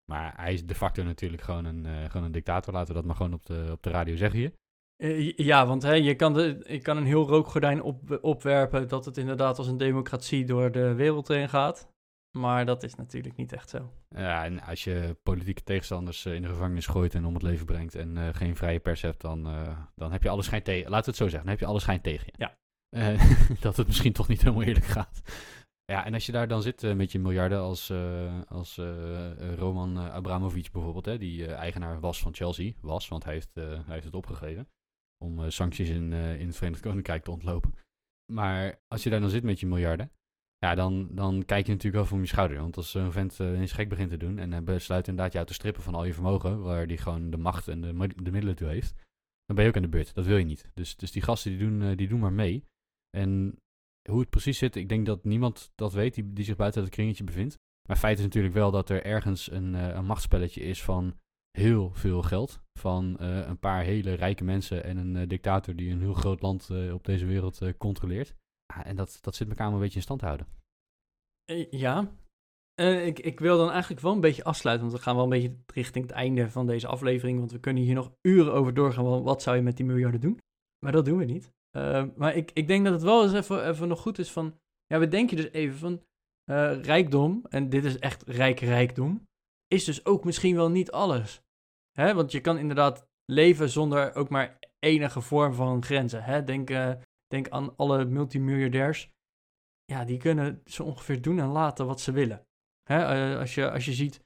Maar 0.09 0.33
hij 0.35 0.53
is 0.53 0.65
de 0.65 0.75
facto 0.75 1.03
natuurlijk 1.03 1.41
gewoon 1.41 1.65
een, 1.65 1.85
eh, 1.85 2.09
gewoon 2.09 2.25
een 2.25 2.31
dictator. 2.31 2.73
Laten 2.73 2.87
we 2.87 2.93
dat 2.93 3.05
maar 3.05 3.15
gewoon 3.15 3.33
op 3.33 3.45
de, 3.45 3.67
op 3.71 3.83
de 3.83 3.89
radio 3.89 4.15
zeggen 4.15 4.39
hier. 4.39 4.53
Eh, 4.95 5.37
ja, 5.37 5.67
want 5.67 5.81
hè, 5.81 5.93
je, 5.93 6.15
kan 6.15 6.33
de, 6.33 6.63
je 6.67 6.81
kan 6.81 6.97
een 6.97 7.05
heel 7.05 7.27
rookgordijn 7.27 7.81
op, 7.81 8.19
opwerpen 8.21 8.87
dat 8.87 9.05
het 9.05 9.17
inderdaad 9.17 9.57
als 9.57 9.67
een 9.67 9.77
democratie 9.77 10.45
door 10.45 10.71
de 10.71 10.93
wereld 10.93 11.27
heen 11.27 11.49
gaat. 11.49 11.91
Maar 12.37 12.65
dat 12.65 12.83
is 12.83 12.95
natuurlijk 12.95 13.35
niet 13.35 13.53
echt 13.53 13.69
zo. 13.69 13.91
Ja, 14.09 14.45
en 14.45 14.61
als 14.61 14.83
je 14.83 15.17
politieke 15.23 15.63
tegenstanders 15.63 16.25
eh, 16.25 16.33
in 16.33 16.41
de 16.41 16.47
gevangenis 16.47 16.87
gooit 16.87 17.15
en 17.15 17.25
om 17.25 17.33
het 17.33 17.43
leven 17.43 17.65
brengt 17.65 17.95
en 17.95 18.35
geen 18.35 18.55
vrije 18.55 18.79
pers 18.79 19.01
hebt, 19.01 19.21
dan, 19.21 19.47
dan 19.95 20.11
heb 20.11 20.23
je 20.23 20.29
alle 20.29 20.43
schijn 20.43 20.63
tegen. 20.63 20.89
Laten 20.89 21.05
we 21.05 21.09
het 21.09 21.19
zo 21.19 21.27
zeggen, 21.27 21.41
dan 21.41 21.49
heb 21.49 21.59
je 21.59 21.65
alle 21.65 21.79
schijn 21.79 22.01
tegen 22.01 22.25
je. 22.25 22.33
Ja. 22.37 22.57
Dat 23.59 23.77
het 23.77 23.87
misschien 23.87 24.13
toch 24.13 24.27
niet 24.27 24.41
helemaal 24.41 24.63
eerlijk 24.63 24.85
gaat. 24.85 25.21
Ja, 25.89 26.05
en 26.05 26.13
als 26.13 26.25
je 26.25 26.31
daar 26.31 26.47
dan 26.47 26.61
zit 26.61 26.83
eh, 26.83 26.95
met 26.95 27.11
je 27.11 27.19
miljarden 27.19 27.59
als, 27.59 27.89
eh, 27.89 28.41
als 28.47 28.77
eh, 28.77 29.53
Roman 29.55 29.97
Abramovic 29.97 30.71
bijvoorbeeld, 30.71 31.05
hè, 31.05 31.17
die 31.17 31.45
eigenaar 31.45 31.99
was 31.99 32.19
van 32.19 32.33
Chelsea, 32.33 32.73
was, 32.81 33.07
want 33.07 33.23
hij 33.23 33.33
heeft, 33.33 33.55
hij 33.55 33.83
heeft 33.87 34.05
het 34.05 34.13
opgegeven, 34.13 34.67
om 35.17 35.51
sancties 35.51 35.89
in, 35.89 36.13
in 36.13 36.47
het 36.47 36.55
Verenigd 36.55 36.81
Koninkrijk 36.81 37.23
te 37.23 37.31
ontlopen. 37.31 37.73
Maar 38.31 38.81
als 38.87 39.03
je 39.03 39.09
daar 39.09 39.19
dan 39.19 39.29
zit 39.29 39.43
met 39.43 39.59
je 39.59 39.65
miljarden, 39.65 40.11
ja, 40.57 40.75
dan, 40.75 41.15
dan 41.15 41.45
kijk 41.45 41.65
je 41.65 41.71
natuurlijk 41.71 42.03
wel 42.03 42.05
van 42.05 42.19
je 42.19 42.25
schouder. 42.25 42.57
Want 42.57 42.77
als 42.77 42.91
zo'n 42.91 43.11
vent 43.11 43.39
uh, 43.39 43.59
eens 43.59 43.71
gek 43.71 43.89
begint 43.89 44.09
te 44.09 44.17
doen 44.17 44.37
en 44.37 44.51
hij 44.51 44.63
besluit 44.63 45.07
inderdaad 45.07 45.33
jou 45.33 45.45
te 45.45 45.53
strippen 45.53 45.83
van 45.83 45.95
al 45.95 46.05
je 46.05 46.13
vermogen, 46.13 46.61
waar 46.61 46.87
die 46.87 46.97
gewoon 46.97 47.29
de 47.29 47.37
macht 47.37 47.67
en 47.67 47.81
de, 47.81 48.07
de 48.15 48.31
middelen 48.31 48.55
toe 48.55 48.67
heeft, 48.67 48.93
dan 49.45 49.55
ben 49.55 49.63
je 49.63 49.69
ook 49.69 49.75
aan 49.75 49.81
de 49.81 49.89
beurt. 49.89 50.13
Dat 50.13 50.25
wil 50.25 50.37
je 50.37 50.45
niet. 50.45 50.71
Dus, 50.73 50.95
dus 50.95 51.11
die 51.11 51.21
gasten 51.21 51.51
die 51.51 51.59
doen, 51.59 51.95
die 51.95 52.07
doen 52.07 52.19
maar 52.19 52.33
mee. 52.33 52.65
En 53.17 53.59
hoe 54.09 54.19
het 54.19 54.29
precies 54.29 54.57
zit, 54.57 54.75
ik 54.75 54.89
denk 54.89 55.05
dat 55.05 55.23
niemand 55.23 55.71
dat 55.75 55.93
weet 55.93 56.13
die, 56.13 56.33
die 56.33 56.45
zich 56.45 56.55
buiten 56.55 56.81
het 56.81 56.91
kringetje 56.91 57.23
bevindt. 57.23 57.57
Maar 57.87 57.97
feit 57.97 58.17
is 58.17 58.23
natuurlijk 58.23 58.53
wel 58.53 58.71
dat 58.71 58.89
er 58.89 59.05
ergens 59.05 59.51
een, 59.51 59.73
uh, 59.73 59.87
een 59.87 60.05
machtspelletje 60.05 60.61
is 60.61 60.83
van 60.83 61.17
heel 61.51 61.91
veel 61.93 62.21
geld. 62.21 62.61
Van 62.79 63.17
uh, 63.21 63.47
een 63.47 63.59
paar 63.59 63.83
hele 63.83 64.13
rijke 64.13 64.43
mensen 64.43 64.83
en 64.83 64.97
een 64.97 65.15
uh, 65.15 65.27
dictator 65.27 65.75
die 65.75 65.91
een 65.91 65.99
heel 65.99 66.13
groot 66.13 66.41
land 66.41 66.69
op 66.93 67.05
deze 67.05 67.25
wereld 67.25 67.77
controleert. 67.77 68.35
Ah, 68.73 68.85
en 68.85 68.95
dat, 68.95 69.17
dat 69.21 69.35
zit 69.35 69.49
elkaar 69.49 69.73
een 69.73 69.79
beetje 69.79 69.95
in 69.95 70.01
stand 70.01 70.21
houden. 70.21 70.47
Ja, 71.69 72.11
ik, 72.75 73.19
ik 73.19 73.39
wil 73.39 73.57
dan 73.57 73.71
eigenlijk 73.71 74.01
wel 74.01 74.13
een 74.13 74.21
beetje 74.21 74.43
afsluiten, 74.43 74.87
want 74.87 74.97
we 74.97 75.03
gaan 75.03 75.15
wel 75.15 75.23
een 75.23 75.29
beetje 75.29 75.55
richting 75.73 76.05
het 76.05 76.13
einde 76.13 76.49
van 76.49 76.67
deze 76.67 76.87
aflevering. 76.87 77.39
Want 77.39 77.51
we 77.51 77.59
kunnen 77.59 77.83
hier 77.83 77.95
nog 77.95 78.11
uren 78.21 78.53
over 78.53 78.73
doorgaan. 78.73 79.23
Wat 79.23 79.41
zou 79.41 79.55
je 79.55 79.61
met 79.61 79.77
die 79.77 79.85
miljarden 79.85 80.21
doen? 80.21 80.39
Maar 80.79 80.91
dat 80.91 81.05
doen 81.05 81.17
we 81.17 81.25
niet. 81.25 81.51
Maar 82.15 82.35
ik, 82.35 82.51
ik 82.53 82.67
denk 82.67 82.83
dat 82.83 82.93
het 82.93 83.03
wel 83.03 83.23
eens 83.23 83.33
even, 83.33 83.67
even 83.67 83.87
nog 83.87 84.01
goed 84.01 84.19
is 84.19 84.31
van. 84.31 84.59
Ja, 84.85 84.99
we 84.99 85.07
denken 85.07 85.37
dus 85.37 85.51
even 85.51 85.77
van 85.77 86.03
uh, 86.49 86.81
rijkdom, 86.81 87.45
en 87.49 87.69
dit 87.69 87.85
is 87.85 87.99
echt 87.99 88.23
rijk 88.23 88.59
rijkdom, 88.59 89.27
is 89.67 89.83
dus 89.83 90.05
ook 90.05 90.23
misschien 90.23 90.55
wel 90.55 90.69
niet 90.69 90.91
alles. 90.91 91.43
Hè? 91.91 92.13
Want 92.13 92.31
je 92.31 92.41
kan 92.41 92.57
inderdaad 92.57 93.07
leven 93.25 93.69
zonder 93.69 94.15
ook 94.15 94.29
maar 94.29 94.59
enige 94.79 95.21
vorm 95.21 95.53
van 95.53 95.83
grenzen. 95.83 96.23
Hè? 96.23 96.43
Denk, 96.43 96.69
uh, 96.69 96.91
denk 97.27 97.49
aan 97.49 97.75
alle 97.75 98.05
multimiljardairs. 98.05 99.11
Ja, 99.85 100.05
die 100.05 100.17
kunnen 100.17 100.61
zo 100.65 100.83
ongeveer 100.83 101.21
doen 101.21 101.39
en 101.39 101.47
laten 101.47 101.85
wat 101.85 102.01
ze 102.01 102.11
willen. 102.11 102.45
Hè? 102.83 103.31
Uh, 103.31 103.39
als, 103.39 103.55
je, 103.55 103.71
als 103.71 103.85
je 103.85 103.93
ziet 103.93 104.23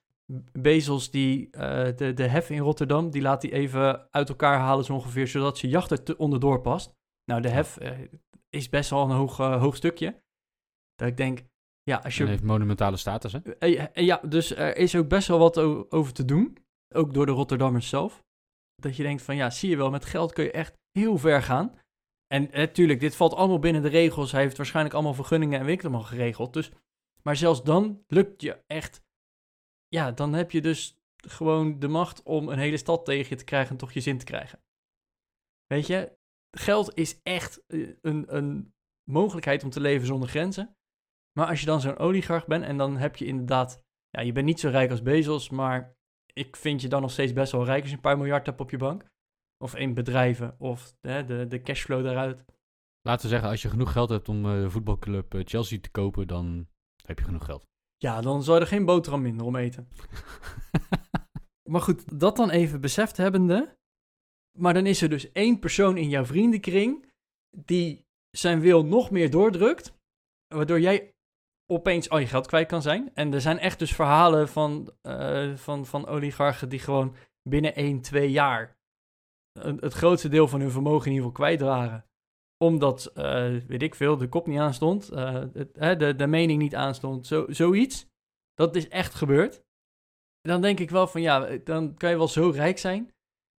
Bezels 0.52 1.12
die 1.12 1.50
de, 1.50 2.12
de 2.16 2.28
hef 2.28 2.50
in 2.50 2.60
Rotterdam, 2.60 3.10
die 3.10 3.22
laat 3.22 3.42
hij 3.42 3.52
even 3.52 4.12
uit 4.12 4.30
elkaar 4.30 4.60
halen 4.60 4.86
zo 4.86 4.94
ongeveer, 4.94 5.28
zodat 5.28 5.58
zijn 5.58 5.72
jacht 5.72 6.10
er 6.10 6.18
onderdoor 6.18 6.62
past. 6.62 6.96
Nou, 7.26 7.42
de 7.42 7.50
hef 7.50 7.78
is 8.50 8.70
best 8.70 8.90
wel 8.90 9.04
een 9.04 9.16
hoog, 9.16 9.38
hoog 9.38 9.76
stukje. 9.76 10.24
Dat 10.96 11.08
ik 11.08 11.18
denk, 11.18 11.44
ja, 11.84 11.98
als 11.98 12.18
je... 12.18 12.24
En 12.24 12.30
heeft 12.30 12.44
monumentale 12.44 12.98
status, 12.98 13.34
hè? 13.34 13.40
Eh, 13.40 13.82
eh, 13.82 14.06
ja, 14.06 14.18
dus 14.18 14.56
er 14.56 14.78
is 14.78 14.96
ook 14.96 15.08
best 15.08 15.28
wel 15.28 15.40
wat 15.40 15.58
over 15.92 16.14
te 16.14 16.26
doen. 16.26 16.58
Ook 16.96 17.14
door 17.14 17.26
de 17.26 17.32
Rotterdammers 17.32 17.90
zelf. 17.90 18.24
Dat 18.76 18.96
je 18.96 19.04
denkt 19.04 19.22
van, 19.22 19.36
ja, 19.36 19.50
zie 19.50 19.70
je 19.70 19.78
wel, 19.78 19.90
met 19.90 20.06
geld 20.06 20.34
kun 20.34 20.44
je 20.44 20.52
echt 20.52 20.78
heel 20.92 21.18
ver 21.18 21.42
gaan. 21.42 21.80
En 22.28 22.50
natuurlijk, 22.52 23.00
dit 23.00 23.16
valt 23.16 23.34
allemaal 23.34 23.60
binnen 23.60 23.82
de 23.82 23.88
regels. 23.88 24.32
Hij 24.32 24.42
heeft 24.42 24.58
waarschijnlijk 24.58 24.96
allemaal 24.96 25.14
vergunningen 25.14 25.60
en 25.60 25.66
weet 25.66 25.86
al 25.86 26.02
geregeld. 26.02 26.54
Dus, 26.54 26.72
maar 27.22 27.36
zelfs 27.36 27.64
dan 27.64 28.04
lukt 28.08 28.42
je 28.42 28.64
echt... 28.68 29.02
Ja, 29.88 30.12
dan 30.12 30.34
heb 30.34 30.52
je 30.52 30.62
dus 30.62 31.02
gewoon 31.28 31.80
de 31.80 31.88
macht 31.88 32.24
om 32.24 32.50
een 32.50 32.60
hele 32.60 32.78
stad 32.78 33.06
tegen 33.06 33.30
je 33.30 33.36
te 33.36 33.44
krijgen 33.44 33.72
en 33.72 33.78
toch 33.78 33.92
je 33.92 34.02
zin 34.02 34.18
te 34.18 34.26
krijgen. 34.26 34.64
Weet 35.66 35.88
je, 35.88 36.18
geld 36.58 36.98
is 36.98 37.22
echt 37.24 37.66
eh, 37.68 37.90
een, 38.02 38.36
een 38.36 38.74
mogelijkheid 39.10 39.64
om 39.64 39.70
te 39.70 39.80
leven 39.80 40.08
zonder 40.08 40.30
grenzen. 40.30 40.76
Maar 41.38 41.48
als 41.48 41.60
je 41.60 41.66
dan 41.66 41.82
zo'n 41.82 41.98
oligarch 41.98 42.48
bent 42.48 42.64
en 42.64 42.78
dan 42.78 42.98
heb 42.98 43.16
je 43.16 43.26
inderdaad, 43.26 43.84
ja, 44.10 44.22
je 44.22 44.32
bent 44.32 44.46
niet 44.46 44.60
zo 44.60 44.70
rijk 44.70 44.92
als 44.92 45.02
Bezos, 45.02 45.50
maar 45.50 45.96
ik 46.34 46.56
vind 46.56 46.82
je 46.82 46.88
dan 46.88 47.02
nog 47.02 47.12
steeds 47.12 47.34
best 47.34 47.52
wel 47.52 47.66
rijk 47.66 47.82
als 47.82 47.90
je 47.90 47.96
een 47.96 48.02
paar 48.02 48.18
miljard 48.18 48.46
hebt 48.46 48.62
op 48.62 48.70
je 48.70 48.78
bank. 48.78 49.12
Of 49.58 49.76
in 49.76 49.94
bedrijven, 49.94 50.56
of 50.60 50.96
hè, 51.02 51.26
de, 51.26 51.48
de 51.48 51.62
cashflow 51.62 52.04
daaruit. 52.04 52.46
Laten 53.02 53.22
we 53.22 53.32
zeggen, 53.32 53.50
als 53.50 53.62
je 53.62 53.70
genoeg 53.70 53.92
geld 53.92 54.10
hebt 54.10 54.30
om 54.30 54.46
uh, 54.46 54.70
voetbalclub 54.70 55.34
uh, 55.34 55.42
Chelsea 55.46 55.80
te 55.80 55.92
kopen, 55.92 56.28
dan 56.28 56.68
heb 57.06 57.20
je 57.20 57.26
genoeg 57.26 57.46
geld. 57.46 57.66
Ja, 57.98 58.22
dan 58.22 58.44
zou 58.44 58.58
je 58.58 58.64
er 58.64 58.70
geen 58.70 58.86
boterham 58.86 59.22
minder 59.22 59.46
om 59.46 59.56
eten. 59.56 59.88
maar 61.72 61.82
goed, 61.82 62.20
dat 62.20 62.36
dan 62.36 62.50
even 62.50 62.82
beseft 62.82 63.18
hebbende. 63.18 63.78
Maar 64.58 64.74
dan 64.74 64.86
is 64.86 65.02
er 65.02 65.10
dus 65.10 65.32
één 65.32 65.60
persoon 65.60 65.98
in 65.98 66.10
jouw 66.10 66.26
vriendenkring 66.26 67.12
die 67.58 68.06
zijn 68.30 68.60
wil 68.60 68.86
nog 68.86 69.12
meer 69.12 69.30
doordrukt. 69.30 69.94
Waardoor 70.48 70.80
jij 70.80 71.14
opeens 71.72 72.10
al 72.10 72.18
je 72.18 72.28
geld 72.28 72.48
kwijt 72.48 72.68
kan 72.68 72.82
zijn. 72.82 73.12
En 73.14 73.34
er 73.34 73.42
zijn 73.42 73.60
echt 73.60 73.80
dus 73.80 73.96
verhalen 73.96 74.50
van, 74.50 74.94
uh, 75.04 75.56
van, 75.56 75.86
van 75.86 76.08
oligarchen 76.08 76.70
die 76.70 76.80
gewoon 76.80 77.16
binnen 77.50 77.76
1, 77.76 78.02
2 78.02 78.32
jaar 78.32 78.78
het 79.60 79.94
grootste 79.94 80.30
deel 80.30 80.48
van 80.48 80.60
hun 80.60 80.72
vermogen 80.72 81.06
in 81.06 81.12
ieder 81.12 81.28
geval 81.28 81.46
kwijt 81.46 81.62
waren. 81.62 82.06
Omdat, 82.58 83.12
uh, 83.16 83.60
weet 83.68 83.82
ik 83.82 83.96
veel, 83.96 84.18
de 84.18 84.30
kop 84.30 84.48
niet 84.48 84.60
aanstond, 84.60 85.12
uh, 85.12 85.44
het, 85.54 86.00
de, 86.00 86.16
de 86.16 86.28
mening 86.28 86.62
niet 86.62 86.76
aanstond, 86.76 87.28
zo, 87.28 87.46
zoiets. 87.50 88.06
Dat 88.54 88.76
is 88.76 88.88
echt 88.88 89.14
gebeurd. 89.14 89.62
Dan 90.42 90.62
denk 90.62 90.80
ik 90.80 90.90
wel 90.90 91.08
van 91.08 91.22
ja, 91.22 91.58
dan 91.64 91.96
kan 91.96 92.10
je 92.10 92.18
wel 92.18 92.28
zo 92.28 92.50
rijk 92.50 92.78
zijn, 92.78 93.12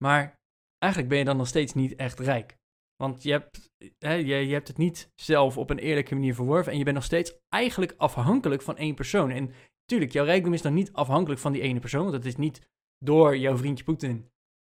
maar 0.05 0.39
eigenlijk 0.85 1.09
ben 1.09 1.19
je 1.19 1.25
dan 1.25 1.37
nog 1.37 1.47
steeds 1.47 1.73
niet 1.75 1.95
echt 1.95 2.21
rijk. 2.21 2.57
Want 2.97 3.23
je 3.23 3.31
hebt, 3.31 3.71
hè, 3.99 4.13
je, 4.13 4.47
je 4.47 4.53
hebt 4.53 4.69
het 4.69 4.79
niet 4.79 5.13
zelf 5.15 5.59
op 5.59 5.71
een 5.71 5.79
eerlijke 5.79 6.15
manier 6.15 6.35
verworven. 6.35 6.73
En 6.73 6.79
je 6.79 6.85
bent 6.85 6.97
nog 6.97 7.05
steeds 7.05 7.39
eigenlijk 7.49 7.95
afhankelijk 7.97 8.63
van 8.63 8.77
één 8.77 8.95
persoon. 8.95 9.31
En 9.31 9.53
natuurlijk, 9.81 10.13
jouw 10.13 10.25
rijkdom 10.25 10.53
is 10.53 10.63
dan 10.63 10.75
niet 10.75 10.93
afhankelijk 10.93 11.41
van 11.41 11.53
die 11.53 11.63
ene 11.63 11.81
persoon. 11.81 12.03
Want 12.03 12.15
het 12.15 12.25
is 12.25 12.37
niet 12.37 12.69
door 12.99 13.37
jouw 13.37 13.57
vriendje 13.57 13.85
Poetin 13.85 14.31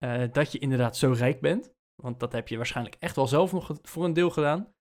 uh, 0.04 0.24
dat 0.32 0.52
je 0.52 0.60
inderdaad 0.60 0.98
zo 0.98 1.12
rijk 1.12 1.42
bent. 1.42 1.74
Want 2.02 2.20
dat 2.20 2.32
heb 2.32 2.48
je 2.48 2.58
waarschijnlijk 2.58 2.96
echt 3.00 3.16
wel 3.16 3.28
zelf 3.28 3.52
nog 3.52 3.80
voor 3.82 4.06
een 4.06 4.14
deel 4.14 4.30
gedaan. 4.30 4.74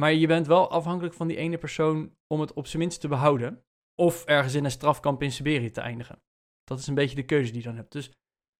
Maar 0.00 0.12
je 0.12 0.26
bent 0.26 0.46
wel 0.46 0.70
afhankelijk 0.70 1.14
van 1.14 1.28
die 1.28 1.36
ene 1.36 1.58
persoon 1.58 2.16
om 2.26 2.40
het 2.40 2.52
op 2.52 2.66
zijn 2.66 2.82
minst 2.82 3.00
te 3.00 3.08
behouden. 3.08 3.64
Of 3.94 4.24
ergens 4.24 4.54
in 4.54 4.64
een 4.64 4.70
strafkamp 4.70 5.22
in 5.22 5.32
Siberië 5.32 5.70
te 5.70 5.80
eindigen. 5.80 6.22
Dat 6.64 6.78
is 6.78 6.86
een 6.86 6.94
beetje 6.94 7.16
de 7.16 7.24
keuze 7.24 7.52
die 7.52 7.60
je 7.60 7.66
dan 7.66 7.76
hebt. 7.76 7.92
Dus 7.92 8.12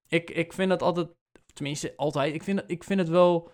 ik, 0.09 0.31
ik 0.31 0.53
vind 0.53 0.69
dat 0.69 0.83
altijd, 0.83 1.09
tenminste 1.61 1.97
altijd, 1.97 2.35
ik 2.35 2.43
vind, 2.43 2.63
ik 2.67 2.85
vind 2.85 3.01
het 3.01 3.09
wel 3.09 3.53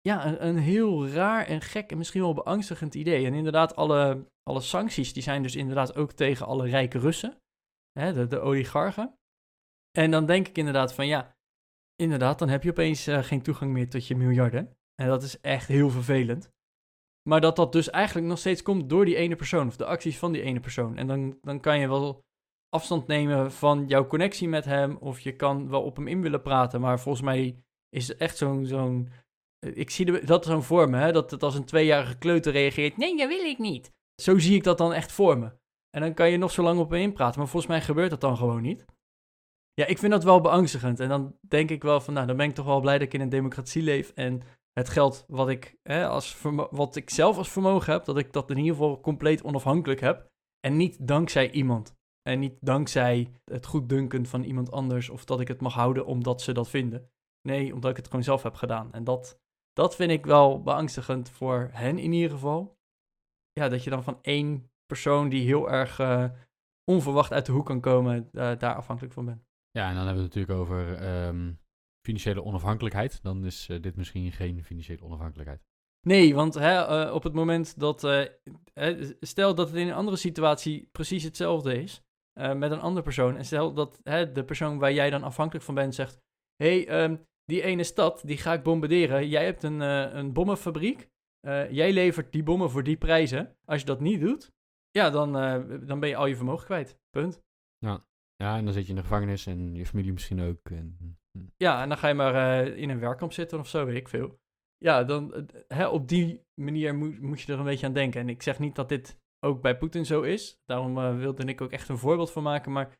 ja, 0.00 0.40
een, 0.40 0.56
heel 0.56 1.08
raar 1.08 1.46
en 1.46 1.60
gek 1.60 1.90
en 1.90 1.98
misschien 1.98 2.20
wel 2.20 2.34
beangstigend 2.34 2.94
idee. 2.94 3.26
En 3.26 3.34
inderdaad, 3.34 3.76
alle, 3.76 4.30
alle 4.42 4.60
sancties 4.60 5.12
die 5.12 5.22
zijn 5.22 5.42
dus 5.42 5.56
inderdaad 5.56 5.96
ook 5.96 6.12
tegen 6.12 6.46
alle 6.46 6.68
rijke 6.68 6.98
Russen, 6.98 7.40
hè, 7.92 8.28
de, 8.28 8.40
oligarchen. 8.40 9.18
En 9.98 10.10
dan 10.10 10.26
denk 10.26 10.48
ik 10.48 10.58
inderdaad 10.58 10.94
van 10.94 11.06
ja, 11.06 11.36
inderdaad, 11.96 12.38
dan 12.38 12.48
heb 12.48 12.62
je 12.62 12.70
opeens 12.70 13.08
uh, 13.08 13.22
geen 13.22 13.42
toegang 13.42 13.72
meer 13.72 13.88
tot 13.88 14.06
je 14.06 14.16
miljarden. 14.16 14.76
En 14.94 15.06
dat 15.08 15.22
is 15.22 15.40
echt 15.40 15.68
heel 15.68 15.90
vervelend. 15.90 16.50
Maar 17.28 17.40
dat 17.40 17.56
dat 17.56 17.72
dus 17.72 17.90
eigenlijk 17.90 18.26
nog 18.26 18.38
steeds 18.38 18.62
komt 18.62 18.88
door 18.88 19.04
die 19.04 19.16
ene 19.16 19.36
persoon 19.36 19.66
of 19.66 19.76
de 19.76 19.84
acties 19.84 20.18
van 20.18 20.32
die 20.32 20.42
ene 20.42 20.60
persoon. 20.60 20.96
En 20.96 21.06
dan, 21.06 21.38
dan 21.40 21.60
kan 21.60 21.78
je 21.78 21.88
wel 21.88 22.24
afstand 22.68 23.06
nemen 23.06 23.52
van 23.52 23.84
jouw 23.86 24.06
connectie 24.06 24.48
met 24.48 24.64
hem 24.64 24.96
of 24.96 25.20
je 25.20 25.36
kan 25.36 25.68
wel 25.68 25.82
op 25.82 25.96
hem 25.96 26.06
in 26.06 26.22
willen 26.22 26.42
praten. 26.42 26.80
Maar 26.80 27.00
volgens 27.00 27.24
mij 27.24 27.62
is 27.88 28.08
het 28.08 28.16
echt 28.16 28.36
zo'n 28.36 28.66
zo'n 28.66 29.08
ik 29.60 29.90
zie 29.90 30.24
dat 30.24 30.44
zo'n 30.44 30.62
voor 30.62 30.90
me, 30.90 30.96
hè, 30.96 31.12
dat 31.12 31.30
het 31.30 31.42
als 31.42 31.54
een 31.54 31.64
tweejarige 31.64 32.18
kleuter 32.18 32.52
reageert. 32.52 32.96
Nee, 32.96 33.16
dat 33.16 33.28
wil 33.28 33.44
ik 33.44 33.58
niet. 33.58 33.92
Zo 34.22 34.38
zie 34.38 34.56
ik 34.56 34.64
dat 34.64 34.78
dan 34.78 34.92
echt 34.92 35.12
voor 35.12 35.38
me. 35.38 35.50
En 35.90 36.00
dan 36.00 36.14
kan 36.14 36.30
je 36.30 36.36
nog 36.36 36.50
zo 36.50 36.62
lang 36.62 36.80
op 36.80 36.90
me 36.90 36.98
inpraten, 36.98 37.38
maar 37.38 37.48
volgens 37.48 37.72
mij 37.72 37.80
gebeurt 37.80 38.10
dat 38.10 38.20
dan 38.20 38.36
gewoon 38.36 38.62
niet. 38.62 38.84
Ja, 39.74 39.86
ik 39.86 39.98
vind 39.98 40.12
dat 40.12 40.24
wel 40.24 40.40
beangstigend. 40.40 41.00
En 41.00 41.08
dan 41.08 41.36
denk 41.48 41.70
ik 41.70 41.82
wel 41.82 42.00
van, 42.00 42.14
nou, 42.14 42.26
dan 42.26 42.36
ben 42.36 42.48
ik 42.48 42.54
toch 42.54 42.66
wel 42.66 42.80
blij 42.80 42.98
dat 42.98 43.06
ik 43.06 43.14
in 43.14 43.20
een 43.20 43.28
democratie 43.28 43.82
leef. 43.82 44.12
En 44.14 44.42
het 44.72 44.88
geld 44.88 45.24
wat 45.28 45.48
ik, 45.48 45.76
hè, 45.82 46.06
als 46.06 46.36
wat 46.70 46.96
ik 46.96 47.10
zelf 47.10 47.36
als 47.36 47.50
vermogen 47.50 47.92
heb, 47.92 48.04
dat 48.04 48.18
ik 48.18 48.32
dat 48.32 48.50
in 48.50 48.56
ieder 48.56 48.72
geval 48.72 49.00
compleet 49.00 49.42
onafhankelijk 49.42 50.00
heb. 50.00 50.26
En 50.60 50.76
niet 50.76 51.06
dankzij 51.06 51.50
iemand. 51.50 51.96
En 52.28 52.38
niet 52.38 52.56
dankzij 52.60 53.32
het 53.44 53.66
goeddunken 53.66 54.26
van 54.26 54.42
iemand 54.42 54.70
anders 54.70 55.08
of 55.08 55.24
dat 55.24 55.40
ik 55.40 55.48
het 55.48 55.60
mag 55.60 55.74
houden 55.74 56.06
omdat 56.06 56.42
ze 56.42 56.52
dat 56.52 56.68
vinden. 56.68 57.10
Nee, 57.42 57.74
omdat 57.74 57.90
ik 57.90 57.96
het 57.96 58.06
gewoon 58.06 58.22
zelf 58.22 58.42
heb 58.42 58.54
gedaan. 58.54 58.92
En 58.92 59.04
dat, 59.04 59.40
dat 59.72 59.96
vind 59.96 60.10
ik 60.10 60.26
wel 60.26 60.62
beangstigend 60.62 61.30
voor 61.30 61.68
hen 61.72 61.98
in 61.98 62.12
ieder 62.12 62.30
geval. 62.30 62.78
Ja, 63.52 63.68
dat 63.68 63.84
je 63.84 63.90
dan 63.90 64.02
van 64.02 64.18
één 64.22 64.70
persoon 64.86 65.28
die 65.28 65.46
heel 65.46 65.70
erg 65.70 65.98
uh, 65.98 66.24
onverwacht 66.84 67.32
uit 67.32 67.46
de 67.46 67.52
hoek 67.52 67.66
kan 67.66 67.80
komen, 67.80 68.28
uh, 68.32 68.58
daar 68.58 68.74
afhankelijk 68.74 69.14
van 69.14 69.24
bent. 69.24 69.44
Ja, 69.70 69.88
en 69.88 69.94
dan 69.94 70.06
hebben 70.06 70.22
we 70.22 70.28
het 70.28 70.34
natuurlijk 70.34 70.60
over 70.60 71.08
um, 71.26 71.60
financiële 72.06 72.44
onafhankelijkheid. 72.44 73.22
Dan 73.22 73.44
is 73.44 73.68
uh, 73.68 73.82
dit 73.82 73.96
misschien 73.96 74.32
geen 74.32 74.64
financiële 74.64 75.04
onafhankelijkheid. 75.04 75.66
Nee, 76.00 76.34
want 76.34 76.54
hè, 76.54 77.10
op 77.10 77.22
het 77.22 77.32
moment 77.32 77.78
dat. 77.80 78.00
stel 79.20 79.54
dat 79.54 79.68
het 79.68 79.76
in 79.76 79.88
een 79.88 79.94
andere 79.94 80.16
situatie 80.16 80.88
precies 80.92 81.22
hetzelfde 81.22 81.82
is. 81.82 82.02
Met 82.38 82.70
een 82.70 82.80
andere 82.80 83.04
persoon. 83.04 83.36
En 83.36 83.44
stel 83.44 83.74
dat 83.74 84.00
hè, 84.02 84.32
de 84.32 84.44
persoon 84.44 84.78
waar 84.78 84.92
jij 84.92 85.10
dan 85.10 85.22
afhankelijk 85.22 85.64
van 85.64 85.74
bent 85.74 85.94
zegt. 85.94 86.20
Hé, 86.56 86.82
hey, 86.82 87.04
um, 87.04 87.26
die 87.44 87.62
ene 87.62 87.84
stad, 87.84 88.22
die 88.24 88.36
ga 88.36 88.52
ik 88.52 88.62
bombarderen. 88.62 89.28
Jij 89.28 89.44
hebt 89.44 89.62
een, 89.62 89.80
uh, 89.80 90.14
een 90.14 90.32
bommenfabriek. 90.32 91.08
Uh, 91.46 91.70
jij 91.70 91.92
levert 91.92 92.32
die 92.32 92.42
bommen 92.42 92.70
voor 92.70 92.82
die 92.82 92.96
prijzen. 92.96 93.56
Als 93.64 93.80
je 93.80 93.86
dat 93.86 94.00
niet 94.00 94.20
doet, 94.20 94.52
ja, 94.90 95.10
dan, 95.10 95.32
dan 95.86 96.00
ben 96.00 96.08
je 96.08 96.16
al 96.16 96.26
je 96.26 96.36
vermogen 96.36 96.64
kwijt. 96.64 96.98
Punt. 97.10 97.42
Ja. 97.78 98.06
ja, 98.36 98.56
en 98.56 98.64
dan 98.64 98.74
zit 98.74 98.82
je 98.82 98.90
in 98.90 98.96
de 98.96 99.02
gevangenis 99.02 99.46
en 99.46 99.74
je 99.74 99.86
familie 99.86 100.12
misschien 100.12 100.40
ook. 100.40 100.70
En... 100.70 101.18
Hm. 101.32 101.44
Ja, 101.56 101.82
en 101.82 101.88
dan 101.88 101.98
ga 101.98 102.08
je 102.08 102.14
maar 102.14 102.66
in 102.66 102.90
een 102.90 103.00
werkkamp 103.00 103.32
zitten 103.32 103.58
of 103.58 103.68
zo, 103.68 103.84
weet 103.84 103.96
ik 103.96 104.08
veel. 104.08 104.38
ja, 104.78 105.04
dan 105.04 105.34
eh, 105.34 105.42
hè, 105.68 105.86
op 105.86 106.08
die 106.08 106.46
manier 106.54 106.94
moet, 106.94 107.20
moet 107.20 107.40
je 107.40 107.52
er 107.52 107.58
een 107.58 107.64
beetje 107.64 107.86
aan 107.86 107.92
denken. 107.92 108.20
En 108.20 108.28
ik 108.28 108.42
zeg 108.42 108.58
niet 108.58 108.74
dat 108.74 108.88
dit 108.88 109.20
ook 109.40 109.62
bij 109.62 109.78
Poetin 109.78 110.06
zo 110.06 110.22
is. 110.22 110.62
Daarom 110.66 110.98
eh, 110.98 111.16
wilde 111.16 111.44
ik 111.44 111.60
ook 111.60 111.70
echt 111.70 111.88
een 111.88 111.98
voorbeeld 111.98 112.30
van 112.30 112.42
maken. 112.42 112.72
Maar 112.72 112.98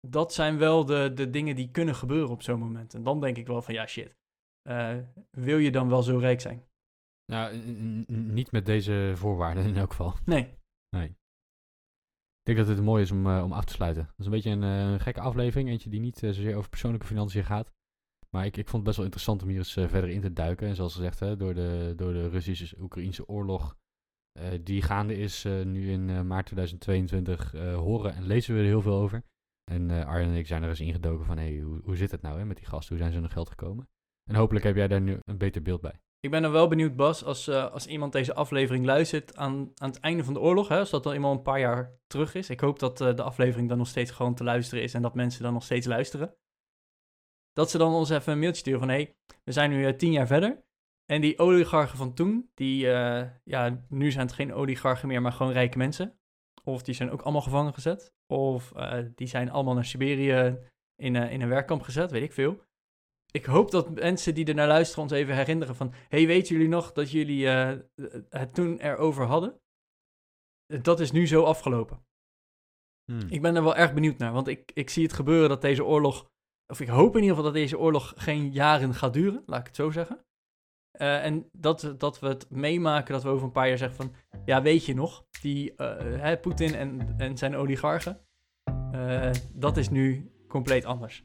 dat 0.00 0.32
zijn 0.32 0.58
wel 0.58 0.84
de, 0.84 1.12
de 1.14 1.30
dingen 1.30 1.56
die 1.56 1.70
kunnen 1.70 1.94
gebeuren 1.94 2.30
op 2.30 2.42
zo'n 2.42 2.58
moment. 2.58 2.94
En 2.94 3.02
dan 3.02 3.20
denk 3.20 3.36
ik 3.36 3.46
wel 3.46 3.62
van 3.62 3.74
ja, 3.74 3.86
shit. 3.86 4.16
eh, 4.62 4.96
wil 5.30 5.58
je 5.58 5.70
dan 5.70 5.88
wel 5.88 6.02
zo 6.02 6.18
rijk 6.18 6.40
zijn? 6.40 6.64
Nou, 7.32 7.56
niet 8.06 8.52
met 8.52 8.66
deze 8.66 9.12
voorwaarden 9.14 9.64
in 9.64 9.76
elk 9.76 9.90
geval. 9.90 10.14
Nee. 10.24 10.54
Ik 12.48 12.54
denk 12.54 12.66
dat 12.66 12.76
het 12.76 12.84
mooi 12.86 13.02
is 13.02 13.10
om, 13.10 13.26
eh, 13.26 13.42
om 13.44 13.52
af 13.52 13.64
te 13.64 13.72
sluiten. 13.72 14.02
Dat 14.02 14.18
is 14.18 14.24
een 14.24 14.30
beetje 14.30 14.50
een, 14.50 14.62
een 14.62 15.00
gekke 15.00 15.20
aflevering. 15.20 15.68
Eentje 15.68 15.90
die 15.90 16.00
niet 16.00 16.18
zozeer 16.18 16.56
over 16.56 16.70
persoonlijke 16.70 17.06
financiën 17.06 17.44
gaat. 17.44 17.72
Maar 18.30 18.44
ik, 18.44 18.56
ik 18.56 18.68
vond 18.68 18.72
het 18.72 18.82
best 18.82 18.96
wel 18.96 19.04
interessant 19.04 19.42
om 19.42 19.48
hier 19.48 19.58
eens 19.58 19.72
verder 19.72 20.08
in 20.08 20.20
te 20.20 20.32
duiken. 20.32 20.68
En 20.68 20.74
zoals 20.74 20.94
gezegd, 20.94 21.20
hè, 21.20 21.36
door 21.36 21.54
de, 21.54 21.92
door 21.96 22.12
de 22.12 22.28
Russisch-Oekraïnse 22.28 23.28
oorlog 23.28 23.76
die 24.62 24.82
gaande 24.82 25.16
is 25.16 25.44
eh, 25.44 25.62
nu 25.62 25.90
in 25.90 26.10
eh, 26.10 26.20
maart 26.20 26.46
2022, 26.46 27.54
eh, 27.54 27.74
horen 27.74 28.14
en 28.14 28.26
lezen 28.26 28.54
we 28.54 28.60
er 28.60 28.66
heel 28.66 28.82
veel 28.82 28.96
over. 28.96 29.24
En 29.70 29.90
eh 29.90 30.06
Arjen 30.06 30.28
en 30.28 30.36
ik 30.36 30.46
zijn 30.46 30.62
er 30.62 30.68
eens 30.68 30.80
ingedoken 30.80 31.26
van, 31.26 31.38
hey, 31.38 31.58
hoe, 31.58 31.80
hoe 31.84 31.96
zit 31.96 32.10
het 32.10 32.22
nou 32.22 32.38
hè, 32.38 32.44
met 32.44 32.56
die 32.56 32.66
gasten? 32.66 32.88
Hoe 32.88 32.98
zijn 32.98 33.12
ze 33.12 33.18
hun 33.18 33.30
geld 33.30 33.48
gekomen? 33.48 33.88
En 34.30 34.34
hopelijk 34.34 34.64
heb 34.64 34.76
jij 34.76 34.88
daar 34.88 35.00
nu 35.00 35.18
een 35.24 35.38
beter 35.38 35.62
beeld 35.62 35.80
bij. 35.80 36.00
Ik 36.20 36.32
ben 36.32 36.44
er 36.44 36.52
wel 36.52 36.68
benieuwd, 36.68 36.96
Bas, 36.96 37.24
als, 37.24 37.48
eh, 37.48 37.72
als 37.72 37.86
iemand 37.86 38.12
deze 38.12 38.34
aflevering 38.34 38.84
luistert 38.84 39.36
aan, 39.36 39.70
aan 39.74 39.88
het 39.90 40.00
einde 40.00 40.24
van 40.24 40.34
de 40.34 40.40
oorlog, 40.40 40.68
hè, 40.68 40.78
als 40.78 40.90
dat 40.90 41.02
dan 41.02 41.12
eenmaal 41.12 41.32
een 41.32 41.42
paar 41.42 41.60
jaar 41.60 41.98
terug 42.06 42.34
is. 42.34 42.50
Ik 42.50 42.60
hoop 42.60 42.78
dat 42.78 43.00
eh, 43.00 43.14
de 43.14 43.22
aflevering 43.22 43.68
dan 43.68 43.78
nog 43.78 43.88
steeds 43.88 44.10
gewoon 44.10 44.34
te 44.34 44.44
luisteren 44.44 44.84
is 44.84 44.94
en 44.94 45.02
dat 45.02 45.14
mensen 45.14 45.42
dan 45.42 45.52
nog 45.52 45.62
steeds 45.64 45.86
luisteren. 45.86 46.36
Dat 47.52 47.70
ze 47.70 47.78
dan 47.78 47.92
ons 47.92 48.10
even 48.10 48.32
een 48.32 48.38
mailtje 48.38 48.60
sturen 48.60 48.80
van, 48.80 48.88
hé, 48.88 48.94
hey, 48.94 49.16
we 49.44 49.52
zijn 49.52 49.70
nu 49.70 49.86
eh, 49.86 49.96
tien 49.96 50.12
jaar 50.12 50.26
verder. 50.26 50.64
En 51.06 51.20
die 51.20 51.38
oligarchen 51.38 51.98
van 51.98 52.14
toen, 52.14 52.50
die, 52.54 52.90
eh, 52.92 53.30
ja, 53.44 53.84
nu 53.88 54.10
zijn 54.10 54.26
het 54.26 54.34
geen 54.34 54.54
oligarchen 54.54 55.08
meer, 55.08 55.22
maar 55.22 55.32
gewoon 55.32 55.52
rijke 55.52 55.78
mensen. 55.78 56.18
Of 56.64 56.82
die 56.82 56.94
zijn 56.94 57.10
ook 57.10 57.22
allemaal 57.22 57.42
gevangen 57.42 57.74
gezet. 57.74 58.14
Of 58.26 58.72
eh, 58.72 59.04
die 59.14 59.26
zijn 59.26 59.50
allemaal 59.50 59.74
naar 59.74 59.84
Siberië 59.84 60.58
in, 60.96 61.16
eh, 61.16 61.32
in 61.32 61.40
een 61.40 61.48
werkkamp 61.48 61.82
gezet, 61.82 62.10
weet 62.10 62.22
ik 62.22 62.32
veel 62.32 62.64
ik 63.30 63.44
hoop 63.44 63.70
dat 63.70 63.90
mensen 63.90 64.34
die 64.34 64.44
er 64.44 64.54
naar 64.54 64.66
luisteren 64.66 65.02
ons 65.02 65.12
even 65.12 65.34
herinneren 65.34 65.76
van... 65.76 65.92
hey, 66.08 66.26
weten 66.26 66.54
jullie 66.54 66.70
nog 66.70 66.92
dat 66.92 67.10
jullie 67.10 67.46
het 68.28 68.54
toen 68.54 68.78
erover 68.78 69.24
hadden? 69.24 69.60
Dat 70.66 71.00
is 71.00 71.10
nu 71.10 71.26
zo 71.26 71.42
afgelopen. 71.42 72.04
Ik 73.28 73.42
ben 73.42 73.56
er 73.56 73.62
wel 73.62 73.76
erg 73.76 73.94
benieuwd 73.94 74.18
naar, 74.18 74.32
want 74.32 74.48
ik, 74.48 74.70
ik 74.74 74.90
zie 74.90 75.02
het 75.02 75.12
gebeuren 75.12 75.48
dat 75.48 75.60
deze 75.60 75.84
oorlog... 75.84 76.30
of 76.66 76.80
ik 76.80 76.88
hoop 76.88 77.14
in 77.14 77.22
ieder 77.22 77.36
geval 77.36 77.52
dat 77.52 77.60
deze 77.60 77.78
oorlog 77.78 78.12
geen 78.16 78.52
jaren 78.52 78.94
gaat 78.94 79.12
duren, 79.12 79.42
laat 79.46 79.60
ik 79.60 79.66
het 79.66 79.76
zo 79.76 79.90
zeggen. 79.90 80.24
Eh, 80.98 81.24
en 81.24 81.48
dat, 81.52 81.94
dat 81.98 82.18
we 82.18 82.28
het 82.28 82.46
meemaken, 82.50 83.12
dat 83.12 83.22
we 83.22 83.28
over 83.28 83.46
een 83.46 83.52
paar 83.52 83.68
jaar 83.68 83.78
zeggen 83.78 83.96
van... 83.96 84.12
ja, 84.44 84.62
weet 84.62 84.84
je 84.84 84.94
nog, 84.94 85.24
die 85.40 85.74
eh, 85.74 86.40
Poetin 86.40 86.74
en, 86.74 87.14
en 87.16 87.36
zijn 87.36 87.56
oligarchen... 87.56 88.20
eh, 88.92 89.30
dat 89.52 89.76
is 89.76 89.88
nu 89.88 90.30
compleet 90.48 90.84
anders. 90.84 91.24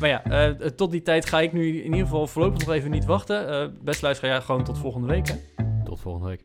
Maar 0.00 0.08
ja, 0.08 0.54
tot 0.70 0.90
die 0.90 1.02
tijd 1.02 1.26
ga 1.26 1.40
ik 1.40 1.52
nu 1.52 1.78
in 1.78 1.84
ieder 1.84 2.06
geval 2.06 2.26
voorlopig 2.26 2.66
nog 2.66 2.74
even 2.74 2.90
niet 2.90 3.04
wachten. 3.04 3.76
Best 3.84 4.02
luisteraar, 4.02 4.34
ja, 4.34 4.40
gewoon 4.40 4.64
tot 4.64 4.78
volgende 4.78 5.06
week. 5.06 5.28
Hè? 5.28 5.36
Tot 5.84 6.00
volgende 6.00 6.28
week. 6.28 6.44